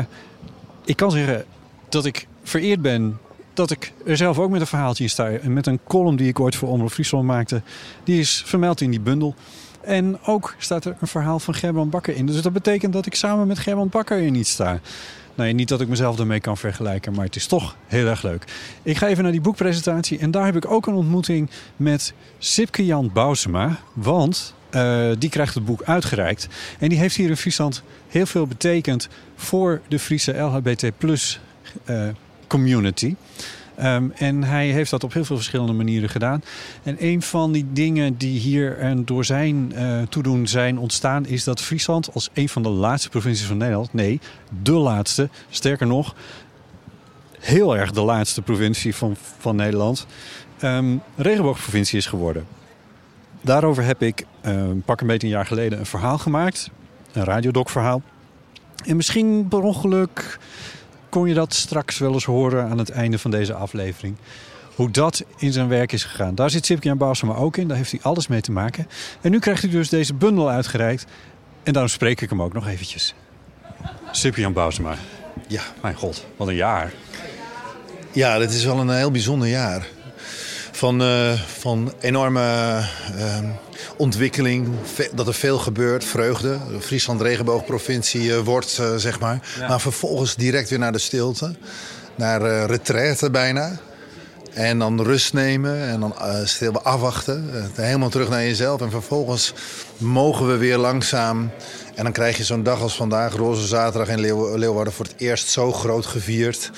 ik 0.86 0.96
kan 0.96 1.12
zeggen 1.12 1.46
dat 1.90 2.06
ik 2.06 2.28
vereerd 2.44 2.82
ben 2.82 3.20
dat 3.60 3.72
ik 3.72 3.94
er 4.06 4.18
zelf 4.18 4.40
ook 4.40 4.50
met 4.50 4.62
een 4.62 4.68
verhaaltje 4.68 5.04
in 5.04 5.10
sta. 5.10 5.30
En 5.30 5.54
met 5.54 5.68
een 5.68 5.80
column 5.88 6.16
die 6.16 6.28
ik 6.28 6.40
ooit 6.40 6.56
voor 6.56 6.70
Omroep 6.70 6.92
Friesland 6.92 7.26
maakte. 7.26 7.62
Die 8.04 8.20
is 8.20 8.44
vermeld 8.46 8.82
in 8.82 8.90
die 8.90 9.00
bundel. 9.00 9.36
En 9.82 10.20
ook 10.26 10.56
staat 10.58 10.86
er 10.86 10.96
een 11.00 11.08
verhaal 11.08 11.40
van 11.40 11.54
Gerbrand 11.54 11.90
Bakker 11.90 12.16
in. 12.16 12.26
Dus 12.26 12.42
dat 12.42 12.54
betekent 12.54 12.94
dat 12.94 13.06
ik 13.06 13.16
samen 13.16 13.48
met 13.48 13.60
Gerbrand 13.60 13.92
Bakker 13.92 14.18
in 14.18 14.36
iets 14.36 14.52
sta. 14.52 14.80
Nee, 15.36 15.54
niet 15.54 15.68
dat 15.68 15.82
ik 15.82 15.88
mezelf 15.88 16.16
daarmee 16.16 16.40
kan 16.40 16.58
vergelijken, 16.58 17.14
maar 17.14 17.26
het 17.26 17.36
is 17.36 17.48
toch 17.48 17.76
heel 17.88 18.08
erg 18.08 18.24
leuk. 18.24 18.44
Ik 18.84 18.98
ga 18.98 19.08
even 19.08 19.24
naar 19.24 19.32
die 19.32 19.42
boekpresentatie 19.42 20.20
en 20.20 20.32
daar 20.32 20.46
heb 20.46 20.56
ik 20.56 20.72
ook 20.72 20.88
een 20.88 20.94
ontmoeting 20.94 21.50
met 21.76 22.14
Sipke 22.38 22.86
Jan 22.86 23.10
Bousema. 23.14 23.80
Want 23.94 24.54
eh, 24.70 25.10
die 25.18 25.30
krijgt 25.30 25.56
het 25.56 25.66
boek 25.66 25.84
uitgereikt. 25.84 26.48
En 26.80 26.90
die 26.90 26.98
heeft 26.98 27.16
hier 27.16 27.30
in 27.30 27.38
Friesland 27.38 27.84
heel 28.08 28.26
veel 28.26 28.48
betekend 28.48 29.10
voor 29.36 29.82
de 29.88 30.00
Friese 30.00 30.38
LHBT 30.38 30.98
plus 30.98 31.40
eh, 31.86 32.08
community. 32.50 33.16
Ehm, 33.76 34.10
en 34.16 34.44
hij 34.44 34.68
heeft 34.68 34.92
dat 34.92 35.04
op 35.04 35.14
heel 35.14 35.26
veel 35.26 35.36
verschillende 35.36 35.74
manieren 35.74 36.10
gedaan. 36.10 36.44
En 36.84 36.96
een 37.00 37.22
van 37.22 37.52
die 37.52 37.66
dingen 37.74 38.18
die 38.18 38.40
hier 38.40 38.78
en 38.78 39.06
door 39.06 39.26
zijn 39.26 39.72
eh, 39.74 40.02
toedoen 40.02 40.48
zijn 40.48 40.78
ontstaan... 40.78 41.26
is 41.26 41.44
dat 41.44 41.62
Friesland 41.62 42.14
als 42.14 42.30
een 42.34 42.50
van 42.50 42.64
de 42.64 42.70
laatste 42.70 43.10
provincies 43.10 43.48
van 43.48 43.58
Nederland... 43.58 43.94
nee, 43.94 44.20
de 44.62 44.72
laatste, 44.72 45.30
sterker 45.50 45.88
nog... 45.88 46.16
heel 47.40 47.78
erg 47.78 47.92
de 47.92 48.02
laatste 48.02 48.42
provincie 48.42 48.96
van, 48.96 49.16
van 49.40 49.56
Nederland... 49.56 50.06
ehm 50.60 50.98
regenboogprovincie 51.16 51.98
is 51.98 52.06
geworden. 52.06 52.46
Daarover 53.42 53.84
heb 53.84 54.02
ik 54.02 54.26
eh, 54.42 54.64
pak 54.86 55.02
een 55.02 55.08
beetje 55.08 55.28
een 55.28 55.34
jaar 55.34 55.46
geleden 55.46 55.80
een 55.80 55.86
verhaal 55.86 56.18
gemaakt. 56.18 56.70
Een 57.12 57.24
radiodocverhaal. 57.24 58.02
En 58.86 58.96
misschien 58.96 59.48
per 59.48 59.62
ongeluk 59.62 60.40
kon 61.10 61.28
je 61.28 61.34
dat 61.34 61.54
straks 61.54 61.98
wel 61.98 62.14
eens 62.14 62.26
horen 62.26 62.70
aan 62.70 62.78
het 62.78 62.90
einde 62.90 63.20
van 63.20 63.32
deze 63.32 63.54
aflevering. 63.54 64.16
Hoe 64.76 64.92
dat 64.92 65.24
in 65.38 65.52
zijn 65.52 65.68
werk 65.68 65.92
is 65.92 66.04
gegaan. 66.04 66.36
Daar 66.36 66.50
zit 66.50 66.66
Sipke 66.66 66.96
Bausema 66.96 67.34
ook 67.34 67.58
in. 67.58 67.68
Daar 67.68 67.78
heeft 67.78 67.92
hij 67.92 68.00
alles 68.04 68.28
mee 68.28 68.42
te 68.42 68.52
maken. 68.52 68.88
En 69.22 69.32
nu 69.32 69.40
krijgt 69.40 69.62
hij 69.62 69.72
dus 69.72 69.90
deze 69.90 70.14
bundel 70.14 70.50
uitgereikt. 70.50 71.06
En 71.64 71.74
daarom 71.74 71.92
spreek 71.92 72.22
ik 72.22 72.30
hem 72.30 72.42
ook 72.42 72.54
nog 72.54 72.68
eventjes. 72.68 73.16
Cyprian 74.12 74.54
Bousema. 74.54 74.96
Ja. 75.48 75.62
Mijn 75.82 75.96
god, 75.96 76.26
wat 76.38 76.48
een 76.48 76.56
jaar. 76.56 76.94
Ja, 78.12 78.38
dit 78.38 78.54
is 78.54 78.66
wel 78.66 78.80
een 78.80 78.90
heel 78.90 79.12
bijzonder 79.12 79.48
jaar. 79.48 79.88
Van, 80.72 81.02
eh, 81.02 81.34
van 81.34 81.94
enorme 82.00 82.42
eh, 83.16 83.40
ontwikkeling, 83.98 84.68
dat 85.14 85.28
er 85.28 85.34
veel 85.34 85.58
gebeurt, 85.58 86.06
vreugde. 86.06 86.58
Friesland 86.80 87.22
regenboogprovincie 87.22 88.34
eh, 88.34 88.40
wordt, 88.40 88.78
eh, 88.80 88.96
zeg 88.96 89.20
maar. 89.20 89.58
Maar 89.68 89.82
vervolgens 89.82 90.36
direct 90.36 90.70
weer 90.70 90.80
naar 90.80 90.92
de 90.92 90.98
stilte. 90.98 91.56
Naar 92.16 92.42
eh 92.42 92.66
retraite 92.66 93.30
bijna. 93.30 93.80
En 94.54 94.80
dan 94.80 95.02
rust 95.02 95.34
nemen 95.34 95.88
en 95.88 96.00
dan 96.00 96.18
eh, 96.18 96.46
stil 96.46 96.82
afwachten. 96.82 97.50
Helemaal 97.74 98.10
terug 98.10 98.30
naar 98.30 98.44
jezelf. 98.44 98.82
En 98.82 98.92
vervolgens 98.92 99.54
mogen 99.98 100.48
we 100.48 100.58
weer 100.58 100.78
langzaam. 100.78 101.52
En 101.96 102.04
dan 102.04 102.14
krijg 102.14 102.38
je 102.38 102.44
zo'n 102.44 102.64
dag 102.64 102.82
als 102.82 102.96
vandaag, 102.96 103.36
Roze 103.36 103.68
Zaterdag 103.68 104.10
in 104.10 104.20
Leeuw- 104.20 104.56
Leeuwarden, 104.56 104.94
voor 104.94 105.06
het 105.06 105.16
eerst 105.18 105.50
zo 105.50 105.72
groot 105.72 106.06
gevierd. 106.06 106.72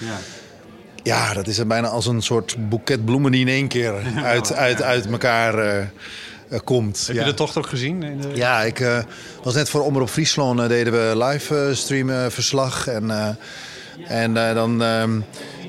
Ja, 1.04 1.34
dat 1.34 1.48
is 1.48 1.58
er 1.58 1.68
bijna 1.68 1.88
als 1.88 2.06
een 2.06 2.22
soort 2.22 2.70
boeket 2.70 3.06
bloemen 3.06 3.32
die 3.32 3.42
in 3.42 3.48
één 3.48 3.68
keer 3.68 3.94
uit, 4.24 4.54
uit, 4.54 4.82
uit 4.82 5.10
elkaar 5.12 5.58
eh, 5.58 5.80
eh, 5.80 5.88
komt. 6.64 7.08
Heb 7.08 7.16
ja. 7.16 7.22
je 7.22 7.30
de 7.30 7.36
tocht 7.36 7.58
ook 7.58 7.68
gezien? 7.68 8.04
In 8.04 8.22
de... 8.22 8.30
Ja, 8.34 8.62
ik 8.62 8.80
eh, 8.80 9.04
was 9.44 9.54
net 9.54 9.70
voor 9.70 9.82
Omroep 9.82 10.10
Friesland 10.10 10.60
eh, 10.60 10.68
deden 10.68 10.94
we 10.94 11.26
live 11.26 11.56
eh, 11.56 11.76
streamen 11.76 12.32
verslag. 12.32 12.88
En, 12.88 13.12
eh, 13.12 13.30
en 14.08 14.38
eh, 14.38 14.54
dan, 14.54 14.84
ehm, 14.84 15.20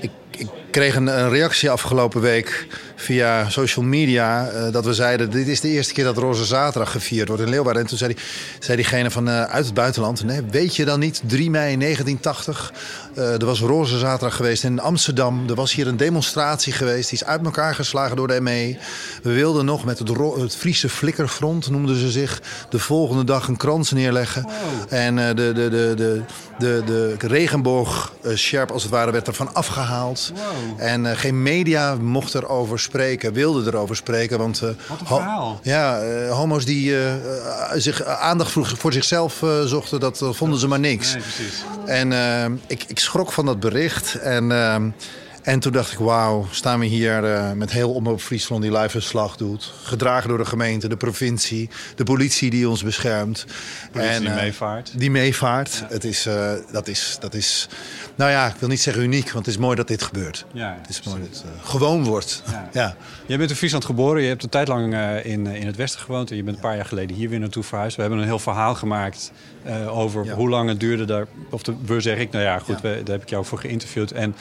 ik, 0.01 0.11
ik 0.31 0.49
kreeg 0.71 0.95
een, 0.97 1.07
een 1.07 1.31
reactie 1.31 1.71
afgelopen 1.71 2.21
week 2.21 2.67
via 3.03 3.49
social 3.49 3.85
media. 3.85 4.49
eh, 4.49 4.73
dat 4.73 4.85
we 4.85 4.95
zeiden, 4.95 5.31
dit 5.31 5.49
is 5.49 5.61
de 5.61 5.69
eerste 5.69 5.93
keer 5.93 6.05
dat 6.05 6.17
Roze 6.17 6.45
Zaterdag 6.45 6.91
gevierd 6.91 7.29
wordt 7.29 7.43
in 7.43 7.49
Leeuwarden. 7.49 7.83
En 7.83 7.89
toen 7.89 7.99
zei, 7.99 8.15
die, 8.15 8.25
zei 8.59 8.77
diegene 8.77 9.11
van 9.11 9.29
eh, 9.29 9.43
uit 9.43 9.65
het 9.65 9.75
buitenland, 9.75 10.25
nee, 10.25 10.41
weet 10.51 10.77
je 10.77 10.85
dan 10.85 11.01
niet, 11.01 11.23
3 11.27 11.51
mei 11.51 11.77
1980... 11.77 12.73
eh, 13.15 13.33
er 13.33 13.45
was 13.45 13.61
Roze 13.61 13.99
Zaterdag 13.99 14.37
geweest 14.37 14.65
in 14.65 14.81
Amsterdam. 14.81 15.49
Er 15.49 15.55
was 15.55 15.73
hier 15.73 15.87
een 15.87 15.97
demonstratie 15.97 16.73
geweest. 16.73 17.11
Die 17.11 17.19
is 17.19 17.25
uit 17.25 17.45
elkaar 17.45 17.75
geslagen 17.75 18.17
door 18.17 18.29
de 18.29 18.41
ME. 18.41 18.77
We 19.23 19.33
wilden 19.33 19.65
nog 19.65 19.85
met 19.85 19.99
het, 19.99 20.09
het 20.37 20.57
Friese 20.57 20.89
Flikkerfront, 20.89 21.71
noemden 21.71 21.97
ze 21.97 22.11
zich... 22.11 22.43
de 22.69 22.79
volgende 22.79 23.25
dag 23.25 23.49
een 23.49 23.57
krans 23.57 23.91
neerleggen. 23.91 24.47
En 24.89 25.19
eh, 25.19 25.27
de, 25.27 25.53
de, 25.53 25.69
de, 25.69 25.95
de, 25.97 26.23
de, 26.59 26.83
de 27.19 27.27
regenboog 27.27 28.13
als 28.73 28.83
het 28.83 28.89
ware 28.93 29.11
werd 29.11 29.27
ervan 29.27 29.55
afgehaald. 29.55 30.33
En 30.77 31.17
geen 31.17 31.43
media 31.43 31.95
mocht 31.95 32.35
erover 32.35 32.79
spreken, 32.79 32.92
wilde 33.33 33.71
erover 33.71 33.97
spreken. 33.97 34.39
Want, 34.39 34.57
eh, 34.63 34.69
Wat 34.89 35.01
een 35.01 35.07
verhaal. 35.07 35.61
ja, 35.63 36.01
eh, 36.01 36.31
homo's 36.31 36.65
die 36.65 36.99
eh, 37.05 37.13
zich 37.75 38.05
aandacht 38.05 38.51
vroeg- 38.51 38.79
voor 38.79 38.93
zichzelf 38.93 39.43
zochten, 39.65 40.01
dat 40.01 40.21
vonden 40.31 40.59
ze 40.59 40.69
maar 40.69 40.81
niks. 40.81 41.13
Nee, 41.13 41.23
precies. 41.23 41.63
En 41.87 42.13
ik, 42.67 42.85
ik 42.87 42.99
schrok 42.99 43.33
van 43.33 43.47
dat 43.47 43.61
bericht. 43.61 44.15
En, 44.15 44.51
en 45.43 45.61
toen 45.61 45.73
dacht 45.73 45.93
ik, 45.93 45.99
wauw, 45.99 46.47
staan 46.51 46.79
we 46.81 46.87
hier 46.87 47.23
met 47.57 47.71
heel 47.73 47.93
Omroep 47.95 48.21
Friesland 48.21 48.63
die 48.63 48.73
live 48.73 48.89
verslag 48.89 49.37
doet. 49.37 49.73
Gedragen 49.83 50.29
door 50.29 50.39
de 50.39 50.45
gemeente, 50.45 50.89
de 50.89 50.97
provincie, 50.97 51.69
de 51.97 52.05
politie 52.05 52.51
die 52.51 52.69
ons 52.69 52.83
beschermt. 52.83 53.45
Politie 53.93 54.21
die 54.21 54.31
meevaart. 54.31 54.93
Die 54.97 55.11
meevaart. 55.11 55.85
Het 55.89 56.05
is, 56.05 56.29
dat, 56.73 56.89
is, 56.89 57.17
dat 57.21 57.35
is, 57.35 57.69
nou 58.15 58.31
ja, 58.31 58.47
ik 58.47 58.55
wil 58.55 58.69
niet 58.69 58.81
zeggen 58.81 59.03
uniek, 59.03 59.31
want 59.31 59.47
het 59.47 59.55
is 59.55 59.61
mooi 59.61 59.77
dat 59.77 59.89
dit 59.89 60.03
gebeurt. 60.03 60.45
Ja, 60.53 60.77
het 60.81 60.89
is 60.91 61.03
mooi 61.03 61.21
dat 61.21 61.29
het 61.29 61.45
eh, 61.45 61.69
gewoon 61.69 62.05
wordt. 62.05 62.43
Ja. 62.51 62.69
Ja. 62.83 62.97
Jij 63.27 63.39
bent 63.39 63.51
in 63.51 63.57
Friesland 63.57 63.85
geboren, 63.85 64.23
je 64.23 64.29
hebt 64.29 64.43
een 64.43 64.49
tijd 64.49 64.69
lang 64.69 64.95
eh, 64.95 65.25
in, 65.25 65.47
eh, 65.47 65.55
in 65.61 65.67
het 65.67 65.77
Westen 65.77 66.01
gewoond... 66.01 66.31
en 66.31 66.37
je 66.37 66.43
bent 66.43 66.57
een 66.57 66.63
paar 66.63 66.77
jaar 66.77 66.85
geleden 66.85 67.17
hier 67.17 67.29
weer 67.29 67.39
naartoe 67.41 67.63
verhuisd. 67.63 67.95
We 67.97 68.01
hebben 68.03 68.21
een 68.21 68.25
heel 68.27 68.39
verhaal 68.39 68.75
gemaakt 68.75 69.33
over 69.89 70.25
Ja. 70.25 70.35
hoe 70.35 70.49
lang 70.49 70.69
het 70.69 70.81
duurde 70.81 71.05
daar... 71.05 71.27
of 71.51 71.63
de, 71.63 71.75
we 71.85 72.01
zeg 72.01 72.19
ik, 72.19 72.31
nou 72.31 72.45
ja, 72.45 72.59
goed, 72.59 72.81
we- 72.81 73.01
daar 73.05 73.15
heb 73.15 73.23
ik 73.23 73.29
jou 73.31 73.45
voor 73.45 73.59
geïnterviewd. 73.59 74.11
En 74.13 74.35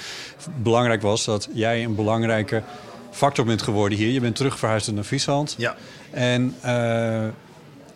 belangrijk 0.62 1.02
was 1.02 1.26
dat 1.26 1.50
jij 1.54 1.84
een 1.84 1.96
belangrijke 1.96 2.64
factor 3.12 3.46
bent 3.46 3.62
geworden 3.62 3.98
hier. 3.98 4.10
Je 4.10 4.20
bent 4.20 4.36
terug 4.36 4.60
verhuisd 4.60 4.92
naar 4.92 5.04
Friesland. 5.04 5.56
Ja. 5.58 5.76
En 6.12 6.56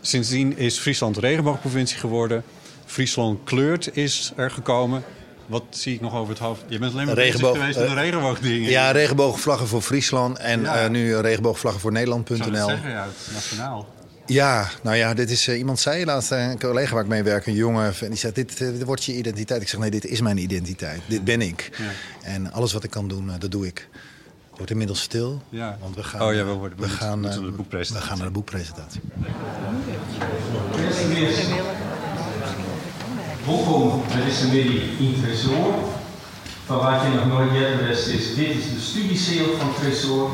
sindsdien 0.02 0.58
is 0.58 0.78
Friesland 0.80 1.18
regenboogprovincie 1.18 1.98
geworden. 1.98 2.44
Friesland 2.86 3.40
kleurt 3.44 3.96
is 3.98 4.32
er 4.36 4.52
gekomen. 4.52 5.04
Wat 5.48 5.64
zie 5.70 5.94
ik 5.96 6.02
nog 6.02 6.14
over 6.16 6.30
het 6.34 6.40
hoofd? 6.42 6.62
Je 6.68 6.80
bent 6.80 6.94
alleen 6.94 7.06
maar 7.06 7.16
Regenboog, 7.16 7.58
geweest 7.58 7.78
met 7.80 7.88
de 7.88 7.94
eh, 7.96 8.02
regenboogdingen. 8.02 8.70
ja, 8.70 8.92
regenboogvlaggen 8.92 9.68
voor 9.68 9.82
Friesland 9.82 10.38
en 10.38 10.62
Ja. 10.62 10.76
eh, 10.84 10.90
nu 10.90 11.16
regenboogvlaggen 11.16 11.82
voor 11.82 11.92
Nederland.nl. 11.92 12.38
zeggen, 12.68 12.90
ja, 12.90 13.04
het 13.04 13.34
nationaal. 13.34 13.94
Ja, 14.26 14.70
nou 14.84 14.96
ja, 14.96 15.14
dit 15.14 15.30
is, 15.30 15.48
eh, 15.48 15.58
iemand 15.58 15.80
zei 15.80 16.06
laatst, 16.06 16.32
een 16.32 16.60
collega 16.60 16.94
waar 16.94 17.04
ik 17.04 17.10
mee 17.10 17.24
werk, 17.24 17.46
een 17.46 17.54
jongen, 17.54 17.94
en 18.02 18.10
die 18.10 18.18
zei, 18.18 18.34
dit, 18.34 18.58
dit 18.58 18.84
wordt 18.84 19.04
je 19.04 19.16
identiteit. 19.16 19.62
Ik 19.62 19.68
zeg, 19.68 19.80
nee, 19.80 19.90
dit 19.92 20.06
is 20.06 20.22
mijn 20.22 20.38
identiteit. 20.38 21.02
Dit 21.08 21.24
ben 21.24 21.42
ik. 21.42 21.70
En 22.24 22.52
alles 22.52 22.74
wat 22.74 22.84
ik 22.84 22.90
kan 22.90 23.08
doen, 23.08 23.32
dat 23.40 23.52
doe 23.52 23.66
ik. 23.68 23.88
Het 24.50 24.64
wordt 24.64 24.72
inmiddels 24.72 25.02
stil, 25.02 25.42
Ja. 25.50 25.78
want 25.82 25.96
we 25.96 26.04
gaan, 26.04 26.22
Oh 26.22 26.34
ja, 26.34 26.46
we 26.46 26.52
worden- 26.52 26.78
we 26.78 26.84
we 26.84 26.90
gaan, 26.90 27.20
moeten 27.20 27.42
naar 27.42 27.50
de 27.52 27.56
boekpresentatie. 27.58 28.02
we 28.04 28.08
gaan 28.10 28.18
naar 28.18 28.28
de 28.28 28.34
boekpresentatie. 28.34 29.02
Welkom 33.46 34.02
bij 34.08 34.26
deze 34.26 34.48
middag 34.48 35.00
in 35.00 35.16
Tresor. 35.22 35.74
Van 36.66 36.78
wat 36.78 37.02
je 37.02 37.16
nog 37.16 37.28
nooit 37.28 37.52
eerder 37.52 37.88
wist 37.88 38.08
is, 38.08 38.36
dit 38.36 38.50
is 38.50 38.70
de 38.70 38.80
studieceel 38.80 39.58
van 39.58 39.74
Tresor. 39.80 40.30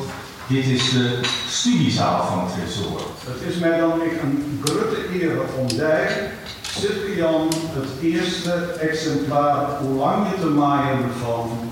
Dit 0.48 0.66
is 0.66 0.90
de 0.90 1.20
studiezaal 1.48 2.26
van 2.26 2.48
Tresor. 2.48 3.02
Het 3.26 3.54
is 3.54 3.60
mij 3.60 3.80
dan 3.80 4.02
een 4.02 4.62
grote 4.64 5.22
eer 5.22 5.32
om 5.60 5.78
daar, 5.78 6.32
Cyprian, 6.62 7.48
het 7.74 8.02
eerste 8.02 8.54
exemplaar 8.80 9.78
hoe 9.82 9.98
lang 9.98 10.28
je 10.30 10.42
te 10.42 10.50
maaien 10.50 11.00
van 11.24 11.72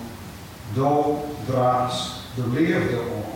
Do 0.74 1.26
Draaks 1.46 2.12
de 2.36 2.44
Leerde 2.54 3.00
om. 3.00 3.29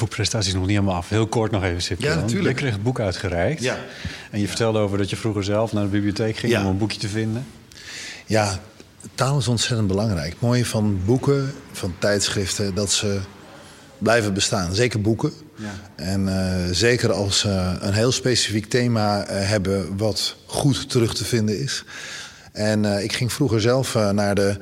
Boekpresentatie 0.00 0.48
is 0.48 0.54
nog 0.54 0.66
niet 0.66 0.76
helemaal 0.76 0.96
af. 0.96 1.08
Heel 1.08 1.26
kort 1.26 1.50
nog 1.50 1.64
even, 1.64 1.82
Sipje. 1.82 2.06
Ja, 2.06 2.14
natuurlijk. 2.14 2.48
Je 2.48 2.54
kreeg 2.54 2.72
het 2.72 2.82
boek 2.82 3.00
uitgereikt. 3.00 3.62
Ja. 3.62 3.78
En 4.30 4.40
je 4.40 4.46
vertelde 4.46 4.78
over 4.78 4.98
dat 4.98 5.10
je 5.10 5.16
vroeger 5.16 5.44
zelf 5.44 5.72
naar 5.72 5.82
de 5.84 5.88
bibliotheek 5.90 6.36
ging 6.36 6.52
Ja. 6.52 6.60
om 6.60 6.66
een 6.66 6.78
boekje 6.78 6.98
te 6.98 7.08
vinden. 7.08 7.46
Ja, 8.26 8.58
taal 9.14 9.38
is 9.38 9.48
ontzettend 9.48 9.88
belangrijk. 9.88 10.30
Het 10.30 10.40
mooie 10.40 10.66
van 10.66 11.00
boeken, 11.04 11.52
van 11.72 11.94
tijdschriften, 11.98 12.74
dat 12.74 12.92
ze 12.92 13.20
blijven 13.98 14.34
bestaan. 14.34 14.74
Zeker 14.74 15.00
boeken. 15.00 15.32
Ja. 15.56 15.72
En 15.96 16.28
eh, 16.28 16.72
zeker 16.72 17.12
als 17.12 17.38
ze 17.38 17.48
een 17.80 17.92
heel 17.92 18.12
specifiek 18.12 18.66
thema 18.66 19.24
eh, 19.24 19.48
hebben 19.48 19.96
wat 19.96 20.36
goed 20.46 20.90
terug 20.90 21.14
te 21.14 21.24
vinden 21.24 21.60
is. 21.60 21.84
En 22.52 22.84
eh, 22.84 23.04
ik 23.04 23.12
ging 23.12 23.32
vroeger 23.32 23.60
zelf 23.60 23.94
eh, 23.94 24.10
naar 24.10 24.34
de. 24.34 24.56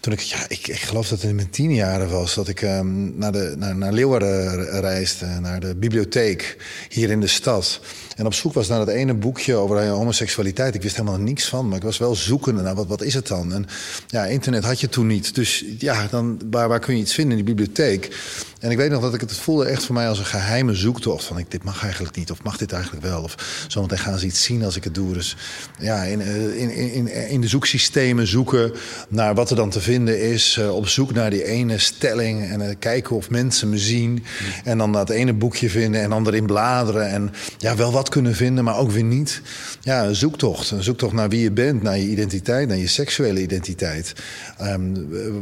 Toen 0.00 0.12
ik, 0.12 0.20
ja, 0.20 0.38
ik, 0.48 0.68
ik 0.68 0.80
geloof 0.80 1.08
dat 1.08 1.20
het 1.20 1.30
in 1.30 1.36
mijn 1.36 1.50
tien 1.50 1.74
jaren 1.74 2.10
was, 2.10 2.34
dat 2.34 2.48
ik 2.48 2.62
ehm, 2.62 3.18
naar, 3.18 3.32
de, 3.32 3.54
naar, 3.58 3.76
naar 3.76 3.92
Leeuwarden 3.92 4.80
reisde, 4.80 5.26
naar 5.26 5.60
de 5.60 5.76
bibliotheek 5.76 6.56
hier 6.88 7.10
in 7.10 7.20
de 7.20 7.26
stad. 7.26 7.80
En 8.16 8.26
op 8.26 8.34
zoek 8.34 8.52
was 8.52 8.68
naar 8.68 8.78
dat 8.78 8.88
ene 8.88 9.14
boekje 9.14 9.54
over 9.54 9.86
homoseksualiteit. 9.88 10.74
Ik 10.74 10.82
wist 10.82 10.96
helemaal 10.96 11.18
niks 11.18 11.48
van, 11.48 11.68
maar 11.68 11.76
ik 11.76 11.82
was 11.82 11.98
wel 11.98 12.14
zoekende 12.14 12.62
naar 12.62 12.74
wat, 12.74 12.86
wat 12.86 13.02
is 13.02 13.14
het 13.14 13.26
dan? 13.26 13.52
En 13.52 13.66
ja, 14.06 14.24
internet 14.24 14.64
had 14.64 14.80
je 14.80 14.88
toen 14.88 15.06
niet. 15.06 15.34
Dus 15.34 15.64
ja, 15.78 16.06
dan, 16.10 16.40
waar, 16.50 16.68
waar 16.68 16.80
kun 16.80 16.94
je 16.94 17.00
iets 17.00 17.14
vinden 17.14 17.38
in 17.38 17.44
die 17.44 17.54
bibliotheek? 17.54 18.16
En 18.60 18.70
ik 18.70 18.76
weet 18.76 18.90
nog 18.90 19.02
dat 19.02 19.14
ik 19.14 19.20
het 19.20 19.36
voelde 19.36 19.64
echt 19.64 19.84
voor 19.84 19.94
mij 19.94 20.08
als 20.08 20.18
een 20.18 20.24
geheime 20.24 20.74
zoektocht. 20.74 21.24
Van 21.24 21.38
ik, 21.38 21.50
dit 21.50 21.64
mag 21.64 21.82
eigenlijk 21.82 22.16
niet, 22.16 22.30
of 22.30 22.42
mag 22.42 22.56
dit 22.56 22.72
eigenlijk 22.72 23.04
wel? 23.04 23.22
Of 23.22 23.64
zometeen 23.68 23.98
gaan 23.98 24.18
ze 24.18 24.26
iets 24.26 24.42
zien 24.42 24.64
als 24.64 24.76
ik 24.76 24.84
het 24.84 24.94
doe. 24.94 25.12
Dus 25.12 25.36
ja, 25.78 26.02
in, 26.02 26.20
eh, 26.20 26.60
in, 26.60 26.70
in, 26.70 27.28
in, 27.28 27.40
de 27.40 27.48
zoeksystemen 27.48 28.26
zoeken 28.26 28.72
naar 29.08 29.34
wat 29.34 29.50
er 29.50 29.56
dan 29.56 29.70
te 29.70 29.80
vinden 29.80 30.20
is. 30.20 30.56
eh, 30.60 30.74
op 30.74 30.88
zoek 30.88 31.12
naar 31.12 31.30
die 31.30 31.44
ene 31.44 31.78
stelling 31.78 32.50
en 32.50 32.68
eh, 32.68 32.74
kijken 32.78 33.16
of 33.16 33.30
mensen 33.30 33.68
me 33.68 33.78
zien. 33.78 34.24
En 34.64 34.78
dan 34.78 34.92
dat 34.92 35.10
ene 35.10 35.32
boekje 35.32 35.70
vinden 35.70 36.00
en 36.00 36.10
dan 36.10 36.26
erin 36.26 36.46
bladeren. 36.46 37.08
En 37.08 37.32
ja, 37.58 37.76
wel 37.76 37.92
wat 37.92 38.05
kunnen 38.08 38.34
vinden, 38.34 38.64
maar 38.64 38.78
ook 38.78 38.90
weer 38.90 39.04
niet. 39.04 39.40
Ja, 39.80 40.04
een 40.04 40.16
zoektocht. 40.16 40.70
Een 40.70 40.82
zoektocht 40.82 41.12
naar 41.12 41.28
wie 41.28 41.40
je 41.40 41.50
bent, 41.50 41.82
naar 41.82 41.98
je 41.98 42.08
identiteit, 42.08 42.68
naar 42.68 42.76
je 42.76 42.86
seksuele 42.86 43.40
identiteit. 43.40 44.12
Ehm, 44.58 44.94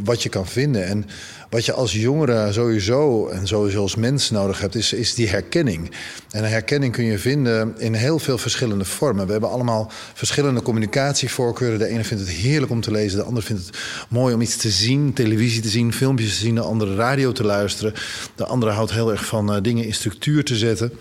wat 0.04 0.22
je 0.22 0.28
kan 0.28 0.46
vinden. 0.46 0.86
En 0.86 1.06
wat 1.50 1.64
je 1.64 1.72
als 1.72 1.92
jongere 1.92 2.52
sowieso 2.52 3.28
en 3.28 3.46
sowieso 3.46 3.80
als 3.80 3.94
mens 3.94 4.30
nodig 4.30 4.60
hebt, 4.60 4.74
is, 4.74 4.92
is 4.92 5.14
die 5.14 5.28
herkenning. 5.28 5.90
En 6.30 6.44
herkenning 6.44 6.92
kun 6.92 7.04
je 7.04 7.18
vinden 7.18 7.74
in 7.78 7.94
heel 7.94 8.18
veel 8.18 8.38
verschillende 8.38 8.84
vormen. 8.84 9.26
We 9.26 9.32
hebben 9.32 9.50
allemaal 9.50 9.90
verschillende 10.14 10.62
communicatievoorkeuren. 10.62 11.78
De 11.78 11.86
ene 11.86 12.04
vindt 12.04 12.22
het 12.22 12.32
heerlijk 12.32 12.72
om 12.72 12.80
te 12.80 12.90
lezen, 12.90 13.18
de 13.18 13.24
ander 13.24 13.42
vindt 13.42 13.66
het 13.66 13.76
mooi 14.08 14.34
om 14.34 14.40
iets 14.40 14.56
te 14.56 14.70
zien, 14.70 15.12
televisie 15.12 15.62
te 15.62 15.68
zien, 15.68 15.92
filmpjes 15.92 16.30
te 16.30 16.44
zien, 16.44 16.54
de 16.54 16.60
andere 16.60 16.94
radio 16.94 17.32
te 17.32 17.44
luisteren. 17.44 17.94
De 18.34 18.44
andere 18.44 18.72
houdt 18.72 18.92
heel 18.92 19.10
erg 19.10 19.24
van 19.24 19.54
eh, 19.54 19.62
dingen 19.62 19.84
in 19.84 19.94
structuur 19.94 20.44
te 20.44 20.56
zetten. 20.56 20.92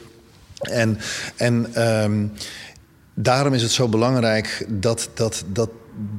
En, 0.68 1.00
en 1.36 1.68
ehm, 1.74 2.26
daarom 3.14 3.54
is 3.54 3.62
het 3.62 3.72
zo 3.72 3.88
belangrijk 3.88 4.66
dat, 4.70 5.10
dat, 5.14 5.44
dat, 5.48 5.70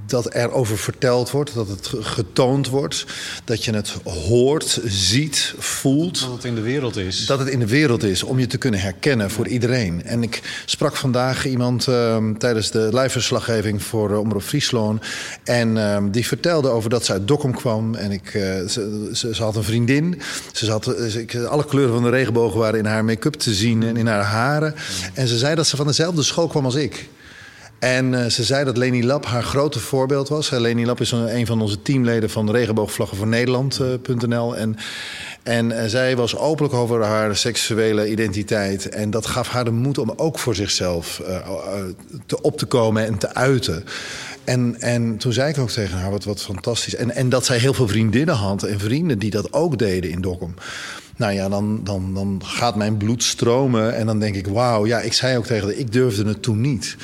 dat 0.07 0.35
er 0.35 0.51
over 0.51 0.79
verteld 0.79 1.31
wordt, 1.31 1.55
dat 1.55 1.69
het 1.69 1.91
getoond 2.01 2.69
wordt, 2.69 3.07
dat 3.45 3.65
je 3.65 3.73
het 3.73 3.93
hoort, 4.05 4.81
ziet, 4.85 5.55
voelt. 5.59 6.21
Dat 6.21 6.33
het 6.33 6.45
in 6.45 6.55
de 6.55 6.61
wereld 6.61 6.97
is. 6.97 7.27
Dat 7.27 7.39
het 7.39 7.49
in 7.49 7.59
de 7.59 7.67
wereld 7.67 8.03
is, 8.03 8.23
om 8.23 8.39
je 8.39 8.47
te 8.47 8.59
kunnen 8.59 8.81
herkennen 8.81 9.31
voor 9.31 9.47
iedereen. 9.47 10.03
En 10.03 10.23
ik 10.23 10.63
sprak 10.65 10.97
vandaag 10.97 11.47
iemand 11.47 11.87
uh, 11.87 12.31
tijdens 12.39 12.71
de 12.71 12.89
live-verslaggeving 12.93 13.83
voor 13.83 14.11
uh, 14.11 14.19
Omroep 14.19 14.43
Friesland. 14.43 15.03
En 15.45 15.77
uh, 15.77 15.99
die 16.11 16.27
vertelde 16.27 16.69
over 16.69 16.91
dat 16.91 17.05
ze 17.05 17.13
uit 17.13 17.29
Dokkum 17.29 17.55
kwam. 17.55 17.95
En 17.95 18.11
ik, 18.11 18.35
uh, 18.35 18.43
ze, 18.43 19.11
ze, 19.13 19.35
ze, 19.35 19.43
had 19.43 19.57
een 19.57 19.65
vriendin. 19.65 20.21
Ze 20.53 20.65
zat, 20.65 21.15
ik, 21.15 21.35
alle 21.37 21.65
kleuren 21.65 21.95
van 21.95 22.03
de 22.03 22.11
regenboog 22.11 22.55
waren 22.55 22.79
in 22.79 22.87
haar 22.87 23.05
make-up 23.05 23.35
te 23.35 23.55
zien 23.55 23.83
en 23.83 23.97
in 23.97 24.07
haar 24.07 24.23
haren. 24.25 24.75
En 25.15 25.29
ze 25.29 25.39
zei 25.39 25.55
dat 25.55 25.67
ze 25.67 25.77
van 25.77 25.87
dezelfde 25.87 26.23
school 26.23 26.47
kwam 26.47 26.65
als 26.65 26.75
ik. 26.75 27.09
En 27.85 28.13
uh, 28.13 28.27
ze 28.27 28.45
zei 28.45 28.65
dat 28.65 28.77
Leni 28.77 29.05
Lap 29.05 29.27
haar 29.27 29.43
grote 29.43 29.81
voorbeeld 29.81 30.29
was. 30.29 30.53
Uh, 30.53 30.61
Leni 30.61 30.87
Lap 30.87 31.01
is 31.01 31.11
een, 31.11 31.47
van 31.47 31.61
onze 31.61 31.83
teamleden 31.83 32.31
van 32.31 32.51
Regenboogvlaggen 32.51 33.17
voor 33.17 33.27
Nederland.nl. 33.27 34.55
Uh, 34.55 34.61
en 34.61 34.77
en 35.43 35.91
zij 35.91 36.17
was 36.17 36.37
openlijk 36.37 36.75
over 36.75 37.03
haar 37.03 37.37
seksuele 37.37 38.11
identiteit. 38.11 38.89
En 38.89 39.11
dat 39.11 39.27
gaf 39.27 39.49
haar 39.49 39.65
de 39.65 39.71
moed 39.71 39.99
om 39.99 40.13
ook 40.17 40.39
voor 40.39 40.55
zichzelf 40.55 41.23
te 42.27 42.43
op 42.43 42.59
te 42.59 42.67
komen 42.67 43.07
en 43.07 43.19
te 43.19 43.35
uiten. 43.35 43.85
En, 44.45 44.81
en 44.81 45.17
toen 45.17 45.33
zei 45.33 45.51
ik 45.51 45.59
ook 45.59 45.71
tegen 45.71 45.99
haar, 45.99 46.11
wat, 46.11 46.25
wat 46.25 46.43
fantastisch. 46.43 46.95
En, 46.95 47.11
en 47.11 47.29
dat 47.29 47.45
zij 47.45 47.59
heel 47.59 47.75
veel 47.75 47.89
vriendinnen 47.89 48.35
had 48.35 48.63
en 48.63 48.81
vrienden 48.81 49.19
die 49.19 49.31
dat 49.31 49.53
ook 49.53 49.79
deden 49.79 50.11
in 50.11 50.21
Dokkum. 50.21 50.55
Nou 51.17 51.33
ja, 51.33 51.49
dan, 51.49 51.81
dan, 51.85 52.15
dan 52.15 52.41
gaat 52.45 52.77
mijn 52.77 52.97
bloed 52.97 53.23
stromen. 53.23 53.95
En 53.95 54.07
dan 54.07 54.19
denk 54.19 54.35
ik, 54.35 54.47
wauw. 54.47 54.87
Ja, 54.87 55.01
ik 55.01 55.13
zei 55.13 55.37
ook 55.37 55.47
tegen 55.47 55.69
haar, 55.69 55.77
ik 55.77 55.93
durfde 55.93 56.25
het 56.27 56.43
toen 56.43 56.61
niet. 56.61 56.97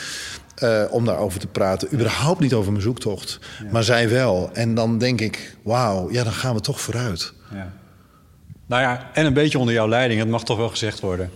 Uh, 0.63 0.85
om 0.91 1.05
daarover 1.05 1.41
te 1.41 1.47
praten. 1.47 1.93
Überhaupt 1.93 2.41
niet 2.41 2.55
over 2.55 2.73
mijn 2.73 2.85
zoektocht. 2.85 3.39
Ja. 3.63 3.71
Maar 3.71 3.85
zij 3.85 4.09
wel. 4.09 4.51
En 4.53 4.75
dan 4.75 4.99
denk 4.99 5.21
ik, 5.21 5.57
wauw, 5.63 6.11
ja, 6.11 6.25
dan 6.25 6.33
gaan 6.33 6.55
we 6.55 6.61
toch 6.61 6.81
vooruit. 6.81 7.33
Ja. 7.55 7.73
Nou 8.67 8.83
ja, 8.83 9.11
en 9.13 9.27
een 9.27 9.33
beetje 9.33 9.59
onder 9.59 9.75
jouw 9.75 9.89
leiding. 9.89 10.21
Het 10.21 10.29
mag 10.29 10.45
toch 10.45 10.57
wel 10.57 10.69
gezegd 10.69 11.01
worden. 11.01 11.31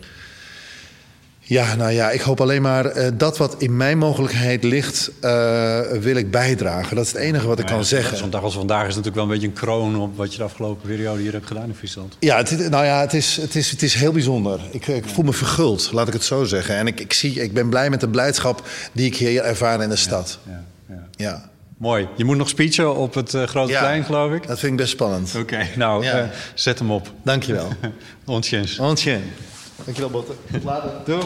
Ja, 1.46 1.74
nou 1.74 1.90
ja, 1.90 2.10
ik 2.10 2.20
hoop 2.20 2.40
alleen 2.40 2.62
maar 2.62 2.96
uh, 2.96 3.06
dat 3.14 3.38
wat 3.38 3.54
in 3.58 3.76
mijn 3.76 3.98
mogelijkheid 3.98 4.64
ligt, 4.64 5.10
uh, 5.20 5.80
wil 5.80 6.16
ik 6.16 6.30
bijdragen. 6.30 6.96
Dat 6.96 7.04
is 7.04 7.12
het 7.12 7.20
enige 7.20 7.46
wat 7.46 7.58
ik 7.58 7.64
nou 7.64 7.76
kan 7.76 7.84
zeggen. 7.84 8.16
Zo'n 8.16 8.30
dag 8.30 8.42
als 8.42 8.54
vandaag 8.54 8.82
is 8.82 8.88
natuurlijk 8.88 9.14
wel 9.14 9.24
een 9.24 9.30
beetje 9.30 9.46
een 9.46 9.52
kroon 9.52 10.00
op 10.00 10.16
wat 10.16 10.32
je 10.32 10.38
de 10.38 10.44
afgelopen 10.44 10.88
periode 10.88 11.20
hier 11.22 11.32
hebt 11.32 11.46
gedaan 11.46 11.64
in 11.68 11.74
Friesland. 11.74 12.16
Ja, 12.20 12.36
het, 12.36 12.70
nou 12.70 12.84
ja, 12.84 13.00
het 13.00 13.14
is, 13.14 13.36
het 13.36 13.54
is, 13.54 13.70
het 13.70 13.82
is 13.82 13.94
heel 13.94 14.12
bijzonder. 14.12 14.60
Ik, 14.70 14.86
ik 14.86 15.04
voel 15.06 15.24
me 15.24 15.32
verguld, 15.32 15.90
laat 15.92 16.06
ik 16.06 16.12
het 16.12 16.24
zo 16.24 16.44
zeggen. 16.44 16.76
En 16.76 16.86
ik, 16.86 17.00
ik, 17.00 17.12
zie, 17.12 17.42
ik 17.42 17.52
ben 17.52 17.68
blij 17.68 17.90
met 17.90 18.00
de 18.00 18.08
blijdschap 18.08 18.68
die 18.92 19.06
ik 19.06 19.16
hier 19.16 19.42
ervaar 19.42 19.82
in 19.82 19.88
de 19.88 19.96
stad. 19.96 20.38
Ja, 20.46 20.64
ja. 21.16 21.50
Mooi. 21.78 22.08
Je 22.16 22.24
moet 22.24 22.36
nog 22.36 22.48
speechen 22.48 22.96
op 22.96 23.14
het 23.14 23.32
uh, 23.34 23.42
Grote 23.42 23.72
ja, 23.72 23.80
Plein, 23.80 24.04
geloof 24.04 24.32
ik. 24.32 24.46
Dat 24.46 24.58
vind 24.58 24.72
ik 24.72 24.78
best 24.78 24.90
spannend. 24.90 25.28
Oké, 25.28 25.38
okay, 25.38 25.70
nou, 25.76 26.04
Ja. 26.04 26.22
uh, 26.22 26.28
zet 26.54 26.78
hem 26.78 26.90
op. 26.90 27.12
Dankjewel. 27.22 27.68
Ontjens. 28.24 28.78
Ontjen. 28.78 29.22
Dankjewel, 29.84 30.10
Botte. 30.10 30.32
Tot 30.52 30.64
later. 30.64 30.90
Doeg. 31.04 31.24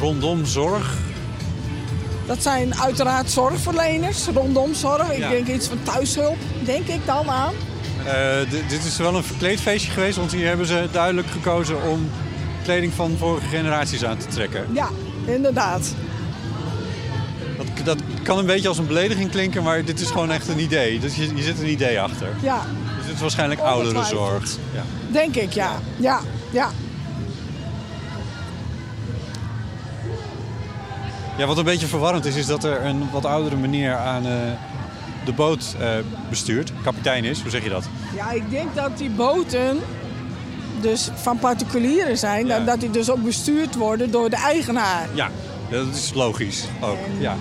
Rondom 0.00 0.46
zorg. 0.46 0.96
Dat 2.26 2.42
zijn 2.42 2.80
uiteraard 2.80 3.30
zorgverleners, 3.30 4.26
rondom 4.26 4.74
zorg. 4.74 5.10
Ik 5.12 5.18
Ja. 5.18 5.28
denk 5.28 5.48
iets 5.48 5.66
van 5.66 5.78
thuishulp, 5.82 6.36
denk 6.64 6.86
ik 6.86 7.06
dan 7.06 7.30
aan. 7.30 7.52
Eh, 8.06 8.50
dit 8.68 8.84
is 8.84 8.96
wel 8.96 9.14
een 9.14 9.24
verkleedfeestje 9.24 9.90
geweest, 9.90 10.16
want 10.16 10.32
hier 10.32 10.46
hebben 10.46 10.66
ze 10.66 10.88
duidelijk 10.92 11.28
gekozen 11.28 11.82
om 11.82 12.10
kleding 12.64 12.92
van 12.92 13.16
vorige 13.18 13.46
generaties 13.46 14.04
aan 14.04 14.16
te 14.18 14.26
trekken. 14.26 14.66
Ja, 14.72 14.88
inderdaad. 15.26 15.94
Dat, 17.88 17.98
dat 17.98 18.22
kan 18.22 18.38
een 18.38 18.46
beetje 18.46 18.68
als 18.68 18.78
een 18.78 18.86
belediging 18.86 19.30
klinken, 19.30 19.62
maar 19.62 19.84
dit 19.84 20.00
is 20.00 20.10
gewoon 20.10 20.30
echt 20.30 20.48
een 20.48 20.58
idee. 20.58 21.00
Dus 21.00 21.16
je, 21.16 21.36
je 21.36 21.42
zit 21.42 21.58
een 21.58 21.70
idee 21.70 22.00
achter. 22.00 22.28
Ja, 22.42 22.62
Dus 22.96 23.06
dit 23.06 23.14
is 23.14 23.20
waarschijnlijk 23.20 23.60
ouderenzorg. 23.60 24.56
Ja. 24.74 24.82
denk 25.12 25.36
ik, 25.36 25.52
ja. 25.52 25.80
Ja, 25.96 26.20
ja. 26.50 26.70
ja, 31.36 31.46
wat 31.46 31.58
een 31.58 31.64
beetje 31.64 31.86
verwarrend 31.86 32.24
is, 32.24 32.36
is 32.36 32.46
dat 32.46 32.64
er 32.64 32.84
een 32.84 33.10
wat 33.12 33.24
oudere 33.24 33.56
meneer 33.56 33.96
aan 33.96 34.26
eh, 34.26 34.32
de 35.24 35.32
boot 35.32 35.76
eh, 35.80 35.88
bestuurt. 36.28 36.72
Kapitein 36.82 37.24
is, 37.24 37.40
hoe 37.40 37.50
zeg 37.50 37.62
je 37.62 37.70
dat? 37.70 37.84
Ja, 38.14 38.30
ik 38.30 38.50
denk 38.50 38.74
dat 38.74 38.98
die 38.98 39.10
boten 39.10 39.78
dus 40.80 41.10
van 41.14 41.38
particulieren 41.38 42.18
zijn. 42.18 42.46
Ja. 42.46 42.56
En 42.56 42.64
dat 42.64 42.80
die 42.80 42.90
dus 42.90 43.10
ook 43.10 43.22
bestuurd 43.22 43.74
worden 43.74 44.10
door 44.10 44.30
de 44.30 44.36
eigenaar. 44.36 45.08
Ja, 45.14 45.30
dat 45.70 45.86
is 45.94 46.12
logisch 46.14 46.64
ook. 46.80 46.98
Ja. 47.18 47.36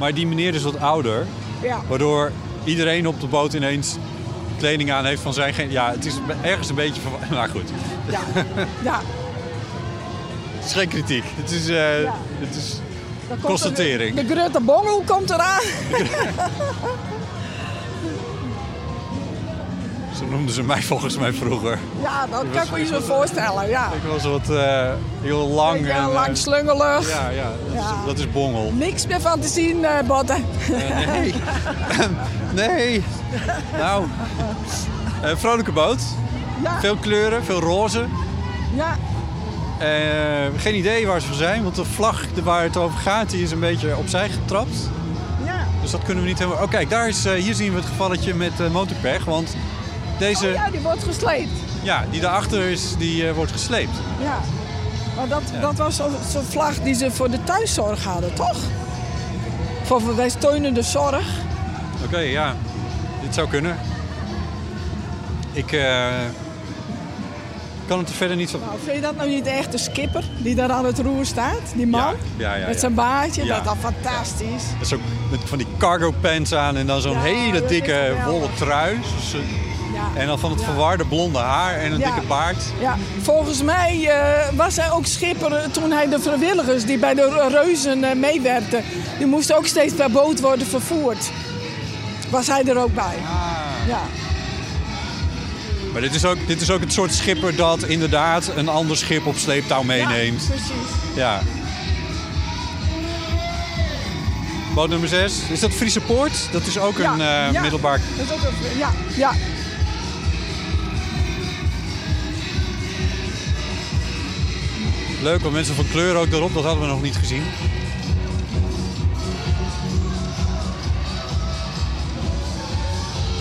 Maar 0.00 0.14
die 0.14 0.26
meneer 0.26 0.54
is 0.54 0.62
wat 0.62 0.80
ouder, 0.80 1.26
Ja, 1.62 1.80
waardoor 1.88 2.32
iedereen 2.64 3.06
op 3.08 3.20
de 3.20 3.26
boot 3.26 3.52
ineens 3.52 3.96
kleding 4.58 4.92
aan 4.92 5.04
heeft 5.04 5.22
van 5.22 5.34
zijn... 5.34 5.54
gen- 5.54 5.70
Ja, 5.70 5.90
het 5.90 6.06
is 6.06 6.14
ergens 6.42 6.68
een 6.68 6.74
beetje... 6.74 7.00
verwa- 7.00 7.18
Maar 7.38 7.48
goed, 7.48 7.70
ja, 8.10 8.20
ja. 8.84 9.00
het 10.56 10.64
is 10.66 10.72
geen 10.72 10.88
kritiek. 10.88 11.24
Het 11.36 11.50
is, 11.50 11.68
eh, 11.68 12.02
Ja. 12.02 12.14
het 12.38 12.56
is 12.56 12.78
Constatering. 13.42 14.16
er 14.18 14.22
De, 14.26 14.34
de 14.34 14.40
Grutte 14.40 14.60
Bongel 14.60 15.02
komt 15.06 15.30
eraan. 15.30 15.60
Zo 20.20 20.26
noemden 20.26 20.54
ze 20.54 20.62
mij 20.62 20.82
volgens 20.82 21.18
mij 21.18 21.32
vroeger. 21.32 21.78
Ja, 22.02 22.26
dat 22.26 22.44
kan 22.52 22.62
ik 22.62 22.70
me 22.70 22.86
zo 22.86 23.00
voorstellen, 23.00 23.68
ja. 23.68 23.86
Ik 23.92 24.10
was 24.10 24.22
wat 24.22 24.50
eh, 24.50 24.90
heel 25.20 25.48
lang. 25.48 25.86
Ja, 25.86 25.96
en, 25.96 26.02
eh, 26.02 26.12
lang 26.12 26.36
slungelig. 26.36 27.10
ja, 27.10 27.28
ja, 27.28 27.50
dat, 27.64 27.72
Ja. 27.74 27.80
Is, 27.80 28.06
dat 28.06 28.18
is 28.18 28.30
bongel. 28.30 28.72
Niks 28.74 29.06
meer 29.06 29.20
van 29.20 29.40
te 29.40 29.48
zien, 29.48 29.86
Botten. 30.06 30.44
Eh, 30.72 31.06
nee. 31.06 31.34
nee. 32.66 33.04
Nou. 33.78 34.04
vrolijke 35.22 35.72
boot. 35.72 36.00
Ja, 36.62 36.80
Veel 36.80 36.96
kleuren, 36.96 37.44
veel 37.44 37.60
roze. 37.60 38.04
ja, 38.74 38.96
geen 40.56 40.76
idee 40.76 41.06
waar 41.06 41.20
ze 41.20 41.26
voor 41.26 41.36
zijn, 41.36 41.62
want 41.62 41.74
de 41.74 41.84
vlag 41.84 42.24
waar 42.42 42.62
het 42.62 42.76
over 42.76 42.98
gaat, 42.98 43.30
die 43.30 43.42
is 43.42 43.50
een 43.50 43.60
beetje 43.60 43.96
opzij 43.96 44.28
getrapt. 44.28 44.90
ja. 45.44 45.66
Dus 45.82 45.90
dat 45.90 46.02
kunnen 46.02 46.22
we 46.22 46.28
niet 46.28 46.38
helemaal... 46.38 46.62
Oh 46.62 46.70
kijk, 46.70 46.90
daar 46.90 47.08
is, 47.08 47.24
hier 47.24 47.54
zien 47.54 47.70
we 47.70 47.76
het 47.76 47.86
gevalletje 47.88 48.34
met 48.34 48.72
motorpech. 48.72 49.24
Want 49.24 49.56
deze, 50.20 50.46
Oh 50.46 50.52
ja, 50.52 50.70
die 50.70 50.80
wordt 50.80 51.04
gesleept. 51.04 51.48
ja, 51.82 52.04
die 52.10 52.20
daarachter 52.20 52.60
is, 52.70 52.96
die 52.98 53.28
eh, 53.28 53.34
wordt 53.34 53.52
gesleept. 53.52 53.96
Ja. 54.22 54.38
Maar 55.16 55.28
dat, 55.28 55.42
dat 55.60 55.74
was 55.76 55.96
zo- 55.96 56.10
zo'n 56.30 56.42
vlag 56.42 56.74
die 56.80 56.94
ze 56.94 57.10
voor 57.10 57.30
de 57.30 57.44
thuiszorg 57.44 58.04
hadden, 58.04 58.34
toch? 58.34 58.56
Voor 59.82 60.16
wij 60.16 60.28
steunen 60.28 60.74
de 60.74 60.82
zorg. 60.82 61.26
Oké, 62.04 62.18
ja. 62.18 62.54
Dit 63.22 63.34
zou 63.34 63.48
kunnen. 63.48 63.76
Ik 65.52 65.72
eh, 65.72 66.06
kan 67.86 67.98
het 67.98 68.08
er 68.08 68.14
verder 68.14 68.36
niet 68.36 68.50
van... 68.50 68.60
Nou, 68.60 68.72
vind 68.84 68.94
je 68.96 69.02
dat 69.02 69.16
nou 69.16 69.28
niet 69.28 69.46
echt 69.46 69.72
de 69.72 69.78
skipper 69.78 70.24
die 70.38 70.54
daar 70.54 70.70
aan 70.70 70.84
het 70.84 70.98
roer 70.98 71.24
staat? 71.24 71.60
Die 71.74 71.86
man? 71.86 72.14
Ja, 72.36 72.54
ja, 72.54 72.60
ja, 72.60 72.66
Met 72.66 72.80
zijn 72.80 72.94
baardje, 72.94 73.44
dat 73.46 73.58
is 73.58 73.64
dan 73.64 73.76
fantastisch. 73.76 74.62
Dat 74.78 74.86
is 74.86 74.92
ook 74.94 75.00
met 75.30 75.40
van 75.44 75.58
die 75.58 75.66
cargo 75.78 76.10
pants 76.20 76.54
aan 76.54 76.76
en 76.76 76.86
dan 76.86 77.00
zo'n 77.00 77.18
hele 77.20 77.64
dikke 77.64 78.14
wollen 78.26 78.54
trui. 78.54 78.98
Dus, 79.16 79.34
eh. 79.34 79.40
En 80.14 80.26
dan 80.26 80.38
van 80.38 80.50
het 80.50 80.64
verwarde 80.64 81.04
blonde 81.04 81.38
haar 81.38 81.74
en 81.74 81.92
een 81.92 81.98
dikke 81.98 82.26
baard. 82.28 82.64
Ja, 82.80 82.96
volgens 83.22 83.62
mij 83.62 84.08
eh, 84.08 84.56
was 84.56 84.76
hij 84.76 84.90
ook 84.90 85.06
schipper 85.06 85.52
eh, 85.52 85.70
toen 85.70 85.90
hij 85.90 86.08
de 86.08 86.20
vrijwilligers 86.20 86.84
die 86.84 86.98
bij 86.98 87.14
de 87.14 87.48
reuzen 87.50 88.04
eh, 88.04 88.16
meewerkten, 88.16 88.84
die 89.18 89.26
moesten 89.26 89.56
ook 89.56 89.66
steeds 89.66 89.94
per 89.94 90.10
boot 90.10 90.40
worden 90.40 90.66
vervoerd. 90.66 91.30
Was 92.30 92.46
hij 92.46 92.64
er 92.64 92.78
ook 92.78 92.94
bij? 92.94 93.16
Ja. 93.88 94.00
Maar 95.92 96.00
dit 96.00 96.14
is, 96.14 96.24
ook, 96.24 96.46
dit 96.46 96.60
is 96.60 96.70
ook 96.70 96.80
het 96.80 96.92
soort 96.92 97.14
schipper 97.14 97.56
dat 97.56 97.82
inderdaad 97.82 98.50
een 98.56 98.68
ander 98.68 98.96
schip 98.96 99.26
op 99.26 99.36
sleeptouw 99.36 99.82
meeneemt. 99.82 100.42
Ja, 100.42 100.48
precies. 100.48 100.74
Ja. 101.14 101.40
Boot 104.74 104.88
nummer 104.88 105.08
6. 105.08 105.40
Is 105.50 105.60
dat 105.60 105.70
Friese 105.70 106.00
Poort? 106.00 106.48
Dat 106.52 106.66
is 106.66 106.78
ook 106.78 106.98
een 106.98 107.20
eh, 107.20 107.52
ja. 107.52 107.60
middelbaar... 107.60 108.00
Dat 108.16 108.26
is 108.26 108.32
ook 108.32 108.42
een, 108.42 108.78
ja, 108.78 108.92
ja. 109.16 109.32
Leuk, 115.22 115.40
want 115.40 115.54
mensen 115.54 115.74
van 115.74 115.88
kleur 115.88 116.16
ook 116.16 116.32
erop. 116.32 116.54
Dat 116.54 116.64
hadden 116.64 116.82
we 116.82 116.88
nog 116.88 117.02
niet 117.02 117.16
gezien. 117.16 117.42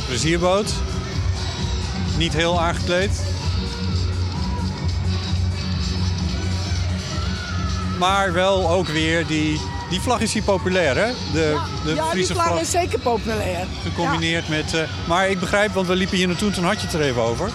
Plezierboot. 0.07 0.73
Niet 2.17 2.33
heel 2.33 2.61
aangekleed. 2.61 3.11
Maar 7.99 8.33
wel 8.33 8.69
ook 8.69 8.87
weer 8.87 9.27
die... 9.27 9.61
Die 9.89 10.01
vlag 10.01 10.19
is 10.19 10.33
hier 10.33 10.43
populair, 10.43 10.95
hè? 10.95 11.11
De, 11.33 11.59
de 11.83 11.93
ja, 11.93 12.01
die 12.01 12.11
Friese 12.11 12.33
vlag 12.33 12.47
vlag. 12.47 12.61
is 12.61 12.71
zeker 12.71 12.99
populair. 12.99 13.65
Gecombineerd 13.83 14.49
met... 14.49 14.73
eh, 14.73 14.81
maar 15.07 15.29
ik 15.29 15.39
begrijp, 15.39 15.73
want 15.73 15.87
we 15.87 15.95
liepen 15.95 16.17
hier 16.17 16.27
naartoe, 16.27 16.51
toen 16.51 16.63
had 16.63 16.81
je 16.81 16.85
het 16.85 16.95
er 16.95 17.01
even 17.01 17.21
over... 17.21 17.51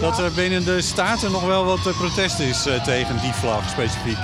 dat 0.00 0.18
er 0.18 0.32
binnen 0.32 0.64
de 0.64 0.82
Staten 0.82 1.30
nog 1.30 1.46
wel 1.46 1.64
wat 1.64 1.86
eh, 1.86 1.96
protest 1.98 2.38
is 2.38 2.66
eh, 2.66 2.82
tegen 2.82 3.20
die 3.20 3.32
vlag 3.32 3.68
specifiek. 3.68 4.18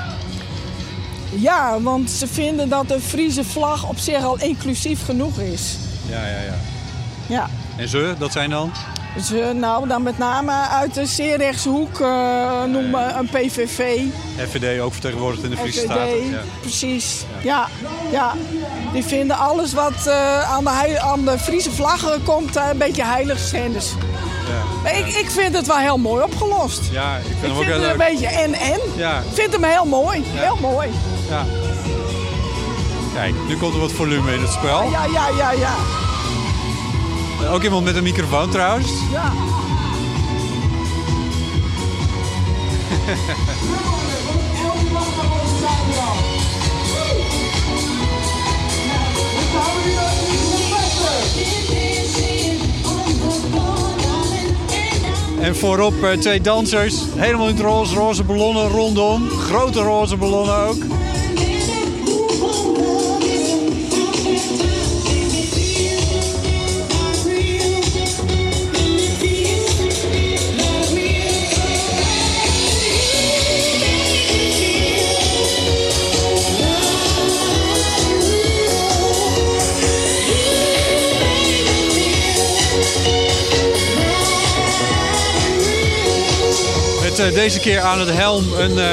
Ja, 1.30 1.80
want 1.80 2.10
ze 2.10 2.26
vinden 2.26 2.68
dat 2.68 2.88
de 2.88 3.00
Friese 3.00 3.44
vlag 3.44 3.88
op 3.88 3.98
zich 3.98 4.24
al 4.24 4.38
inclusief 4.38 5.04
genoeg 5.04 5.38
is. 5.38 5.76
Ja, 6.08 6.26
ja, 6.26 6.40
ja. 6.40 6.58
Ja. 7.26 7.48
En 7.76 7.88
ze, 7.88 8.14
dat 8.18 8.32
zijn 8.32 8.50
dan? 8.50 8.72
Eh, 9.16 9.50
nou, 9.50 9.88
dan 9.88 10.02
met 10.02 10.18
name 10.18 10.52
uit 10.52 10.94
de 10.94 11.06
zeer 11.06 11.36
rechtse 11.36 11.68
hoek 11.68 12.00
eh, 12.00 12.64
noemen 12.64 13.18
een 13.18 13.26
PVV. 13.26 14.00
FVD 14.36 14.80
ook 14.80 14.92
vertegenwoordigd 14.92 15.44
in 15.44 15.50
de 15.50 15.56
Friese 15.56 15.78
FVD, 15.78 15.84
Staten. 15.84 16.30
Ja. 16.30 16.40
precies. 16.60 17.24
Ja. 17.42 17.68
ja, 18.10 18.34
Die 18.92 19.04
vinden 19.04 19.38
alles 19.38 19.72
wat 19.72 20.08
aan, 20.48 20.64
de 20.64 21.00
aan 21.00 21.24
de 21.24 21.38
Friese 21.38 21.70
vlag 21.70 22.18
komt 22.24 22.56
een 22.56 22.78
beetje 22.78 23.04
heilig 23.04 23.38
schennis. 23.38 23.94
Ja. 24.84 24.90
Ik, 24.90 25.07
ik 25.07 25.30
vind 25.30 25.57
het 25.57 25.66
wel 25.66 25.76
heel 25.76 25.98
mooi 25.98 26.22
opgelost. 26.22 26.80
ja, 26.90 27.16
ik 27.16 27.22
vind 27.24 27.36
Ik 27.36 27.42
hem 27.42 27.51
ook 27.51 27.57
vind 27.57 27.68
heel 27.74 27.82
het 27.82 27.90
een 27.90 27.96
beetje 27.98 28.26
en-en. 28.26 28.80
Ja, 28.96 29.18
Ik 29.18 29.24
vind 29.32 29.53
hem 29.53 29.64
heel 29.64 29.84
mooi. 29.84 30.22
Heel 30.26 30.57
mooi. 30.61 30.88
ja. 31.28 31.44
Kijk, 33.14 33.34
nu 33.48 33.57
komt 33.57 33.74
er 33.74 33.80
wat 33.80 33.92
volume 33.92 34.34
in 34.34 34.40
het 34.40 34.53
spel. 34.53 34.90
Ja, 34.90 35.05
ja, 35.12 35.28
ja, 35.38 35.51
ja. 35.51 35.74
Ook 37.53 37.62
iemand 37.62 37.84
met 37.84 37.96
een 37.96 38.03
microfoon 38.03 38.51
trouwens. 38.51 38.90
ja. 39.12 39.30
En 55.41 55.57
voorop 55.57 56.03
eh, 56.03 56.11
twee 56.11 56.41
dansers. 56.41 56.95
Helemaal 57.16 57.49
in 57.49 57.55
het 57.55 57.62
roze, 57.62 57.95
roze 57.95 58.24
ballonnen 58.24 58.68
rondom. 58.68 59.28
Grote 59.28 59.80
roze 59.80 60.16
ballonnen 60.16 60.57
ook. 60.57 60.99
Eh, 87.20 87.34
deze 87.34 87.60
keer 87.60 87.80
aan 87.80 88.00
het 88.00 88.10
helm 88.14 88.52
een, 88.52 88.78
eh, 88.78 88.86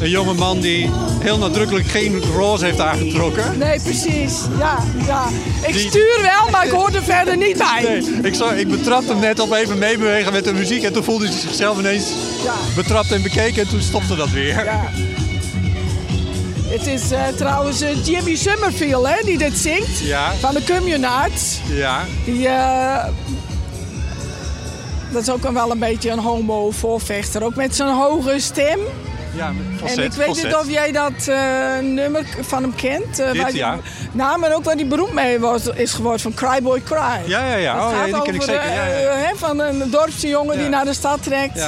een 0.00 0.10
jonge 0.10 0.34
man 0.34 0.60
die 0.60 0.90
heel 1.20 1.38
nadrukkelijk 1.38 1.88
geen 1.88 2.22
roze 2.36 2.64
heeft 2.64 2.80
aangetrokken. 2.80 3.58
Nee, 3.58 3.80
precies. 3.80 4.32
Ja, 4.58 4.78
ja. 5.06 5.28
Ik 5.66 5.72
Die- 5.72 5.88
stuur 5.88 6.18
wel, 6.22 6.50
maar 6.50 6.64
ik 6.64 6.70
hoor 6.70 6.90
er 6.94 7.02
verder 7.02 7.36
niet 7.36 7.56
bij. 7.58 7.82
Nee, 7.88 8.20
ik, 8.30 8.34
zag, 8.34 8.52
ik 8.56 8.68
betrapte 8.68 9.12
hem 9.12 9.20
net 9.20 9.40
op 9.40 9.52
even 9.52 9.78
meebewegen 9.78 10.32
met 10.32 10.44
de 10.44 10.52
muziek 10.52 10.82
en 10.82 10.92
toen 10.92 11.04
voelde 11.04 11.26
hij 11.28 11.36
zichzelf 11.38 11.78
ineens 11.78 12.04
Ja. 12.44 12.54
betrapt 12.76 13.12
en 13.12 13.22
bekeken 13.22 13.62
en 13.62 13.68
toen 13.68 13.80
stopte 13.82 14.16
dat 14.16 14.30
weer. 14.30 14.64
Ja. 14.64 14.90
Het 16.66 16.86
is 16.86 17.10
eh, 17.10 17.22
trouwens 17.36 17.82
Jimmy 18.04 18.36
Summerfield 18.36 19.06
hè, 19.06 19.24
die 19.24 19.38
dit 19.38 19.58
zingt. 19.58 19.98
Ja. 20.02 20.32
Van 20.40 20.54
de 20.54 20.62
Communards. 20.64 21.58
Ja, 21.68 22.04
Die, 22.24 22.48
dat 25.12 25.22
is 25.22 25.30
ook 25.30 25.50
wel 25.50 25.70
een 25.70 25.78
beetje 25.78 26.10
een 26.10 26.18
homo-voorvechter. 26.18 27.44
Ook 27.44 27.54
met 27.54 27.76
zijn 27.76 27.94
hoge 27.94 28.34
stem. 28.40 28.78
ja 29.36 29.52
falset, 29.78 29.98
en 29.98 30.04
ik 30.04 30.12
weet 30.12 30.26
falset. 30.26 30.44
niet 30.44 30.54
of 30.54 30.70
jij 30.70 30.92
dat 30.92 31.12
eh, 31.26 31.78
nummer 31.82 32.24
van 32.40 32.62
hem 32.62 32.74
kent. 32.74 33.18
eh, 33.18 33.32
Dit, 33.32 33.42
waar 33.42 33.50
die- 33.50 33.58
ja. 33.58 33.78
Nou, 34.12 34.38
maar 34.38 34.54
ook 34.54 34.64
waar 34.64 34.74
hij 34.74 34.86
beroemd 34.86 35.12
mee 35.12 35.38
was, 35.38 35.66
is 35.66 35.92
geworden 35.92 36.20
van 36.20 36.34
Cry 36.34 36.62
Boy 36.62 36.82
Cry. 36.82 36.98
Ja, 37.26 37.46
ja, 37.46 37.54
ja. 37.54 37.74
Dat 37.76 37.84
Oh, 37.84 37.90
ja, 37.90 37.96
gaat 37.96 38.04
die 38.04 38.22
ken 38.22 38.34
ik 38.34 38.40
over, 38.42 38.54
zeker. 38.54 38.72
Ja, 38.72 38.86
ja, 38.86 38.98
ja. 38.98 39.10
eh, 39.10 39.28
van 39.36 39.58
een 39.58 39.90
dorpsjongen 39.90 40.54
Ja. 40.54 40.60
die 40.60 40.68
naar 40.70 40.84
de 40.84 40.94
stad 40.94 41.22
trekt. 41.22 41.58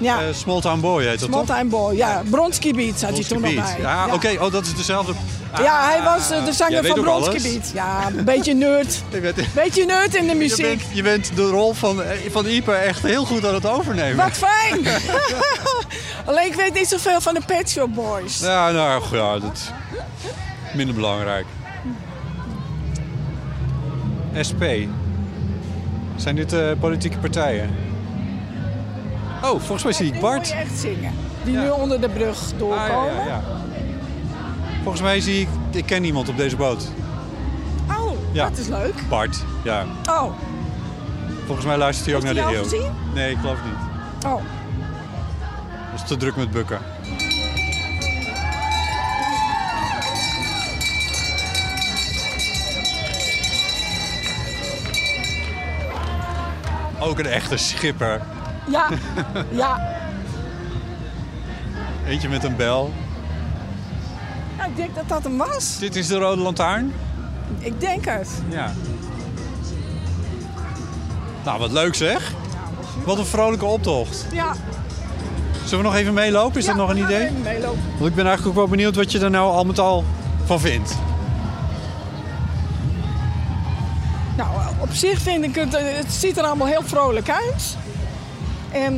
Ja. 0.00 0.20
Ja. 0.20 0.32
Small 0.32 0.60
Town 0.60 0.80
Boy 0.80 1.04
heet 1.04 1.20
dat 1.20 1.28
Small 1.28 1.44
toch? 1.44 1.56
Time 1.56 1.70
Boy, 1.70 1.96
ja. 1.96 2.22
Bronski 2.30 2.74
Beat 2.74 2.98
zat 2.98 3.10
hij 3.10 3.24
toen 3.24 3.40
nog 3.40 3.54
bij. 3.54 3.76
Ja, 3.80 4.06
oké. 4.12 4.36
Oh, 4.40 4.52
dat 4.52 4.66
is 4.66 4.74
dezelfde... 4.74 5.12
Ja, 5.58 5.84
hij 5.88 5.98
Ah, 5.98 6.04
was 6.04 6.30
eh, 6.30 6.44
de 6.44 6.52
zanger 6.52 6.84
van. 6.84 7.00
Bronski 7.00 7.42
Beat. 7.42 7.70
Ja, 7.74 8.06
een 8.16 8.24
beetje 8.24 8.54
nerd. 8.54 9.02
Je 9.12 9.44
Beetje 9.54 9.84
nerd 9.84 10.14
in 10.14 10.22
de 10.26 10.32
je, 10.32 10.34
muziek. 10.38 10.66
bent, 10.66 10.82
je 10.92 11.02
bent 11.02 11.36
de 11.36 11.48
rol 11.48 11.72
van, 11.74 12.02
eh, 12.02 12.30
van 12.30 12.46
Ipe 12.46 12.72
echt 12.72 13.02
heel 13.02 13.24
goed 13.24 13.46
aan 13.46 13.54
het 13.54 13.66
overnemen. 13.66 14.16
Wat 14.16 14.32
fijn! 14.32 14.86
Alleen 16.26 16.46
ik 16.46 16.54
weet 16.54 16.74
niet 16.74 16.88
zoveel 16.88 17.20
van 17.20 17.34
de 17.34 17.40
Pet 17.46 17.70
Shop 17.70 17.94
Boys. 17.94 18.40
Ja, 18.40 18.70
nou 18.70 19.16
ja, 19.16 19.38
dat 19.38 19.52
is 19.52 19.70
minder 20.74 20.94
belangrijk. 20.94 21.46
SP. 24.48 24.62
Zijn 26.16 26.36
dit 26.36 26.54
politieke 26.80 27.18
partijen? 27.18 27.89
Oh, 29.42 29.48
volgens 29.60 29.82
mij 29.82 29.92
zie 29.92 30.06
ik 30.06 30.12
Die 30.12 30.20
Bart. 30.20 30.48
je 30.48 30.54
echt 30.54 30.78
zingen. 30.78 31.12
Die 31.44 31.52
Ja. 31.54 31.62
nu 31.62 31.68
onder 31.70 32.00
de 32.00 32.08
brug 32.08 32.38
Ah, 32.52 32.58
doorkomen. 32.58 33.14
ja, 33.14 33.24
ja. 33.26 33.42
Volgens 34.82 35.02
mij 35.02 35.20
zie 35.20 35.40
ik... 35.40 35.48
Ik 35.70 35.86
ken 35.86 36.02
niemand 36.02 36.28
op 36.28 36.36
deze 36.36 36.56
boot. 36.56 36.88
Oh, 37.90 38.10
dat 38.32 38.58
is 38.58 38.66
leuk. 38.68 38.94
Bart, 39.08 39.36
ja. 39.64 39.84
Oh, 40.08 40.32
Volgens 41.46 41.66
mij 41.66 41.76
luistert 41.76 42.06
hij 42.06 42.16
ook 42.16 42.22
Heeft 42.22 42.34
naar 42.34 42.48
de 42.52 42.56
eeuw. 42.78 42.90
Nee, 43.14 43.30
ik 43.30 43.38
geloof 43.40 43.58
niet. 43.64 44.24
oh. 44.26 44.42
Dat 45.90 46.00
is 46.02 46.08
te 46.08 46.16
druk 46.16 46.36
met 46.36 46.50
bukken. 46.50 46.78
Ook 57.00 57.18
een 57.18 57.26
echte 57.26 57.56
schipper. 57.56 58.20
Ja, 58.68 58.88
ja. 59.50 59.88
Eentje 62.06 62.28
met 62.28 62.44
een 62.44 62.56
bel. 62.56 62.92
Ja, 64.58 64.64
Ik 64.64 64.76
denk 64.76 64.94
dat 64.94 65.08
dat 65.08 65.22
hem 65.24 65.36
was. 65.36 65.78
Dit 65.78 65.96
is 65.96 66.06
de 66.06 66.18
rode 66.18 66.42
lantaarn. 66.42 66.92
Ik 67.58 67.80
denk 67.80 68.04
het. 68.04 68.28
Ja. 68.48 68.72
Nou, 71.44 71.58
wat 71.58 71.72
leuk 71.72 71.94
zeg. 71.94 72.32
Wat 73.04 73.18
een 73.18 73.26
vrolijke 73.26 73.64
optocht. 73.64 74.26
Ja. 74.32 74.52
Zullen 75.64 75.84
we 75.84 75.90
nog 75.90 75.98
even 76.00 76.14
meelopen? 76.14 76.58
Is 76.58 76.64
Ja, 76.64 76.72
dat 76.72 76.80
nog 76.80 76.90
een 76.90 77.02
idee? 77.04 77.22
even 77.24 77.40
meelopen. 77.42 77.80
Want 77.98 78.10
ik 78.10 78.14
ben 78.14 78.26
eigenlijk 78.26 78.46
ook 78.58 78.62
wel 78.64 78.70
benieuwd 78.76 78.96
wat 78.96 79.12
je 79.12 79.18
er 79.18 79.30
nou 79.30 79.52
al 79.52 79.64
met 79.64 79.78
al 79.78 80.04
van 80.44 80.60
vindt. 80.60 80.96
Nou, 84.36 84.48
op 84.78 84.92
zich 84.92 85.18
vind 85.20 85.44
ik 85.44 85.54
het, 85.54 85.72
het 85.78 86.12
ziet 86.12 86.38
er 86.38 86.44
allemaal 86.44 86.66
heel 86.66 86.82
vrolijk 86.84 87.30
uit. 87.30 87.76
En, 88.72 88.94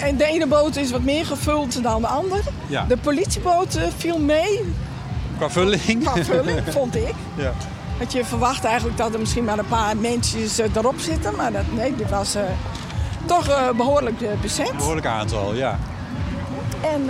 en 0.00 0.16
de 0.16 0.24
ene 0.24 0.46
boot 0.46 0.76
is 0.76 0.90
wat 0.90 1.02
meer 1.02 1.26
gevuld 1.26 1.82
dan 1.82 2.00
de 2.00 2.06
andere. 2.06 2.40
Ja. 2.66 2.84
De 2.88 2.96
politieboot 2.96 3.74
eh, 3.74 3.82
viel 3.96 4.18
mee, 4.18 4.74
Qua 5.36 5.50
vulling. 5.50 6.02
qua 6.02 6.24
vulling, 6.24 6.60
vond 6.70 6.96
ik. 6.96 7.14
Ja. 7.36 7.52
Had 7.98 8.12
je 8.12 8.24
verwacht 8.24 8.64
eigenlijk 8.64 8.96
dat 8.96 9.12
er 9.12 9.18
misschien 9.18 9.44
maar 9.44 9.58
een 9.58 9.66
paar 9.68 9.96
mensen 9.96 10.64
eh, 10.64 10.76
erop 10.76 10.98
zitten. 10.98 11.34
Maar 11.36 11.52
dat, 11.52 11.62
nee, 11.72 11.94
dit 11.96 12.10
was 12.10 12.34
eh, 12.34 12.42
toch 13.24 13.48
eh, 13.48 13.70
behoorlijk 13.76 14.20
eh, 14.20 14.28
bezet. 14.40 14.68
Een 14.70 14.76
behoorlijk 14.76 15.06
aantal, 15.06 15.54
ja. 15.54 15.78
En 16.80 17.02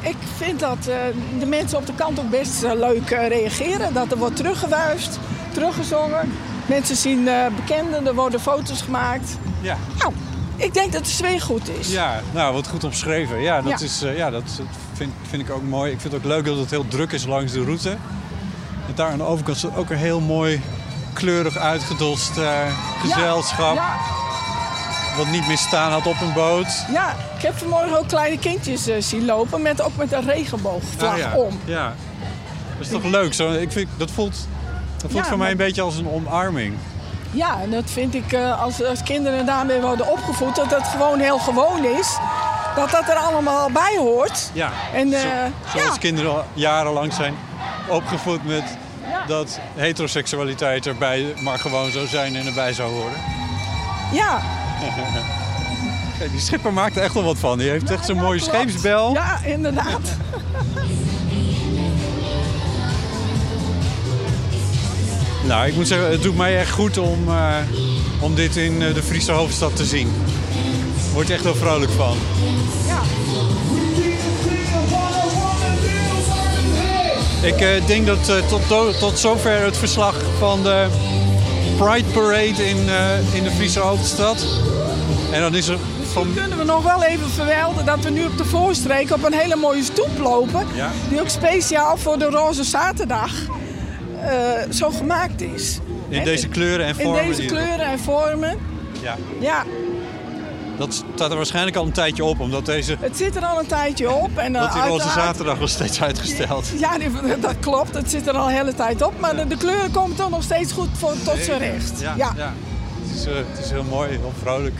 ik 0.00 0.16
vind 0.36 0.60
dat 0.60 0.82
de 1.38 1.46
mensen 1.46 1.78
op 1.78 1.86
de 1.86 1.94
kant 1.94 2.18
ook 2.18 2.30
best 2.30 2.62
leuk 2.62 3.08
reageren. 3.08 3.94
Dat 3.94 4.10
er 4.12 4.18
wordt 4.18 4.36
teruggewuist, 4.36 5.18
teruggezongen. 5.52 6.32
Mensen 6.66 6.96
zien 6.96 7.28
bekenden, 7.56 8.06
er 8.06 8.14
worden 8.14 8.40
foto's 8.40 8.82
gemaakt. 8.82 9.38
Ja. 9.60 9.76
Nou, 9.98 10.12
ik 10.56 10.74
denk 10.74 10.92
dat 10.92 11.04
de 11.04 11.10
sfeer 11.10 11.40
goed 11.40 11.68
is. 11.78 11.90
Ja, 11.90 12.20
nou, 12.32 12.54
wat 12.54 12.68
goed 12.68 12.84
omschreven. 12.84 13.40
Ja, 13.40 13.60
dat, 13.62 13.80
Ja. 13.80 13.86
Is, 13.86 14.02
eh, 14.02 14.16
ja, 14.16 14.30
dat 14.30 14.42
vind, 14.92 15.12
vind 15.28 15.42
ik 15.42 15.50
ook 15.50 15.62
mooi. 15.62 15.92
Ik 15.92 16.00
vind 16.00 16.12
het 16.12 16.22
ook 16.22 16.28
leuk 16.28 16.44
dat 16.44 16.56
het 16.56 16.70
heel 16.70 16.88
druk 16.88 17.12
is 17.12 17.26
langs 17.26 17.52
de 17.52 17.64
route. 17.64 17.90
En 18.86 18.92
daar 18.94 19.10
aan 19.10 19.18
de 19.18 19.24
overkant 19.24 19.56
is 19.56 19.64
ook 19.76 19.90
een 19.90 19.96
heel 19.96 20.20
mooi 20.20 20.60
kleurig 21.12 21.56
uitgedost 21.56 22.36
eh, 22.38 22.58
gezelschap. 23.00 23.74
Ja, 23.74 23.96
Wat 25.16 25.26
niet 25.26 25.46
meer 25.46 25.58
staan 25.58 25.90
had 25.92 26.06
op 26.06 26.20
een 26.20 26.32
boot. 26.32 26.84
ja, 26.92 27.10
ik 27.36 27.42
heb 27.42 27.58
vanmorgen 27.58 27.98
ook 27.98 28.08
kleine 28.08 28.38
kindjes 28.38 28.86
eh, 28.86 29.00
zien 29.02 29.24
lopen, 29.24 29.62
met, 29.62 29.82
ook 29.82 29.96
met 29.96 30.12
een 30.12 30.24
regenboogvlag 30.24 31.20
Ah, 31.22 31.36
om. 31.36 31.58
Ja. 31.64 31.94
Dat 32.78 32.86
is 32.86 32.88
toch 32.92 33.04
leuk? 33.04 33.34
Zo, 33.34 33.52
ik 33.52 33.72
vind, 33.72 33.88
dat 33.96 34.10
voelt, 34.10 34.36
dat 34.96 35.10
voelt 35.10 35.26
voor 35.26 35.38
mij 35.38 35.50
een 35.50 35.56
beetje 35.56 35.82
als 35.82 35.96
een 35.96 36.08
omarming. 36.10 36.74
Ja, 37.34 37.60
en 37.62 37.70
dat 37.70 37.90
vind 37.90 38.14
ik 38.14 38.32
eh, 38.32 38.62
als, 38.62 38.84
als 38.84 39.02
kinderen 39.02 39.46
daarmee 39.46 39.80
worden 39.80 40.08
opgevoed, 40.12 40.56
dat 40.56 40.70
dat 40.70 40.86
gewoon 40.88 41.18
heel 41.18 41.38
gewoon 41.38 41.84
is. 41.84 42.18
Dat 42.76 42.90
dat 42.90 43.08
er 43.08 43.14
allemaal 43.16 43.70
bij 43.70 43.96
hoort. 43.98 44.50
Ja. 44.52 44.70
En, 44.94 45.10
Zo- 45.10 45.18
zoals 45.76 45.94
ja. 45.94 45.98
kinderen 46.00 46.30
al 46.30 46.44
jarenlang 46.52 47.12
zijn 47.12 47.34
opgevoed 47.88 48.44
met 48.44 48.62
dat 49.26 49.58
heteroseksualiteit 49.74 50.86
erbij 50.86 51.34
maar 51.40 51.58
gewoon 51.58 51.90
zo 51.90 52.06
zijn 52.06 52.36
en 52.36 52.46
erbij 52.46 52.72
zou 52.72 52.92
horen. 52.92 53.18
Ja, 54.12 54.38
die 56.32 56.40
schipper 56.40 56.72
maakt 56.72 56.96
er 56.96 57.02
echt 57.02 57.14
wel 57.14 57.24
wat 57.24 57.38
van. 57.38 57.58
Die 57.58 57.68
heeft 57.70 57.90
echt 57.90 58.04
zo'n 58.06 58.16
mooie 58.16 58.38
klopt. 58.40 58.54
scheepsbel. 58.54 59.12
Ja, 59.14 59.38
inderdaad. 59.44 60.00
Nou, 65.46 65.66
ik 65.66 65.74
moet 65.74 65.88
zeggen, 65.88 66.10
het 66.10 66.22
doet 66.22 66.36
mij 66.36 66.58
echt 66.58 66.70
goed 66.70 66.98
om, 66.98 67.28
eh, 67.28 67.56
om 68.20 68.34
dit 68.34 68.56
in 68.56 68.82
eh, 68.82 68.94
de 68.94 69.02
Friese 69.02 69.32
hoofdstad 69.32 69.76
te 69.76 69.84
zien. 69.84 70.12
Word 71.12 71.30
echt 71.30 71.42
heel 71.42 71.54
vrolijk 71.54 71.90
van. 71.90 72.16
Ja. 72.86 73.00
Ik 77.46 77.60
eh, 77.60 77.86
denk 77.86 78.06
dat 78.06 78.48
tot, 78.48 78.98
tot 78.98 79.18
zover 79.18 79.64
het 79.64 79.76
verslag 79.76 80.14
van 80.38 80.62
de 80.62 80.86
Pride 81.76 82.08
Parade 82.12 82.68
in, 82.68 82.78
in 83.32 83.42
de 83.42 83.50
Friese 83.56 83.80
hoofdstad. 83.80 84.46
En 85.32 85.40
dan 85.40 85.54
is 85.54 85.68
er 85.68 85.78
van... 86.12 86.34
Kunnen 86.34 86.58
we 86.58 86.64
nog 86.64 86.82
wel 86.82 87.02
even 87.02 87.30
vermelden 87.30 87.84
dat 87.84 88.04
we 88.04 88.10
nu 88.10 88.24
op 88.24 88.38
de 88.38 88.44
voorstreek 88.44 89.10
op 89.12 89.24
een 89.24 89.32
hele 89.32 89.56
mooie 89.56 89.82
stoep 89.82 90.18
lopen. 90.18 90.66
Ja. 90.74 90.90
Die 91.08 91.20
ook 91.20 91.28
speciaal 91.28 91.96
voor 91.96 92.18
de 92.18 92.24
Roze 92.24 92.64
Zaterdag 92.64 93.32
zo 94.70 94.90
gemaakt 94.90 95.40
is. 95.40 95.78
In 96.08 96.24
deze 96.24 96.48
kleuren 96.48 96.86
en 96.86 96.98
In 96.98 97.04
vormen 97.04 97.26
deze 97.26 97.40
die- 97.40 97.50
kleuren 97.50 97.86
en 97.86 97.98
vormen. 97.98 98.58
Ja, 99.02 99.16
Ja, 99.40 99.64
dat 100.78 101.04
staat 101.14 101.30
er 101.30 101.36
waarschijnlijk 101.36 101.76
al 101.76 101.84
een 101.86 101.92
tijdje 101.92 102.24
op, 102.24 102.40
omdat 102.40 102.66
deze 102.66 102.96
het 103.00 103.16
zit 103.16 103.36
er 103.36 103.44
al 103.44 103.58
een 103.58 103.66
tijdje 103.66 104.10
op. 104.12 104.30
En, 104.38 104.54
eh, 104.56 104.62
dat 104.62 104.72
die 104.72 104.80
Roze 104.82 104.90
uiteraard- 105.02 105.26
Zaterdag 105.26 105.58
was 105.58 105.72
steeds 105.72 106.02
uitgesteld. 106.02 106.72
Ja, 106.78 106.98
die- 106.98 107.38
dat 107.40 107.54
klopt. 107.60 107.94
Het 107.94 108.10
zit 108.10 108.26
er 108.26 108.34
al 108.36 108.48
een 108.48 108.54
hele 108.54 108.74
tijd 108.74 109.02
op. 109.02 109.12
Maar 109.20 109.36
de, 109.36 109.46
de 109.46 109.56
kleuren 109.56 109.90
komen 109.90 110.16
toch 110.16 110.30
nog 110.30 110.42
steeds 110.42 110.72
goed 110.72 110.88
voor, 110.92 111.12
tot 111.24 111.38
zijn 111.42 111.58
recht. 111.58 112.00
Ja, 112.00 112.14
Ja. 112.16 112.32
ja. 112.36 112.52
Het, 113.06 113.16
is, 113.18 113.26
eh, 113.26 113.34
het 113.52 113.64
is 113.64 113.70
heel 113.70 113.84
mooi, 113.84 114.08
heel 114.10 114.32
vrolijk. 114.42 114.74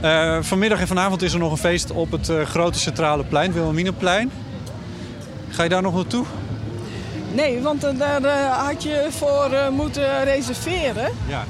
Eh, 0.00 0.38
vanmiddag 0.40 0.80
en 0.80 0.86
vanavond 0.86 1.22
is 1.22 1.32
er 1.32 1.38
nog 1.38 1.50
een 1.50 1.56
feest 1.56 1.90
op 1.90 2.10
het 2.10 2.28
eh, 2.28 2.42
grote 2.42 2.78
centrale 2.78 3.24
plein, 3.24 3.52
Wilhelminaplein. 3.52 4.30
Ga 5.48 5.62
je 5.62 5.68
daar 5.68 5.82
nog 5.82 5.94
naartoe? 5.94 6.24
Nee, 7.32 7.60
want 7.60 7.84
eh, 7.84 7.98
daar 7.98 8.24
eh, 8.24 8.66
had 8.66 8.82
je 8.82 9.06
voor 9.10 9.52
eh, 9.52 9.68
moeten 9.68 10.24
reserveren. 10.24 11.10
Ja. 11.28 11.44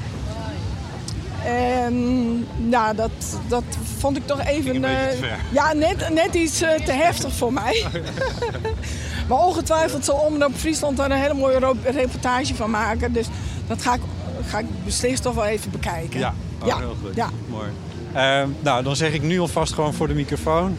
En 1.44 2.46
nou, 2.56 2.96
dat, 2.96 3.10
dat 3.48 3.64
vond 3.98 4.16
ik 4.16 4.26
toch 4.26 4.44
even. 4.44 4.74
een 4.74 4.80
beetje 4.80 4.96
eh, 4.96 5.08
te 5.08 5.16
ver. 5.16 5.38
ja, 5.50 5.72
net, 5.72 6.08
net 6.12 6.34
iets 6.34 6.60
eh, 6.60 6.84
te 6.84 6.92
heftig 6.92 7.32
voor 7.32 7.52
mij. 7.52 7.84
maar 9.28 9.38
ongetwijfeld 9.38 10.04
zal 10.04 10.16
Omroep 10.16 10.56
Friesland 10.56 10.96
daar 10.96 11.10
een 11.10 11.16
hele 11.16 11.34
mooie 11.34 11.74
reportage 11.84 12.54
van 12.54 12.70
maken. 12.70 13.12
Dus 13.12 13.26
dat 13.66 13.82
ga 13.82 13.94
ik, 13.94 14.00
ga 14.46 14.58
ik 14.58 14.66
beslist 14.84 15.22
toch 15.22 15.34
wel 15.34 15.44
even 15.44 15.70
bekijken. 15.70 16.20
Ja, 16.20 16.34
oh, 16.60 16.66
ja. 16.66 16.78
heel 16.78 16.96
goed. 17.02 17.14
ja. 17.14 17.28
Mooi. 17.48 17.68
Eh, 18.12 18.42
nou, 18.60 18.82
dan 18.82 18.96
zeg 18.96 19.12
ik 19.12 19.22
nu 19.22 19.40
alvast 19.40 19.72
gewoon 19.72 19.94
voor 19.94 20.08
de 20.08 20.14
microfoon. 20.14 20.76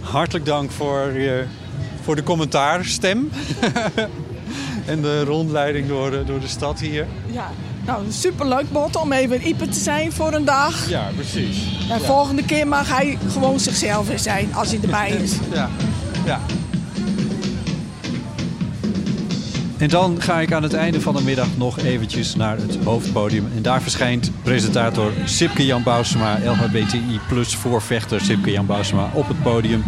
Hartelijk 0.00 0.44
dank 0.44 0.70
voor, 0.70 1.12
je, 1.12 1.44
voor 2.02 2.16
de 2.16 2.22
commentaarstem. 2.22 3.30
en 4.88 5.02
de 5.02 5.24
rondleiding 5.24 5.88
door 5.88 6.10
de, 6.10 6.24
door 6.24 6.40
de 6.40 6.48
stad 6.48 6.80
hier. 6.80 7.06
ja. 7.26 7.50
Nou, 7.86 8.02
superleuk 8.10 8.70
Bot 8.72 8.96
om 8.96 9.12
even 9.12 9.40
in 9.40 9.46
Ieper 9.46 9.68
te 9.68 9.78
zijn 9.78 10.12
voor 10.12 10.32
een 10.32 10.44
dag. 10.44 10.88
Ja, 10.88 11.08
precies. 11.14 11.56
En 11.90 12.00
volgende 12.00 12.44
keer 12.44 12.68
mag 12.68 12.88
hij 12.96 13.18
gewoon 13.30 13.60
zichzelf 13.60 14.08
weer 14.08 14.18
zijn 14.18 14.54
als 14.54 14.70
hij 14.70 14.78
erbij 14.82 15.10
is. 15.10 15.32
Ja, 15.52 15.68
ja. 16.24 16.40
En 19.78 19.88
dan 19.88 20.22
ga 20.22 20.40
ik 20.40 20.52
aan 20.52 20.62
het 20.62 20.74
einde 20.74 21.00
van 21.00 21.14
de 21.16 21.22
middag 21.22 21.46
nog 21.56 21.78
eventjes 21.78 22.34
naar 22.34 22.56
het 22.56 22.78
hoofdpodium. 22.84 23.48
En 23.56 23.62
daar 23.62 23.82
verschijnt 23.82 24.30
presentator 24.42 25.12
Sipke 25.24 25.66
Jan 25.66 25.82
Bousema, 25.82 26.38
LHBTI 26.44 27.20
plus 27.28 27.56
voorvechter 27.56 28.20
Sipke 28.20 28.50
Jan 28.50 28.66
Bousema 28.66 29.10
op 29.12 29.28
het 29.28 29.42
podium. 29.42 29.84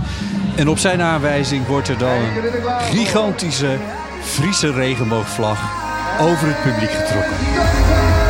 En 0.56 0.68
op 0.68 0.78
zijn 0.78 1.00
aanwijzing 1.00 1.66
wordt 1.66 1.88
er 1.88 1.98
dan 1.98 2.16
een 2.18 2.80
gigantische 2.90 3.76
Friese 4.20 4.72
regenboogvlag 4.72 5.58
over 6.20 6.48
het 6.48 6.62
publiek 6.62 6.90
getrokken. 6.90 8.29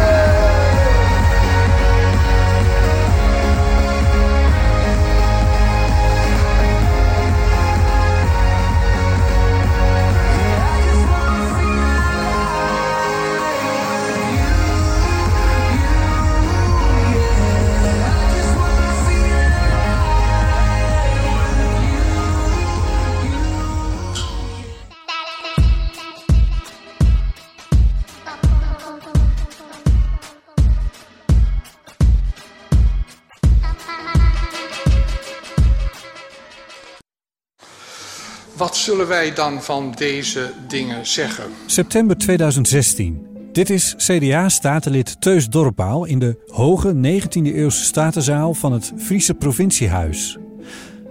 Wij 39.10 39.34
dan 39.34 39.62
van 39.62 39.92
deze 39.96 40.52
dingen 40.68 41.06
zeggen? 41.06 41.44
September 41.66 42.18
2016. 42.18 43.26
Dit 43.52 43.70
is 43.70 43.94
CDA-statenlid 43.96 45.20
Teus 45.20 45.48
Dorpaal 45.48 46.04
in 46.04 46.18
de 46.18 46.44
hoge 46.46 46.94
19e-eeuwse 46.94 47.84
statenzaal 47.84 48.54
van 48.54 48.72
het 48.72 48.92
Friese 48.98 49.34
provinciehuis. 49.34 50.38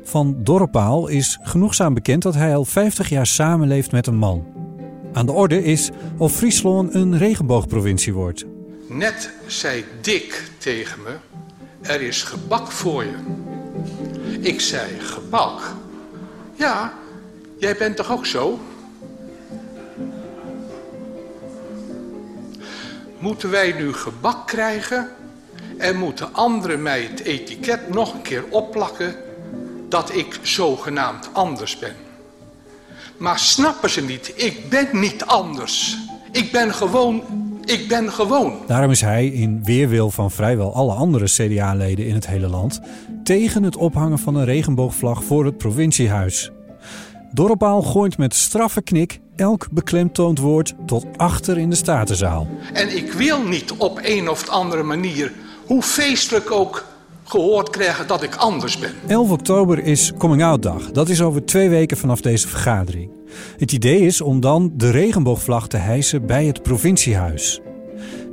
Van 0.04 0.36
Dorpaal 0.44 1.08
is 1.08 1.40
genoegzaam 1.42 1.94
bekend 1.94 2.22
dat 2.22 2.34
hij 2.34 2.56
al 2.56 2.66
50 2.66 3.10
jaar 3.10 3.28
samenleeft 3.28 3.92
met 3.92 4.08
een 4.08 4.18
man. 4.18 4.48
Aan 5.14 5.26
de 5.26 5.32
orde 5.32 5.64
is 5.64 5.90
of 6.18 6.34
Friesland 6.34 6.94
een 6.94 7.18
regenboogprovincie 7.18 8.14
wordt. 8.14 8.46
Net 8.88 9.32
zei 9.46 9.86
Dick 10.02 10.52
tegen 10.58 11.02
me: 11.02 11.16
Er 11.82 12.02
is 12.02 12.24
gebak 12.24 12.72
voor 12.72 13.04
je. 13.04 13.16
Ik 14.42 14.62
zei: 14.62 15.00
Gebak? 15.00 15.76
Ja, 16.56 16.94
jij 17.60 17.76
bent 17.78 17.96
toch 17.96 18.12
ook 18.12 18.26
zo? 18.26 18.60
Moeten 23.20 23.50
wij 23.50 23.72
nu 23.72 23.94
gebak 23.94 24.48
krijgen 24.48 25.10
en 25.78 25.98
moeten 25.98 26.34
anderen 26.34 26.82
mij 26.82 27.02
het 27.02 27.20
etiket 27.20 27.90
nog 27.90 28.14
een 28.14 28.22
keer 28.22 28.44
opplakken 28.50 29.16
dat 29.90 30.16
ik 30.16 30.40
zogenaamd 30.42 31.30
anders 31.34 31.80
ben? 31.80 31.94
Maar 33.18 33.40
snappen 33.40 33.90
ze 33.90 34.02
niet, 34.02 34.34
ik 34.36 34.70
ben 34.70 34.88
niet 34.92 35.26
anders. 35.26 35.98
Ik 36.32 36.52
ben 36.52 36.74
gewoon, 36.74 37.22
ik 37.66 37.88
ben 37.88 38.12
gewoon. 38.12 38.58
Daarom 38.68 38.92
is 38.92 39.02
hij, 39.02 39.28
in 39.28 39.64
weerwil 39.64 40.12
van 40.12 40.32
vrijwel 40.32 40.76
alle 40.76 40.94
andere 40.94 41.26
CDA-leden 41.26 42.06
in 42.06 42.14
het 42.14 42.28
hele 42.28 42.48
land, 42.48 42.80
tegen 43.24 43.64
het 43.64 43.76
ophangen 43.76 44.20
van 44.20 44.36
een 44.36 44.46
regenboogvlag 44.46 45.24
voor 45.24 45.46
het 45.46 45.58
provinciehuis. 45.58 46.52
Dorpaal 47.34 47.82
gooit 47.82 48.18
met 48.18 48.36
straffe 48.36 48.82
knik 48.82 49.20
elk 49.36 49.68
beklemtoond 49.72 50.40
woord 50.40 50.76
tot 50.86 51.06
achter 51.18 51.58
in 51.58 51.70
de 51.70 51.76
statenzaal. 51.76 52.48
En 52.74 52.98
ik 52.98 53.12
wil 53.12 53.44
niet 53.44 53.72
op 53.72 54.00
een 54.04 54.30
of 54.30 54.50
andere 54.50 54.84
manier, 54.84 55.32
hoe 55.66 55.82
feestelijk 55.82 56.52
ook, 56.52 56.86
gehoord 57.24 57.70
krijgen 57.70 58.08
dat 58.08 58.24
ik 58.24 58.36
anders 58.36 58.80
ben. 58.80 58.92
11 59.08 59.32
oktober 59.32 59.80
is 59.80 60.12
Coming 60.18 60.44
Out 60.44 60.64
Dag. 60.64 60.92
Dat 60.92 61.10
is 61.10 61.22
over 61.22 61.46
twee 61.46 61.70
weken 61.70 61.98
vanaf 61.98 62.22
deze 62.22 62.48
vergadering. 62.48 63.12
Het 63.58 63.72
idee 63.72 64.00
is 64.00 64.22
om 64.22 64.40
dan 64.40 64.72
de 64.76 64.90
regenboogvlag 64.90 65.68
te 65.68 65.78
hijsen 65.78 66.26
bij 66.26 66.46
het 66.46 66.64
provinciehuis. 66.64 67.60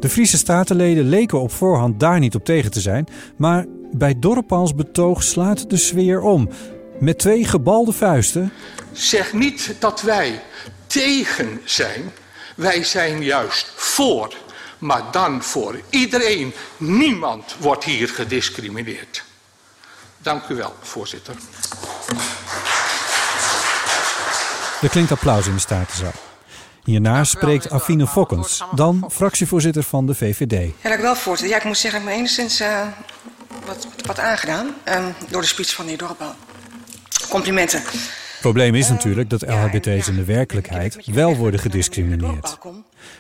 De 0.01 0.09
Friese 0.09 0.37
statenleden 0.37 1.09
leken 1.09 1.41
op 1.41 1.51
voorhand 1.51 2.01
daar 2.01 2.19
niet 2.19 2.35
op 2.35 2.45
tegen 2.45 2.71
te 2.71 2.81
zijn, 2.81 3.07
maar 3.37 3.67
bij 3.93 4.19
Dorpals 4.19 4.75
betoog 4.75 5.23
slaat 5.23 5.71
de 5.71 5.77
sfeer 5.77 6.21
om. 6.21 6.49
Met 6.99 7.19
twee 7.19 7.45
gebalde 7.45 7.93
vuisten 7.93 8.53
Zeg 8.93 9.33
niet 9.33 9.75
dat 9.79 10.03
wij 10.03 10.43
tegen 10.87 11.61
zijn. 11.65 12.13
Wij 12.55 12.85
zijn 12.85 13.23
juist 13.23 13.73
voor. 13.75 14.35
Maar 14.79 15.03
dan 15.11 15.43
voor 15.43 15.81
iedereen. 15.91 16.53
Niemand 16.77 17.57
wordt 17.59 17.85
hier 17.85 18.09
gediscrimineerd. 18.09 19.25
Dank 20.19 20.49
u 20.49 20.55
wel, 20.55 20.75
voorzitter. 20.81 21.35
Er 24.83 24.89
klinkt 24.89 25.11
applaus 25.11 25.47
in 25.47 25.55
de 25.55 25.61
statenzaal. 25.61 26.13
Hierna 26.85 27.25
spreekt 27.25 27.71
Afine 27.71 28.07
Fokkens, 28.07 28.65
dan 28.75 29.11
fractievoorzitter 29.11 29.83
van 29.83 30.07
de 30.07 30.15
VVD. 30.15 30.53
Ja, 30.83 30.89
dank 30.89 30.99
u 30.99 31.03
wel, 31.03 31.17
voorzitter. 31.17 31.55
Ja, 31.55 31.57
ik 31.57 31.65
moet 31.65 31.79
zeggen, 31.79 32.01
ik 32.01 32.07
ben 32.07 32.15
enigszins 32.15 32.61
uh, 32.61 32.87
wat, 33.67 33.87
wat 34.07 34.19
aangedaan 34.19 34.75
um, 34.89 35.15
door 35.29 35.41
de 35.41 35.47
speech 35.47 35.75
van 35.75 35.85
de 35.85 35.91
heer 35.91 35.99
Dorpel. 35.99 36.35
Complimenten. 37.29 37.81
Het 37.83 38.41
probleem 38.41 38.75
is 38.75 38.89
natuurlijk 38.89 39.31
dat 39.31 39.43
LHBT's 39.43 40.09
in 40.09 40.15
de 40.15 40.25
werkelijkheid 40.25 41.07
wel 41.07 41.37
worden 41.37 41.61
gediscrimineerd. 41.61 42.59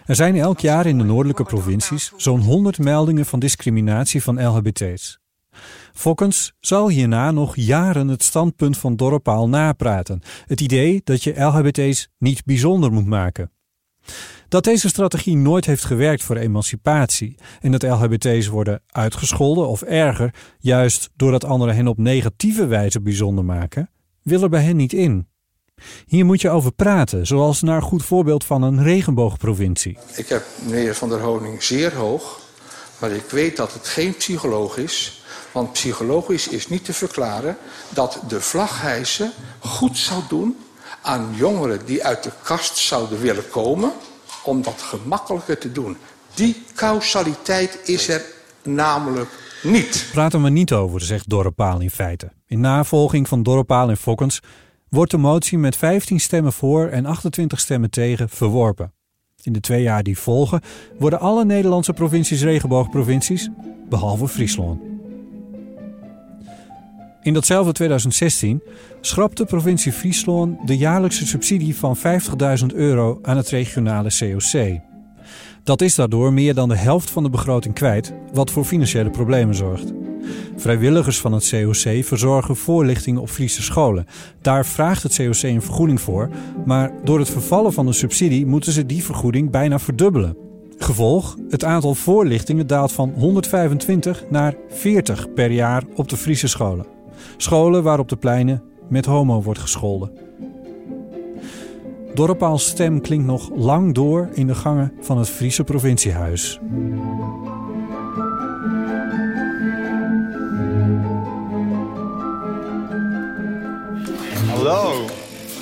Er 0.06 0.14
zijn 0.14 0.36
elk 0.36 0.60
jaar 0.60 0.86
in 0.86 0.98
de 0.98 1.04
noordelijke 1.04 1.44
provincies 1.44 2.12
zo'n 2.16 2.40
100 2.40 2.78
meldingen 2.78 3.26
van 3.26 3.38
discriminatie 3.38 4.22
van 4.22 4.46
LHBT's. 4.46 5.18
Fokkens 5.94 6.52
zal 6.60 6.88
hierna 6.88 7.30
nog 7.30 7.56
jaren 7.56 8.08
het 8.08 8.22
standpunt 8.22 8.78
van 8.78 8.96
Dorpaal 8.96 9.48
napraten. 9.48 10.22
Het 10.46 10.60
idee 10.60 11.00
dat 11.04 11.22
je 11.22 11.40
LHBT's 11.40 12.08
niet 12.18 12.44
bijzonder 12.44 12.92
moet 12.92 13.06
maken. 13.06 13.50
Dat 14.48 14.64
deze 14.64 14.88
strategie 14.88 15.36
nooit 15.36 15.64
heeft 15.64 15.84
gewerkt 15.84 16.22
voor 16.22 16.36
emancipatie 16.36 17.38
en 17.60 17.70
dat 17.70 17.82
LHBT's 17.82 18.46
worden 18.46 18.82
uitgescholden 18.86 19.68
of 19.68 19.82
erger, 19.82 20.34
juist 20.58 21.10
doordat 21.16 21.44
anderen 21.44 21.74
hen 21.74 21.88
op 21.88 21.98
negatieve 21.98 22.66
wijze 22.66 23.00
bijzonder 23.00 23.44
maken, 23.44 23.90
wil 24.26 24.42
er 24.42 24.48
bij 24.48 24.62
hen 24.62 24.76
niet 24.76 24.92
in. 24.92 25.28
Hier 26.06 26.24
moet 26.24 26.40
je 26.40 26.50
over 26.50 26.72
praten, 26.72 27.26
zoals 27.26 27.62
naar 27.62 27.82
goed 27.82 28.04
voorbeeld 28.04 28.44
van 28.44 28.62
een 28.62 28.82
regenboogprovincie. 28.82 29.98
Ik 30.14 30.28
heb 30.28 30.44
meneer 30.62 30.94
Van 30.94 31.08
der 31.08 31.20
Honing 31.20 31.62
zeer 31.62 31.94
hoog, 31.94 32.40
maar 32.98 33.10
ik 33.10 33.30
weet 33.30 33.56
dat 33.56 33.72
het 33.72 33.86
geen 33.86 34.16
psycholoog 34.16 34.76
is. 34.76 35.24
Want 35.52 35.72
psychologisch 35.72 36.48
is 36.48 36.68
niet 36.68 36.84
te 36.84 36.92
verklaren 36.92 37.56
dat 37.88 38.20
de 38.28 38.40
vlaghijsen 38.40 39.32
goed 39.58 39.98
zou 39.98 40.22
doen 40.28 40.56
aan 41.02 41.34
jongeren 41.34 41.84
die 41.84 42.04
uit 42.04 42.22
de 42.22 42.32
kast 42.42 42.76
zouden 42.76 43.20
willen 43.20 43.48
komen, 43.48 43.92
om 44.44 44.62
dat 44.62 44.82
gemakkelijker 44.82 45.58
te 45.58 45.72
doen. 45.72 45.96
Die 46.34 46.64
causaliteit 46.74 47.78
is 47.84 48.08
er 48.08 48.24
namelijk 48.62 49.30
niet. 49.70 50.12
Er 50.14 50.40
maar 50.40 50.50
niet 50.50 50.72
over, 50.72 51.00
zegt 51.00 51.28
Dorpaal 51.28 51.80
in 51.80 51.90
feite. 51.90 52.32
In 52.46 52.60
navolging 52.60 53.28
van 53.28 53.42
Dorpaal 53.42 53.88
en 53.88 53.96
Fokkens 53.96 54.40
wordt 54.88 55.10
de 55.10 55.16
motie 55.16 55.58
met 55.58 55.76
15 55.76 56.20
stemmen 56.20 56.52
voor 56.52 56.86
en 56.86 57.06
28 57.06 57.60
stemmen 57.60 57.90
tegen 57.90 58.28
verworpen. 58.28 58.92
In 59.42 59.52
de 59.52 59.60
twee 59.60 59.82
jaar 59.82 60.02
die 60.02 60.18
volgen 60.18 60.60
worden 60.98 61.20
alle 61.20 61.44
Nederlandse 61.44 61.92
provincies 61.92 62.42
regenboogprovincies, 62.42 63.48
behalve 63.88 64.28
Friesland. 64.28 64.80
In 67.22 67.34
datzelfde 67.34 67.72
2016 67.72 68.62
schrapt 69.00 69.36
de 69.36 69.44
provincie 69.44 69.92
Friesland 69.92 70.66
de 70.66 70.76
jaarlijkse 70.76 71.26
subsidie 71.26 71.76
van 71.76 71.96
50.000 71.96 72.66
euro 72.74 73.18
aan 73.22 73.36
het 73.36 73.48
regionale 73.48 74.08
COC. 74.18 74.80
Dat 75.66 75.82
is 75.82 75.94
daardoor 75.94 76.32
meer 76.32 76.54
dan 76.54 76.68
de 76.68 76.76
helft 76.76 77.10
van 77.10 77.22
de 77.22 77.30
begroting 77.30 77.74
kwijt, 77.74 78.12
wat 78.32 78.50
voor 78.50 78.64
financiële 78.64 79.10
problemen 79.10 79.54
zorgt. 79.54 79.92
Vrijwilligers 80.56 81.20
van 81.20 81.32
het 81.32 81.48
COC 81.48 82.04
verzorgen 82.04 82.56
voorlichting 82.56 83.18
op 83.18 83.28
Friese 83.28 83.62
scholen. 83.62 84.06
Daar 84.40 84.66
vraagt 84.66 85.02
het 85.02 85.16
COC 85.16 85.42
een 85.42 85.62
vergoeding 85.62 86.00
voor, 86.00 86.30
maar 86.64 86.92
door 87.04 87.18
het 87.18 87.30
vervallen 87.30 87.72
van 87.72 87.86
de 87.86 87.92
subsidie 87.92 88.46
moeten 88.46 88.72
ze 88.72 88.86
die 88.86 89.04
vergoeding 89.04 89.50
bijna 89.50 89.78
verdubbelen. 89.78 90.36
Gevolg: 90.78 91.36
het 91.48 91.64
aantal 91.64 91.94
voorlichtingen 91.94 92.66
daalt 92.66 92.92
van 92.92 93.12
125 93.16 94.24
naar 94.30 94.54
40 94.68 95.32
per 95.32 95.50
jaar 95.50 95.82
op 95.94 96.08
de 96.08 96.16
Friese 96.16 96.48
scholen. 96.48 96.86
Scholen 97.36 97.82
waar 97.82 97.98
op 97.98 98.08
de 98.08 98.16
pleinen 98.16 98.62
met 98.88 99.06
homo 99.06 99.42
wordt 99.42 99.60
gescholden. 99.60 100.25
Dorpaals 102.16 102.66
stem 102.66 103.00
klinkt 103.00 103.26
nog 103.26 103.50
lang 103.54 103.94
door 103.94 104.28
in 104.32 104.46
de 104.46 104.54
gangen 104.54 104.92
van 105.00 105.18
het 105.18 105.28
Friese 105.28 105.64
provinciehuis. 105.64 106.60
Hallo. 114.48 115.04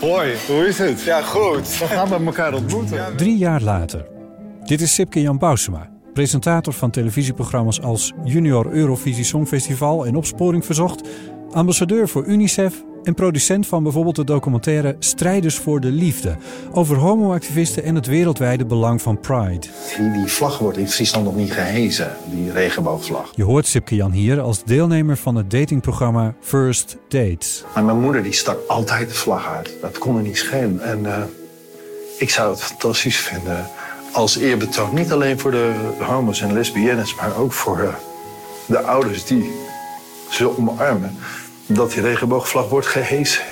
Hoi. 0.01 0.35
Hoe 0.47 0.67
is 0.67 0.79
het? 0.79 1.03
Ja, 1.03 1.23
goed. 1.23 1.79
We 1.79 1.85
gaan 1.87 2.09
met 2.09 2.27
elkaar 2.27 2.55
ontmoeten. 2.55 3.17
Drie 3.17 3.37
jaar 3.37 3.63
later. 3.63 4.07
Dit 4.65 4.81
is 4.81 4.95
Sipke 4.95 5.21
Jan 5.21 5.39
Bousema, 5.39 5.91
presentator 6.13 6.73
van 6.73 6.91
televisieprogramma's 6.91 7.81
als 7.81 8.13
Junior 8.25 8.73
Eurovisie 8.73 9.25
Songfestival 9.25 10.07
en 10.07 10.17
Opsporing 10.17 10.65
Verzocht, 10.65 11.09
ambassadeur 11.53 12.09
voor 12.09 12.25
UNICEF 12.25 12.85
en 13.05 13.15
producent 13.15 13.67
van 13.67 13.83
bijvoorbeeld 13.83 14.17
de 14.17 14.25
documentaire 14.25 14.97
Strijders 14.99 15.57
voor 15.57 15.81
de 15.81 15.91
Liefde 15.91 16.37
over 16.73 16.97
homoactivisten 16.97 17.85
en 17.85 17.95
het 17.95 18.07
wereldwijde 18.07 18.65
belang 18.65 19.03
van 19.03 19.21
Pride. 19.21 19.67
Die, 19.99 20.13
die 20.13 20.27
vlag 20.27 20.59
wordt 20.59 20.79
in 20.79 20.89
Friesland 20.89 21.25
nog 21.25 21.37
niet 21.37 21.53
gehezen, 21.53 22.17
die 22.31 22.53
regenboogvlag. 22.53 23.33
Je 23.35 23.45
hoort 23.45 23.67
Sipke 23.67 23.95
Jan 23.95 24.11
hier 24.11 24.41
als 24.41 24.65
deelnemer 24.65 25.17
van 25.17 25.35
het 25.35 25.51
datingprogramma 25.51 26.35
First 26.41 26.97
Dates. 27.09 27.65
Maar 27.75 27.85
mijn 27.85 28.01
moeder 28.01 28.23
die 28.23 28.33
stak 28.33 28.59
altijd 28.69 29.09
de 29.09 29.15
vlag 29.15 29.49
uit. 29.49 29.75
Dat 29.81 29.99
kon 29.99 30.17
er 30.17 30.23
niet 30.23 30.37
schelen. 30.37 30.81
En 30.81 31.07
eh, 31.07 31.23
ik 32.19 32.31
zou 32.31 32.51
het 32.51 32.63
fantastisch 32.63 33.17
vinden 33.17 33.67
als 34.13 34.37
eerbetoon. 34.37 34.95
Niet 34.95 35.13
alleen 35.13 35.39
voor 35.39 35.51
de 35.51 35.73
homo's 35.99 36.41
en 36.41 36.53
lesbiennes, 36.53 37.15
maar 37.15 37.37
ook 37.37 37.53
voor 37.53 37.79
eh, 37.81 37.95
de 38.67 38.81
ouders 38.81 39.25
die 39.25 39.51
ze 40.31 40.59
omarmen. 40.59 41.17
Dat 41.67 41.93
die 41.93 42.03
regenboogvlag 42.03 42.69
wordt 42.69 42.87
gehezen. 42.87 43.43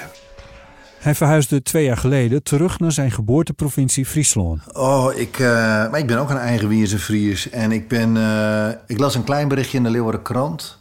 Hij 0.99 1.15
verhuisde 1.15 1.63
twee 1.63 1.85
jaar 1.85 1.97
geleden 1.97 2.43
terug 2.43 2.79
naar 2.79 2.93
zijn 2.93 3.11
geboorteprovincie 3.11 4.07
Friesland. 4.07 4.77
Oh, 4.77 5.15
ik, 5.17 5.39
eh, 5.39 5.47
maar 5.91 5.99
ik 5.99 6.07
ben 6.07 6.19
ook 6.19 6.31
een 6.31 6.37
eigen 6.37 6.69
Wierse 6.69 6.99
Fries. 6.99 7.51
En 7.51 7.73
ik 7.73 7.89
ben... 7.89 8.17
eh, 8.17 8.69
ik 8.87 8.99
las 8.99 9.15
een 9.15 9.25
klein 9.25 9.49
berichtje 9.49 9.77
in 9.77 9.83
de 9.85 9.91
Leeuwarden 9.91 10.23
Krant. 10.23 10.79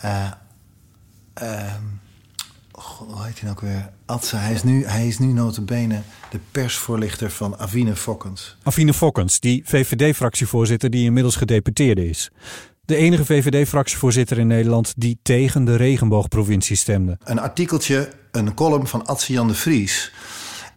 Eh, 0.00 0.30
ehm, 1.34 1.82
goh, 2.72 3.12
hoe 3.12 3.24
heet 3.24 3.40
hij 3.40 3.42
nou 3.42 3.50
ook 3.50 3.60
weer? 3.60 3.88
Atze. 4.06 4.36
Hij 4.36 4.52
is 4.52 4.62
nu, 4.62 4.84
hij 4.86 5.06
is 5.06 5.18
nu 5.18 5.26
notabene 5.26 6.00
de 6.30 6.38
persvoorlichter 6.50 7.30
van 7.30 7.58
Avine 7.58 7.96
Fokkens. 7.96 8.56
Afine 8.62 8.94
Fokkens, 8.94 9.40
die 9.40 9.62
VVD-fractievoorzitter 9.64 10.90
die 10.90 11.04
inmiddels 11.04 11.36
gedeputeerde 11.36 12.08
is. 12.08 12.30
De 12.86 12.96
enige 12.96 13.24
VVD-fractievoorzitter 13.24 14.38
in 14.38 14.46
Nederland 14.46 14.94
die 14.96 15.18
tegen 15.22 15.64
de 15.64 15.76
regenboogprovincie 15.76 16.76
stemde. 16.76 17.18
Een 17.24 17.38
artikeltje, 17.40 18.08
een 18.32 18.54
column 18.54 18.86
van 18.86 19.06
Atze 19.06 19.32
Jan 19.32 19.48
de 19.48 19.54
Vries. 19.54 20.12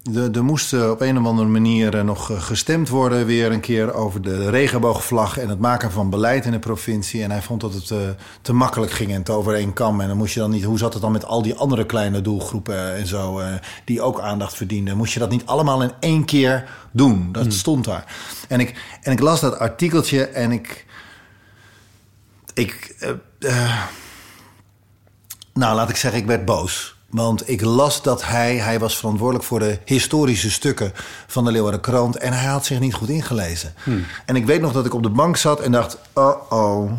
De- 0.03 0.29
Er 0.33 0.43
moest 0.43 0.73
eh, 0.73 0.89
op 0.89 1.01
een 1.01 1.17
of 1.19 1.25
andere 1.25 1.47
manier 1.47 1.95
eh, 1.97 2.03
nog 2.03 2.31
eh, 2.31 2.41
gestemd 2.41 2.89
worden... 2.89 3.25
weer 3.25 3.51
een 3.51 3.59
keer 3.59 3.93
over 3.93 4.21
de 4.21 4.49
regenboogvlag 4.49 5.37
en 5.37 5.49
het 5.49 5.59
maken 5.59 5.91
van 5.91 6.09
beleid 6.09 6.45
in 6.45 6.51
de 6.51 6.59
provincie. 6.59 7.23
En 7.23 7.31
hij 7.31 7.41
vond 7.41 7.61
dat 7.61 7.73
het 7.73 7.91
eh, 7.91 7.97
te 8.41 8.53
makkelijk 8.53 8.91
ging 8.91 9.11
en 9.13 9.23
te 9.23 9.31
over 9.31 9.53
één 9.53 9.73
kam. 9.73 10.01
En 10.01 10.07
dan 10.07 10.17
moest 10.17 10.33
je 10.33 10.39
dan 10.39 10.51
niet... 10.51 10.63
Hoe 10.63 10.77
zat 10.77 10.93
het 10.93 11.01
dan 11.01 11.11
met 11.11 11.25
al 11.25 11.41
die 11.41 11.55
andere 11.55 11.85
kleine 11.85 12.21
doelgroepen 12.21 12.95
en 12.95 13.07
zo... 13.07 13.41
die 13.85 14.01
ook 14.01 14.19
aandacht 14.19 14.55
verdienden? 14.55 14.97
Moest 14.97 15.13
je 15.13 15.19
dat 15.19 15.29
niet 15.31 15.45
allemaal 15.45 15.81
in 15.83 15.91
één 15.99 16.25
keer 16.25 16.69
doen? 16.91 17.31
Dat 17.31 17.53
stond 17.53 17.85
daar. 17.85 18.05
En 18.47 18.59
ik, 18.59 18.97
en 19.01 19.11
ik 19.11 19.19
las 19.19 19.39
dat 19.39 19.59
artikeltje 19.59 20.25
en 20.25 20.51
ik... 20.51 20.85
Ik... 22.59 22.95
eh, 22.99 23.09
eh, 23.39 23.83
nou, 25.53 25.75
laat 25.75 25.89
ik 25.89 25.95
zeggen, 25.95 26.19
ik 26.19 26.27
werd 26.27 26.45
boos. 26.45 26.97
Want 27.09 27.49
ik 27.49 27.61
las 27.61 28.01
dat 28.01 28.25
hij, 28.25 28.57
hij 28.57 28.79
was 28.79 28.97
verantwoordelijk 28.97 29.45
voor 29.45 29.59
de 29.59 29.79
historische 29.85 30.51
stukken 30.51 30.91
van 31.27 31.45
de 31.45 31.51
Leeuwarden 31.51 31.81
Krant. 31.81 32.17
En 32.17 32.33
hij 32.33 32.47
had 32.47 32.65
zich 32.65 32.79
niet 32.79 32.93
goed 32.93 33.09
ingelezen. 33.09 33.73
En 34.25 34.35
ik 34.35 34.45
weet 34.45 34.61
nog 34.61 34.71
dat 34.73 34.85
ik 34.85 34.93
op 34.93 35.03
de 35.03 35.09
bank 35.09 35.37
zat 35.37 35.59
en 35.59 35.71
dacht, 35.71 35.97
oh 36.13 36.51
oh. 36.51 36.91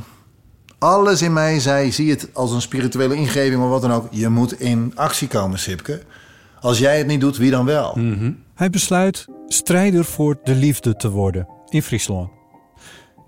Alles 0.79 1.23
in 1.23 1.33
mij 1.33 1.61
zei, 1.61 1.93
zie 1.93 2.11
het 2.11 2.29
als 2.33 2.53
een 2.53 2.61
spirituele 2.61 3.15
ingeving 3.15 3.63
of 3.63 3.69
wat 3.69 3.83
dan 3.83 3.93
ook. 3.93 4.07
Je 4.11 4.29
moet 4.29 4.61
in 4.61 4.93
actie 4.95 5.29
komen, 5.29 5.59
Sipke. 5.59 6.03
Als 6.61 6.79
jij 6.79 6.99
het 6.99 7.07
niet 7.07 7.21
doet, 7.21 7.37
wie 7.37 7.51
dan 7.51 7.65
wel? 7.65 7.93
Hij 8.55 8.71
besluit 8.71 9.27
strijder 9.47 10.05
voor 10.05 10.39
de 10.45 10.55
liefde 10.55 10.97
te 10.97 11.11
worden 11.11 11.49
in 11.69 11.83
Friesland. 11.83 12.40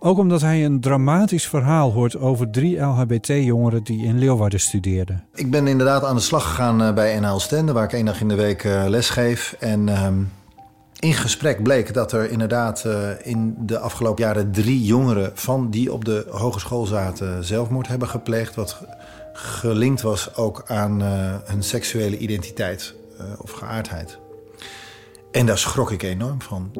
Ook 0.04 0.18
omdat 0.18 0.40
hij 0.40 0.64
een 0.64 0.80
dramatisch 0.80 1.48
verhaal 1.48 1.92
hoort 1.92 2.18
over 2.18 2.50
drie 2.50 2.78
LHBT-jongeren 2.78 3.82
die 3.84 4.04
in 4.04 4.18
Leeuwarden 4.18 4.60
studeerden. 4.60 5.24
Ik 5.34 5.50
ben 5.50 5.66
inderdaad 5.66 6.04
aan 6.04 6.14
de 6.14 6.20
slag 6.20 6.42
gegaan 6.44 6.82
eh, 6.82 6.94
bij 6.94 7.18
NL 7.20 7.40
Stende, 7.40 7.72
waar 7.72 7.84
ik 7.84 7.92
één 7.92 8.04
dag 8.04 8.20
in 8.20 8.28
de 8.28 8.34
week 8.34 8.64
eh, 8.64 8.84
les 8.88 9.10
geef. 9.10 9.56
En 9.60 9.88
ehm, 9.88 10.22
in 10.98 11.12
gesprek 11.12 11.62
bleek 11.62 11.94
dat 11.94 12.12
er 12.12 12.30
inderdaad 12.30 12.84
eh, 12.84 13.08
in 13.22 13.54
de 13.58 13.78
afgelopen 13.78 14.24
jaren 14.24 14.52
drie 14.52 14.84
jongeren 14.84 15.30
van 15.34 15.70
die 15.70 15.92
op 15.92 16.04
de 16.04 16.26
hogeschool 16.30 16.86
zaten 16.86 17.44
zelfmoord 17.44 17.88
hebben 17.88 18.08
gepleegd. 18.08 18.54
Wat 18.54 18.72
ge- 18.72 18.86
gelinkt 19.32 20.02
was 20.02 20.36
ook 20.36 20.62
aan 20.66 21.00
hun 21.44 21.62
seksuele 21.62 22.18
identiteit 22.18 22.94
of 23.38 23.50
geaardheid. 23.50 24.18
En 25.32 25.46
daar 25.46 25.58
schrok 25.58 25.90
ik 25.90 26.02
enorm 26.02 26.42
van. 26.42 26.70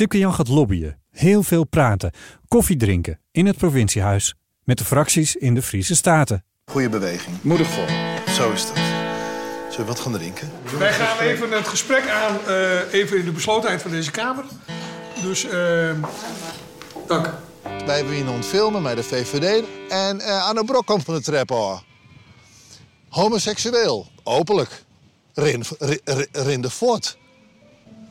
Sipke 0.00 0.18
Jan 0.18 0.34
gaat 0.34 0.48
lobbyen, 0.48 1.00
heel 1.10 1.42
veel 1.42 1.64
praten, 1.64 2.12
koffie 2.48 2.76
drinken 2.76 3.20
in 3.32 3.46
het 3.46 3.56
provinciehuis 3.56 4.34
met 4.64 4.78
de 4.78 4.84
fracties 4.84 5.36
in 5.36 5.54
de 5.54 5.62
Friese 5.62 5.96
Staten. 5.96 6.44
Goede 6.64 6.88
beweging. 6.88 7.36
Moedig 7.42 7.66
vol. 7.66 7.84
Zo 8.34 8.52
is 8.52 8.66
dat. 8.66 8.76
Zullen 8.76 9.76
we 9.76 9.84
wat 9.84 10.00
gaan 10.00 10.12
drinken? 10.12 10.50
Wij 10.78 10.92
gaan 10.92 11.18
even 11.18 11.50
het 11.50 11.68
gesprek 11.68 12.08
aan, 12.08 12.38
eh, 12.46 12.92
even 12.92 13.18
in 13.18 13.24
de 13.24 13.30
beslotenheid 13.30 13.82
van 13.82 13.90
deze 13.90 14.10
Kamer. 14.10 14.44
Dus, 15.22 15.44
eh, 15.44 15.92
dank. 17.06 17.34
Wij 17.62 17.96
hebben 17.96 18.14
hier 18.14 18.24
nog 18.24 18.34
een 18.36 18.44
filmen 18.44 18.82
met 18.82 18.96
de 18.96 19.02
VVD. 19.02 19.64
En 19.88 20.20
eh 20.20 20.46
Arno 20.46 20.62
Brok 20.62 20.86
komt 20.86 21.04
van 21.04 21.14
de 21.14 21.22
trap 21.22 21.48
hoor. 21.48 21.82
Homoseksueel, 23.08 24.06
openlijk. 24.22 24.84
Rin, 25.34 25.64
rin, 25.78 26.26
rin 26.32 26.60
de 26.60 26.70
voort. 26.70 27.18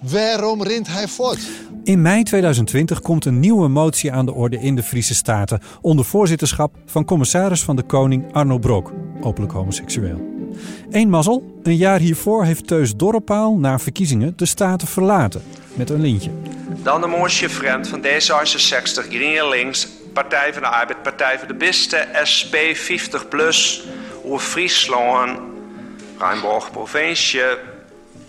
Waarom 0.01 0.63
rint 0.63 0.87
hij 0.87 1.07
voort? 1.07 1.39
In 1.83 2.01
mei 2.01 2.23
2020 2.23 3.01
komt 3.01 3.25
een 3.25 3.39
nieuwe 3.39 3.67
motie 3.67 4.11
aan 4.11 4.25
de 4.25 4.33
orde 4.33 4.59
in 4.59 4.75
de 4.75 4.83
Friese 4.83 5.15
Staten 5.15 5.61
onder 5.81 6.05
voorzitterschap 6.05 6.75
van 6.85 7.05
commissaris 7.05 7.63
van 7.63 7.75
de 7.75 7.83
Koning 7.83 8.33
Arno 8.33 8.57
Brok, 8.57 8.93
openlijk 9.21 9.53
homoseksueel. 9.53 10.37
Eén 10.89 11.09
mazzel, 11.09 11.59
een 11.63 11.75
jaar 11.75 11.99
hiervoor 11.99 12.43
heeft 12.45 12.67
Teus 12.67 12.95
Dorrepaal 12.95 13.57
na 13.57 13.79
verkiezingen 13.79 14.33
de 14.35 14.45
Staten 14.45 14.87
verlaten 14.87 15.41
met 15.73 15.89
een 15.89 16.01
lintje. 16.01 16.31
Dan 16.83 17.01
de 17.01 17.07
mooie 17.07 17.49
vriend 17.49 17.87
van 17.87 18.01
D66, 18.01 19.07
GroenLinks, 19.09 19.87
Partij 20.13 20.53
van 20.53 20.61
de 20.61 20.67
Arbeid, 20.67 21.01
Partij 21.03 21.37
voor 21.37 21.47
de 21.47 21.53
Beste, 21.53 22.07
SP 22.33 22.55
50 22.73 23.27
plus, 23.27 23.87
over 24.23 24.47
Friesland, 24.47 25.39
Rijnborg 26.17 26.71
provincie, 26.71 27.41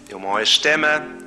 heel 0.08 0.18
mooie 0.18 0.44
stemmen. 0.44 1.19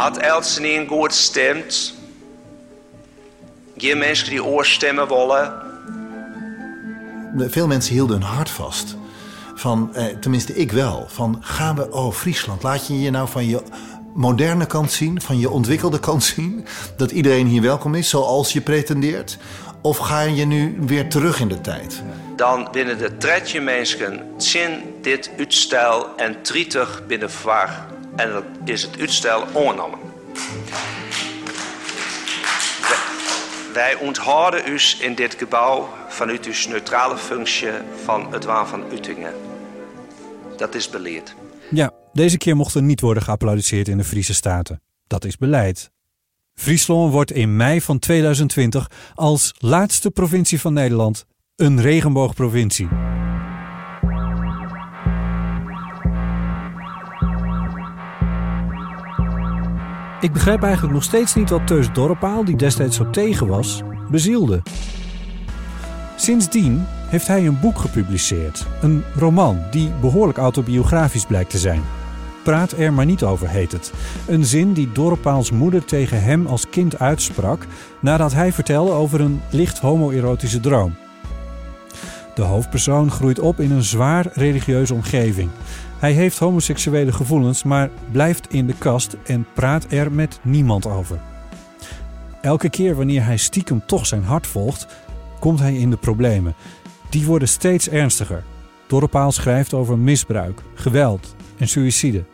Had 0.00 0.16
Elsen 0.16 0.62
niet 0.62 0.76
een 0.76 0.86
goed 0.88 1.14
stemt? 1.14 1.94
Geen 3.76 3.98
mensen 3.98 4.30
die 4.30 4.44
oorstemmen 4.44 5.08
willen. 5.08 5.52
Veel 7.50 7.66
mensen 7.66 7.92
hielden 7.92 8.20
hun 8.20 8.30
hart 8.30 8.50
vast. 8.50 8.96
Van, 9.54 9.94
eh, 9.94 10.04
tenminste 10.04 10.54
ik 10.54 10.72
wel. 10.72 11.06
Van 11.08 11.38
gaan 11.40 11.76
we, 11.76 11.92
oh 11.92 12.12
Friesland, 12.12 12.62
laat 12.62 12.86
je 12.86 13.00
je 13.00 13.10
nou 13.10 13.28
van 13.28 13.46
je 13.46 13.62
moderne 14.14 14.66
kant 14.66 14.92
zien, 14.92 15.20
van 15.20 15.38
je 15.38 15.50
ontwikkelde 15.50 16.00
kant 16.00 16.24
zien. 16.24 16.66
Dat 16.96 17.10
iedereen 17.10 17.46
hier 17.46 17.62
welkom 17.62 17.94
is, 17.94 18.08
zoals 18.08 18.52
je 18.52 18.60
pretendeert. 18.60 19.38
Of 19.80 19.96
ga 19.98 20.20
je 20.20 20.44
nu 20.44 20.76
weer 20.80 21.08
terug 21.08 21.40
in 21.40 21.48
de 21.48 21.60
tijd? 21.60 22.02
Dan 22.36 22.68
binnen 22.72 22.98
de 22.98 23.16
tretje 23.16 23.60
mensen 23.60 24.20
zin 24.36 24.82
dit 25.02 25.30
uitstel 25.38 26.16
en 26.16 26.42
trietig 26.42 27.02
binnen 27.06 27.30
var. 27.30 27.98
En 28.16 28.32
dat 28.32 28.44
is 28.64 28.82
het 28.82 29.00
uitstel 29.00 29.44
ongenomen. 29.52 29.98
Wij 33.72 33.94
onthouden 33.94 34.72
u 34.72 34.80
in 35.00 35.14
dit 35.14 35.34
gebouw 35.34 35.88
vanuit 36.08 36.46
uw 36.46 36.70
neutrale 36.70 37.16
functie 37.16 37.68
van 38.04 38.32
het 38.32 38.44
waan 38.44 38.68
van 38.68 38.82
Utingen. 38.92 39.32
Dat 40.56 40.74
is 40.74 40.90
beleerd. 40.90 41.34
Ja, 41.70 41.90
deze 42.12 42.38
keer 42.38 42.56
mocht 42.56 42.74
er 42.74 42.82
niet 42.82 43.00
worden 43.00 43.22
geapplaudisseerd 43.22 43.88
in 43.88 43.96
de 43.96 44.04
Friese 44.04 44.34
Staten. 44.34 44.82
Dat 45.06 45.24
is 45.24 45.36
beleid. 45.36 45.90
Friesland 46.54 47.12
wordt 47.12 47.32
in 47.32 47.56
mei 47.56 47.80
van 47.80 47.98
2020 47.98 48.90
als 49.14 49.54
laatste 49.58 50.10
provincie 50.10 50.60
van 50.60 50.72
Nederland 50.72 51.24
een 51.56 51.80
regenboogprovincie. 51.80 52.88
Ik 60.20 60.32
begrijp 60.32 60.62
eigenlijk 60.62 60.94
nog 60.94 61.02
steeds 61.02 61.34
niet 61.34 61.50
wat 61.50 61.66
Teus 61.66 61.92
Dorpaal, 61.92 62.44
die 62.44 62.56
destijds 62.56 62.96
zo 62.96 63.10
tegen 63.10 63.46
was, 63.46 63.82
bezielde. 64.10 64.62
Sindsdien 66.16 66.84
heeft 66.86 67.26
hij 67.26 67.46
een 67.46 67.60
boek 67.60 67.78
gepubliceerd. 67.78 68.66
Een 68.82 69.02
roman 69.16 69.58
die 69.70 69.90
behoorlijk 70.00 70.38
autobiografisch 70.38 71.26
blijkt 71.26 71.50
te 71.50 71.58
zijn. 71.58 71.82
Praat 72.42 72.72
er 72.72 72.92
maar 72.92 73.04
niet 73.04 73.22
over 73.22 73.48
heet 73.48 73.72
het. 73.72 73.92
Een 74.26 74.44
zin 74.44 74.72
die 74.72 74.92
Dorpaals 74.92 75.50
moeder 75.50 75.84
tegen 75.84 76.22
hem 76.22 76.46
als 76.46 76.68
kind 76.70 76.98
uitsprak 76.98 77.66
nadat 78.00 78.32
hij 78.32 78.52
vertelde 78.52 78.92
over 78.92 79.20
een 79.20 79.40
licht 79.50 79.78
homoerotische 79.78 80.60
droom. 80.60 80.94
De 82.34 82.42
hoofdpersoon 82.42 83.10
groeit 83.10 83.38
op 83.38 83.60
in 83.60 83.70
een 83.70 83.82
zwaar 83.82 84.26
religieuze 84.32 84.94
omgeving. 84.94 85.50
Hij 86.00 86.12
heeft 86.12 86.38
homoseksuele 86.38 87.12
gevoelens, 87.12 87.62
maar 87.62 87.90
blijft 88.12 88.52
in 88.52 88.66
de 88.66 88.74
kast 88.78 89.16
en 89.24 89.46
praat 89.54 89.86
er 89.92 90.12
met 90.12 90.40
niemand 90.42 90.86
over. 90.86 91.20
Elke 92.42 92.70
keer 92.70 92.96
wanneer 92.96 93.24
hij 93.24 93.36
stiekem 93.36 93.86
toch 93.86 94.06
zijn 94.06 94.24
hart 94.24 94.46
volgt, 94.46 94.86
komt 95.38 95.58
hij 95.58 95.74
in 95.74 95.90
de 95.90 95.96
problemen. 95.96 96.54
Die 97.10 97.26
worden 97.26 97.48
steeds 97.48 97.88
ernstiger. 97.88 98.44
Dorpaal 98.86 99.32
schrijft 99.32 99.74
over 99.74 99.98
misbruik, 99.98 100.62
geweld 100.74 101.34
en 101.58 101.68
suïcide. 101.68 102.24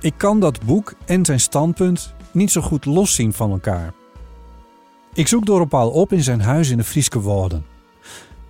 Ik 0.00 0.14
kan 0.16 0.40
dat 0.40 0.64
boek 0.64 0.94
en 1.04 1.24
zijn 1.24 1.40
standpunt 1.40 2.14
niet 2.30 2.50
zo 2.50 2.60
goed 2.60 2.84
loszien 2.84 3.32
van 3.32 3.50
elkaar. 3.50 3.92
Ik 5.14 5.28
zoek 5.28 5.46
Dorpaal 5.46 5.90
op 5.90 6.12
in 6.12 6.22
zijn 6.22 6.40
huis 6.40 6.70
in 6.70 6.76
de 6.76 6.84
Frieske 6.84 7.20
Wouden. 7.20 7.64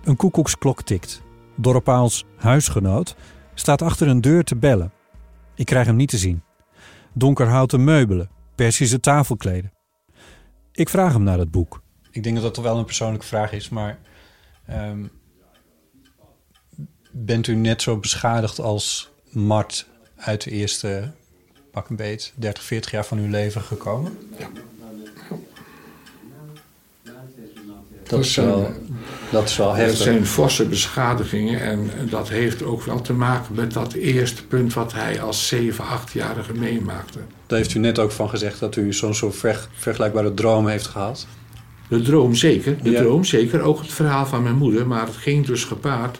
Een 0.03 0.15
koekoeksklok 0.15 0.81
tikt. 0.81 1.21
Dorpaals 1.55 2.25
huisgenoot 2.35 3.15
staat 3.59 3.81
achter 3.81 4.07
een 4.07 4.21
deur 4.21 4.43
te 4.43 4.55
bellen. 4.55 4.91
Ik 5.55 5.65
krijg 5.65 5.85
hem 5.85 5.95
niet 5.95 6.09
te 6.09 6.17
zien. 6.17 6.41
Donkerhouten 7.13 7.83
meubelen, 7.83 8.29
Persische 8.55 8.99
tafelkleden. 8.99 9.73
Ik 10.71 10.89
vraag 10.89 11.13
hem 11.13 11.23
naar 11.23 11.39
het 11.39 11.51
boek. 11.51 11.81
Ik 12.11 12.23
denk 12.23 12.35
dat 12.35 12.43
dat 12.43 12.53
toch 12.53 12.63
wel 12.63 12.77
een 12.77 12.85
persoonlijke 12.85 13.25
vraag 13.25 13.51
is, 13.51 13.69
maar 13.69 13.99
ehm, 14.65 15.05
bent 17.11 17.47
u 17.47 17.55
net 17.55 17.81
zo 17.81 17.97
beschadigd 17.97 18.59
als 18.59 19.09
Mart 19.29 19.87
uit 20.15 20.43
de 20.43 20.51
eerste 20.51 21.11
pak 21.71 21.89
een 21.89 21.95
beet 21.95 22.33
30, 22.35 22.63
40 22.63 22.91
jaar 22.91 23.05
van 23.05 23.17
uw 23.17 23.29
leven 23.29 23.61
gekomen? 23.61 24.17
Ja. 24.37 24.49
Dat 28.03 28.19
is 28.19 28.35
wel, 28.35 28.71
dat 29.29 29.49
is 29.49 29.57
wel 29.57 29.73
heftig. 29.73 29.97
Dat 29.97 30.03
zijn 30.07 30.25
forse 30.25 30.65
beschadigingen 30.65 31.61
en 31.61 31.89
dat 32.09 32.29
heeft 32.29 32.63
ook 32.63 32.83
wel 32.83 33.01
te 33.01 33.13
maken 33.13 33.55
met 33.55 33.73
dat 33.73 33.93
eerste 33.93 34.45
punt 34.45 34.73
wat 34.73 34.93
hij 34.93 35.21
als 35.21 35.47
7, 35.47 35.85
8-jarige 35.85 36.53
meemaakte. 36.53 37.19
Daar 37.47 37.57
heeft 37.57 37.73
u 37.73 37.79
net 37.79 37.99
ook 37.99 38.11
van 38.11 38.29
gezegd 38.29 38.59
dat 38.59 38.75
u 38.75 38.93
zo'n 38.93 39.13
soort 39.15 39.35
ver- 39.35 39.67
vergelijkbare 39.73 40.33
droom 40.33 40.67
heeft 40.67 40.87
gehad. 40.87 41.27
De 41.87 42.01
droom 42.01 42.35
zeker, 42.35 42.83
de 42.83 42.89
Ja. 42.91 43.01
droom 43.01 43.23
zeker. 43.23 43.61
Ook 43.61 43.79
het 43.79 43.93
verhaal 43.93 44.25
van 44.25 44.43
mijn 44.43 44.55
moeder, 44.55 44.87
maar 44.87 45.05
het 45.05 45.15
ging 45.15 45.45
dus 45.45 45.63
gepaard 45.63 46.19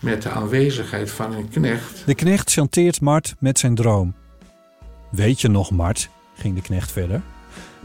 met 0.00 0.22
de 0.22 0.28
aanwezigheid 0.28 1.10
van 1.10 1.32
een 1.34 1.48
knecht. 1.48 2.02
De 2.06 2.14
knecht 2.14 2.50
chanteert 2.52 3.00
Mart 3.00 3.34
met 3.38 3.58
zijn 3.58 3.74
droom. 3.74 4.14
Weet 5.10 5.40
je 5.40 5.48
nog, 5.48 5.70
Mart, 5.70 6.08
ging 6.34 6.54
de 6.54 6.62
knecht 6.62 6.92
verder, 6.92 7.22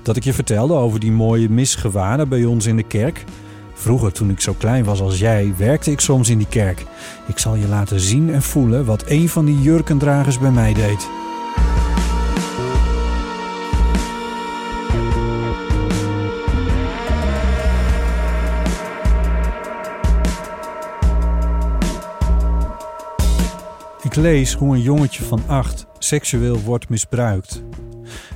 dat 0.04 0.16
ik 0.16 0.24
je 0.24 0.34
vertelde 0.34 0.74
over 0.74 1.00
die 1.00 1.12
mooie 1.12 1.50
misgewaden 1.50 2.30
bij 2.30 2.46
ons 2.46 2.66
in 2.66 2.76
de 2.76 2.84
kerk? 2.88 3.24
Vroeger, 3.76 4.12
toen 4.12 4.30
ik 4.30 4.42
zo 4.42 4.54
klein 4.54 4.84
was 4.84 5.02
als 5.02 5.20
jij, 5.20 5.54
werkte 5.58 5.92
ik 5.92 6.00
soms 6.00 6.30
in 6.30 6.38
die 6.38 6.48
kerk. 6.48 6.86
Ik 7.28 7.38
zal 7.38 7.56
je 7.56 7.68
laten 7.68 8.00
zien 8.00 8.34
en 8.34 8.42
voelen 8.42 8.86
wat 8.86 9.04
een 9.08 9.30
van 9.30 9.46
die 9.46 9.62
jurkendragers 9.62 10.40
bij 10.40 10.52
mij 10.52 10.74
deed. 10.74 11.08
Ik 24.04 24.16
lees 24.16 24.54
hoe 24.54 24.76
een 24.76 24.82
jongetje 24.82 25.24
van 25.24 25.42
acht 25.48 25.86
seksueel 26.00 26.60
wordt 26.60 26.90
misbruikt. 26.90 27.64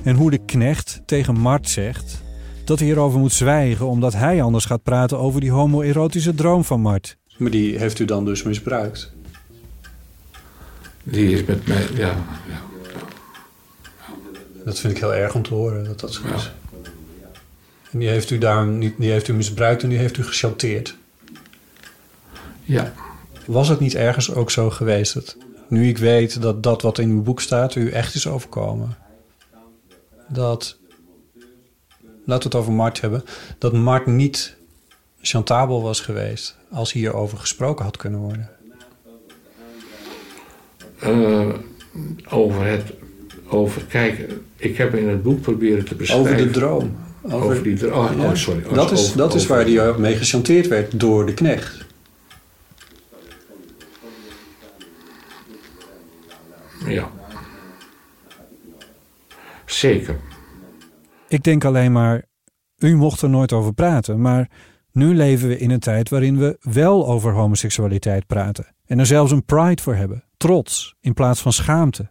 En 0.02 0.16
hoe 0.16 0.30
de 0.30 0.44
knecht 0.44 1.02
tegen 1.04 1.40
Mart 1.40 1.68
zegt 1.68 2.22
dat 2.70 2.78
hij 2.78 2.88
erover 2.88 3.18
moet 3.18 3.32
zwijgen 3.32 3.86
omdat 3.86 4.12
hij 4.12 4.42
anders 4.42 4.64
gaat 4.64 4.82
praten 4.82 5.18
over 5.18 5.40
die 5.40 5.50
homoerotische 5.50 6.34
droom 6.34 6.64
van 6.64 6.80
Mart. 6.80 7.16
Maar 7.36 7.50
die 7.50 7.78
heeft 7.78 7.98
u 7.98 8.04
dan 8.04 8.24
dus 8.24 8.42
misbruikt? 8.42 9.12
Die 11.02 11.32
is 11.32 11.44
met 11.44 11.66
mij, 11.66 11.86
ja. 11.94 12.14
ja. 12.48 12.62
Dat 14.64 14.78
vind 14.78 14.92
ik 14.92 15.00
heel 15.00 15.14
erg 15.14 15.34
om 15.34 15.42
te 15.42 15.54
horen 15.54 15.84
dat 15.84 16.00
dat 16.00 16.12
zo 16.12 16.22
is. 16.34 16.52
En 17.90 17.98
die 17.98 18.08
heeft 18.08 18.30
u 18.30 18.38
daar 18.38 18.66
niet, 18.66 18.94
die 18.98 19.10
heeft 19.10 19.28
u 19.28 19.32
misbruikt 19.32 19.82
en 19.82 19.88
die 19.88 19.98
heeft 19.98 20.16
u 20.16 20.24
gechanteerd. 20.24 20.96
Ja. 22.62 22.92
Was 23.46 23.68
het 23.68 23.80
niet 23.80 23.94
ergens 23.94 24.34
ook 24.34 24.50
zo 24.50 24.70
geweest 24.70 25.14
dat 25.14 25.36
nu 25.68 25.88
ik 25.88 25.98
weet 25.98 26.42
dat 26.42 26.62
dat 26.62 26.82
wat 26.82 26.98
in 26.98 27.10
uw 27.10 27.22
boek 27.22 27.40
staat 27.40 27.74
u 27.74 27.90
echt 27.90 28.14
is 28.14 28.26
overkomen? 28.26 28.96
Dat, 30.28 30.79
laten 32.30 32.50
we 32.50 32.56
het 32.56 32.66
over 32.66 32.72
Mart 32.78 33.00
hebben, 33.00 33.24
dat 33.58 33.72
Mart 33.72 34.06
niet 34.06 34.56
chantabel 35.20 35.82
was 35.82 36.00
geweest 36.00 36.56
als 36.70 36.92
hierover 36.92 37.38
gesproken 37.38 37.84
had 37.84 37.96
kunnen 37.96 38.20
worden? 38.20 38.50
Eh, 40.98 41.48
over 42.28 42.64
het, 42.66 42.92
over, 43.48 43.84
kijk, 43.84 44.28
ik 44.56 44.76
heb 44.76 44.94
in 44.94 45.08
het 45.08 45.22
boek 45.22 45.40
proberen 45.40 45.84
te 45.84 45.94
beschrijven. 45.94 46.32
Over 46.32 46.46
de 46.46 46.50
droom. 46.50 46.96
Over, 47.22 47.62
die 47.62 47.76
droom. 47.76 47.92
Oh, 48.06 48.16
Ja. 48.16 48.24
oh, 48.28 48.34
sorry. 48.34 48.64
Oh, 48.66 48.74
dat 48.74 48.90
is, 48.90 49.00
over- 49.04 49.16
dat 49.16 49.34
is 49.34 49.46
waar 49.46 49.64
hij 49.66 49.92
mee 49.98 50.16
gechanteerd 50.16 50.68
werd 50.68 51.00
door 51.00 51.26
de 51.26 51.34
knecht. 51.34 51.84
Ja. 56.86 57.10
Zeker. 59.66 60.16
Ik 61.30 61.42
denk 61.42 61.64
alleen 61.64 61.92
maar, 61.92 62.24
u 62.78 62.96
mocht 62.96 63.22
er 63.22 63.30
nooit 63.30 63.52
over 63.52 63.72
praten, 63.74 64.20
maar 64.20 64.50
nu 64.92 65.14
leven 65.14 65.48
we 65.48 65.58
in 65.58 65.70
een 65.70 65.80
tijd 65.80 66.08
waarin 66.08 66.38
we 66.38 66.56
wel 66.60 67.06
over 67.06 67.32
homoseksualiteit 67.32 68.26
praten 68.26 68.74
en 68.86 68.98
er 68.98 69.06
zelfs 69.06 69.32
een 69.32 69.44
pride 69.44 69.82
voor 69.82 69.94
hebben. 69.94 70.24
trots 70.36 70.94
in 71.00 71.14
plaats 71.14 71.40
van 71.40 71.52
schaamte. 71.52 72.10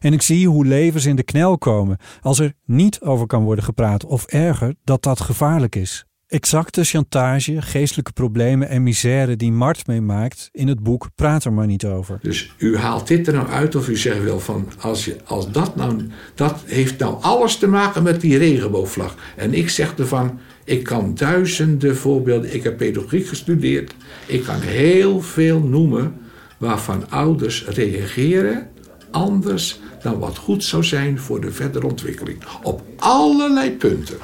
En 0.00 0.12
ik 0.12 0.22
zie 0.22 0.48
hoe 0.48 0.66
levens 0.66 1.06
in 1.06 1.16
de 1.16 1.22
knel 1.22 1.58
komen 1.58 1.98
als 2.20 2.38
er 2.38 2.54
niet 2.64 3.00
over 3.00 3.26
kan 3.26 3.44
worden 3.44 3.64
gepraat 3.64 4.04
of 4.04 4.26
erger 4.26 4.74
dat 4.84 5.02
dat 5.02 5.20
gevaarlijk 5.20 5.76
is. 5.76 6.07
Exacte 6.28 6.84
chantage, 6.84 7.62
geestelijke 7.62 8.12
problemen 8.12 8.68
en 8.68 8.82
misère 8.82 9.36
die 9.36 9.52
Mart 9.52 9.86
meemaakt 9.86 10.48
in 10.52 10.68
het 10.68 10.82
boek 10.82 11.08
Praat 11.14 11.44
er 11.44 11.52
maar 11.52 11.66
niet 11.66 11.84
over. 11.84 12.18
Dus 12.22 12.52
u 12.58 12.76
haalt 12.76 13.06
dit 13.06 13.26
er 13.26 13.32
nou 13.32 13.48
uit 13.48 13.74
of 13.74 13.88
u 13.88 13.96
zegt 13.96 14.22
wel 14.22 14.40
van 14.40 14.68
als, 14.80 15.04
je, 15.04 15.16
als 15.24 15.50
dat 15.50 15.76
nou, 15.76 16.06
dat 16.34 16.62
heeft 16.64 16.98
nou 16.98 17.22
alles 17.22 17.56
te 17.56 17.66
maken 17.66 18.02
met 18.02 18.20
die 18.20 18.38
regenboogvlag. 18.38 19.14
En 19.36 19.54
ik 19.54 19.70
zeg 19.70 19.94
ervan, 19.94 20.38
ik 20.64 20.82
kan 20.82 21.14
duizenden 21.14 21.96
voorbeelden, 21.96 22.54
ik 22.54 22.62
heb 22.62 22.76
pedagogiek 22.76 23.26
gestudeerd, 23.26 23.94
ik 24.26 24.42
kan 24.42 24.60
heel 24.60 25.20
veel 25.20 25.60
noemen 25.60 26.14
waarvan 26.58 27.10
ouders 27.10 27.66
reageren 27.66 28.68
anders 29.10 29.80
dan 30.02 30.18
wat 30.18 30.36
goed 30.36 30.64
zou 30.64 30.84
zijn 30.84 31.18
voor 31.18 31.40
de 31.40 31.50
verdere 31.50 31.86
ontwikkeling. 31.86 32.44
Op 32.62 32.82
allerlei 32.96 33.70
punten. 33.70 34.16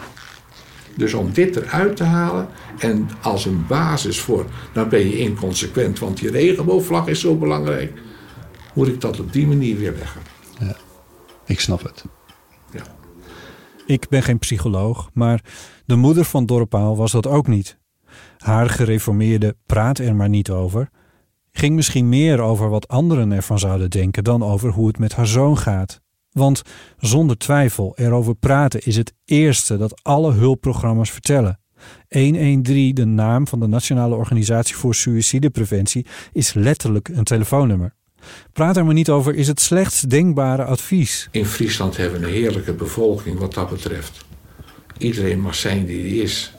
Dus 0.96 1.14
om 1.14 1.32
dit 1.32 1.56
eruit 1.56 1.96
te 1.96 2.04
halen 2.04 2.48
en 2.78 3.08
als 3.22 3.44
een 3.44 3.66
basis 3.66 4.20
voor, 4.20 4.46
dan 4.72 4.88
ben 4.88 5.08
je 5.08 5.18
inconsequent, 5.18 5.98
want 5.98 6.16
die 6.20 6.30
regenboogvlag 6.30 7.06
is 7.06 7.20
zo 7.20 7.36
belangrijk, 7.36 7.92
moet 8.74 8.88
ik 8.88 9.00
dat 9.00 9.20
op 9.20 9.32
die 9.32 9.46
manier 9.46 9.78
weer 9.78 9.94
leggen. 9.98 10.20
Ja, 10.58 10.76
ik 11.46 11.60
snap 11.60 11.82
het. 11.82 12.04
Ja. 12.72 12.82
Ik 13.86 14.08
ben 14.08 14.22
geen 14.22 14.38
psycholoog, 14.38 15.10
maar 15.12 15.44
de 15.86 15.96
moeder 15.96 16.24
van 16.24 16.46
Dorpaal 16.46 16.96
was 16.96 17.12
dat 17.12 17.26
ook 17.26 17.46
niet. 17.46 17.78
Haar 18.38 18.70
gereformeerde 18.70 19.56
praat 19.66 19.98
er 19.98 20.14
maar 20.14 20.28
niet 20.28 20.50
over 20.50 20.88
ging 21.56 21.74
misschien 21.74 22.08
meer 22.08 22.40
over 22.40 22.68
wat 22.68 22.88
anderen 22.88 23.32
ervan 23.32 23.58
zouden 23.58 23.90
denken 23.90 24.24
dan 24.24 24.42
over 24.42 24.70
hoe 24.70 24.86
het 24.86 24.98
met 24.98 25.14
haar 25.14 25.26
zoon 25.26 25.58
gaat. 25.58 26.00
Want 26.34 26.62
zonder 26.98 27.38
twijfel, 27.38 27.92
erover 27.96 28.34
praten 28.34 28.80
is 28.80 28.96
het 28.96 29.12
eerste 29.24 29.76
dat 29.76 30.02
alle 30.02 30.32
hulpprogramma's 30.32 31.10
vertellen. 31.10 31.60
113, 32.08 32.94
de 32.94 33.04
naam 33.04 33.48
van 33.48 33.60
de 33.60 33.66
Nationale 33.66 34.14
Organisatie 34.14 34.76
voor 34.76 34.94
Suïcidepreventie, 34.94 36.06
is 36.32 36.52
letterlijk 36.52 37.08
een 37.08 37.24
telefoonnummer. 37.24 37.94
Praat 38.52 38.76
er 38.76 38.84
maar 38.84 38.94
niet 38.94 39.10
over, 39.10 39.34
is 39.34 39.46
het 39.46 39.60
slechtst 39.60 40.10
denkbare 40.10 40.64
advies. 40.64 41.28
In 41.30 41.46
Friesland 41.46 41.96
hebben 41.96 42.20
we 42.20 42.26
een 42.26 42.32
heerlijke 42.32 42.74
bevolking 42.74 43.38
wat 43.38 43.54
dat 43.54 43.70
betreft. 43.70 44.24
Iedereen 44.98 45.40
mag 45.40 45.54
zijn 45.54 45.86
die 45.86 46.00
hij 46.00 46.22
is. 46.22 46.54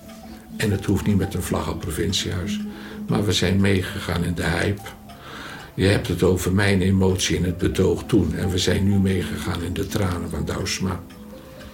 En 0.58 0.72
het 0.72 0.86
hoeft 0.86 1.06
niet 1.06 1.18
met 1.18 1.34
een 1.34 1.44
vlag 1.44 1.70
op 1.70 1.80
provinciehuis. 1.80 2.60
Maar 3.08 3.26
we 3.26 3.32
zijn 3.32 3.62
meegegaan 3.62 4.24
in 4.24 4.36
de 4.36 4.44
hype. 4.44 4.82
Je 5.76 5.86
hebt 5.86 6.08
het 6.08 6.24
over 6.24 6.54
mijn 6.54 6.82
emotie 6.82 7.36
in 7.36 7.44
het 7.44 7.58
betoog 7.58 8.04
toen. 8.04 8.36
En 8.36 8.50
we 8.50 8.58
zijn 8.58 8.84
nu 8.84 9.00
meegegaan 9.00 9.64
in 9.64 9.74
de 9.74 9.88
tranen 9.88 10.30
van 10.30 10.46
Douwsma. 10.46 11.00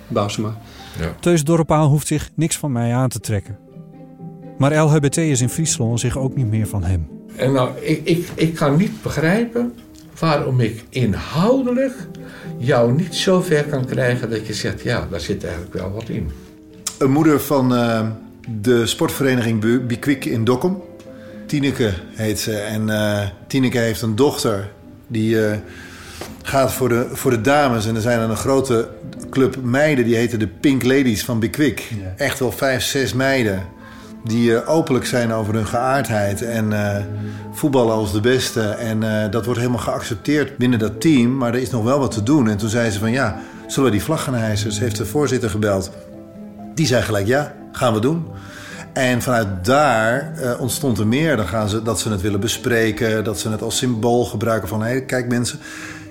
Douwsma. 0.08 0.62
Ja. 1.00 1.16
Teus 1.20 1.44
Dorpaal 1.44 1.88
hoeft 1.88 2.08
zich 2.08 2.30
niks 2.34 2.58
van 2.58 2.72
mij 2.72 2.94
aan 2.94 3.10
te 3.10 3.20
trekken. 3.20 3.58
Maar 4.58 4.76
LHBT 4.76 5.18
is 5.18 5.42
in 5.42 5.50
Friesland 5.50 6.00
zich 6.00 6.18
ook 6.18 6.36
niet 6.36 6.50
meer 6.50 6.68
van 6.68 6.84
hem. 6.84 7.08
En 7.36 7.52
nou, 7.52 7.70
ik, 7.80 8.02
ik, 8.04 8.28
ik 8.36 8.56
kan 8.56 8.78
niet 8.78 9.02
begrijpen 9.02 9.74
waarom 10.20 10.60
ik 10.60 10.84
inhoudelijk 10.90 11.94
jou 12.58 12.94
niet 12.94 13.16
zo 13.16 13.42
ver 13.42 13.64
kan 13.64 13.86
krijgen 13.86 14.30
dat 14.30 14.48
je 14.48 14.54
zegt, 14.54 14.82
ja, 14.82 15.08
daar 15.12 15.20
zit 15.20 15.44
eigenlijk 15.44 15.74
wel 15.74 15.92
wat 15.92 16.10
in. 16.10 16.32
Een 16.98 17.12
moeder 17.12 17.40
van 17.40 17.74
uh, 17.74 18.08
de 18.62 18.86
sportvereniging 18.86 19.86
Bikwik 19.88 20.26
in 20.26 20.44
Dokkum. 20.44 20.78
Tineke 21.52 21.94
heet 22.14 22.40
ze. 22.40 22.54
En 22.54 22.88
uh, 22.88 23.22
Tineke 23.48 23.78
heeft 23.78 24.02
een 24.02 24.16
dochter 24.16 24.70
die 25.08 25.36
uh, 25.36 25.52
gaat 26.44 26.74
voor 26.74 26.90
de, 26.90 27.08
voor 27.12 27.32
de 27.32 27.42
dames. 27.42 27.86
En 27.88 27.96
er 27.96 28.02
zijn 28.02 28.20
er 28.20 28.30
een 28.30 28.36
grote 28.36 28.90
club 29.30 29.56
meiden, 29.64 30.06
die 30.06 30.16
heten 30.16 30.40
de 30.40 30.48
Pink 30.48 30.84
Ladies 30.84 31.24
van 31.26 31.40
Bikwik. 31.40 31.80
Ja. 31.80 32.14
Echt 32.18 32.40
wel 32.40 32.52
vijf, 32.52 32.84
zes 32.84 33.14
meiden. 33.14 33.64
Die 34.24 34.50
uh, 34.50 34.70
openlijk 34.70 35.06
zijn 35.06 35.34
over 35.34 35.54
hun 35.54 35.68
geaardheid 35.68 36.42
en 36.42 36.74
voetballen 37.54 37.96
als 37.96 38.12
de 38.12 38.22
beste. 38.22 38.62
En 38.62 39.32
dat 39.32 39.46
wordt 39.46 39.60
helemaal 39.60 39.82
geaccepteerd 39.82 40.58
binnen 40.58 40.80
dat 40.80 41.02
team. 41.02 41.38
Maar 41.38 41.54
er 41.54 41.62
is 41.62 41.70
nog 41.70 41.84
wel 41.84 42.00
wat 42.00 42.12
te 42.12 42.24
doen. 42.24 42.50
En 42.50 42.58
toen 42.58 42.70
zei 42.70 42.90
ze 42.90 43.00
van 43.00 43.12
ja, 43.12 43.40
zullen 43.68 43.90
we 43.90 43.96
die 43.96 44.06
vlag 44.06 44.24
gaan 44.24 44.34
hijsen? 44.34 44.74
Heeft 44.74 44.98
de 44.98 45.06
voorzitter 45.06 45.50
gebeld. 45.50 45.92
Die 46.76 46.86
zei 46.86 47.02
gelijk 47.02 47.28
ja, 47.28 47.56
gaan 47.72 47.94
we 47.94 48.00
doen. 48.00 48.26
En 48.94 49.22
vanuit 49.22 49.66
daar 49.66 50.32
uh, 50.40 50.62
ontstond 50.62 50.98
er 51.00 51.08
meer. 51.08 51.36
Dan 51.36 51.48
gaan 51.48 51.70
ze, 51.70 51.82
dat 51.82 52.00
ze 52.00 52.10
het 52.10 52.22
willen 52.22 52.40
bespreken, 52.40 53.24
dat 53.24 53.40
ze 53.40 53.50
het 53.50 53.62
als 53.62 53.78
symbool 53.78 54.26
gebruiken 54.26 54.68
van... 54.68 54.82
hey, 54.82 55.02
kijk 55.06 55.28
mensen, 55.28 55.60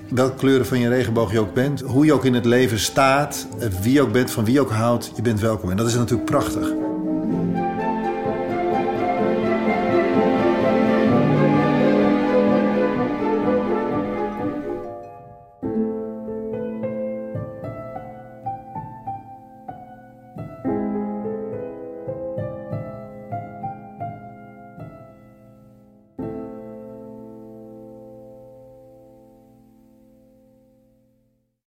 welke 0.09 0.35
kleuren 0.35 0.65
van 0.65 0.79
je 0.79 0.89
regenboog 0.89 1.31
je 1.31 1.39
ook 1.39 1.53
bent... 1.53 1.81
hoe 1.81 2.05
je 2.05 2.13
ook 2.13 2.25
in 2.25 2.33
het 2.33 2.45
leven 2.45 2.79
staat, 2.79 3.47
wie 3.81 3.93
je 3.93 4.01
ook 4.01 4.11
bent, 4.11 4.31
van 4.31 4.45
wie 4.45 4.53
je 4.53 4.61
ook 4.61 4.71
houdt, 4.71 5.11
je 5.15 5.21
bent 5.21 5.39
welkom. 5.39 5.69
En 5.69 5.77
dat 5.77 5.87
is 5.87 5.95
natuurlijk 5.95 6.29
prachtig. 6.29 6.67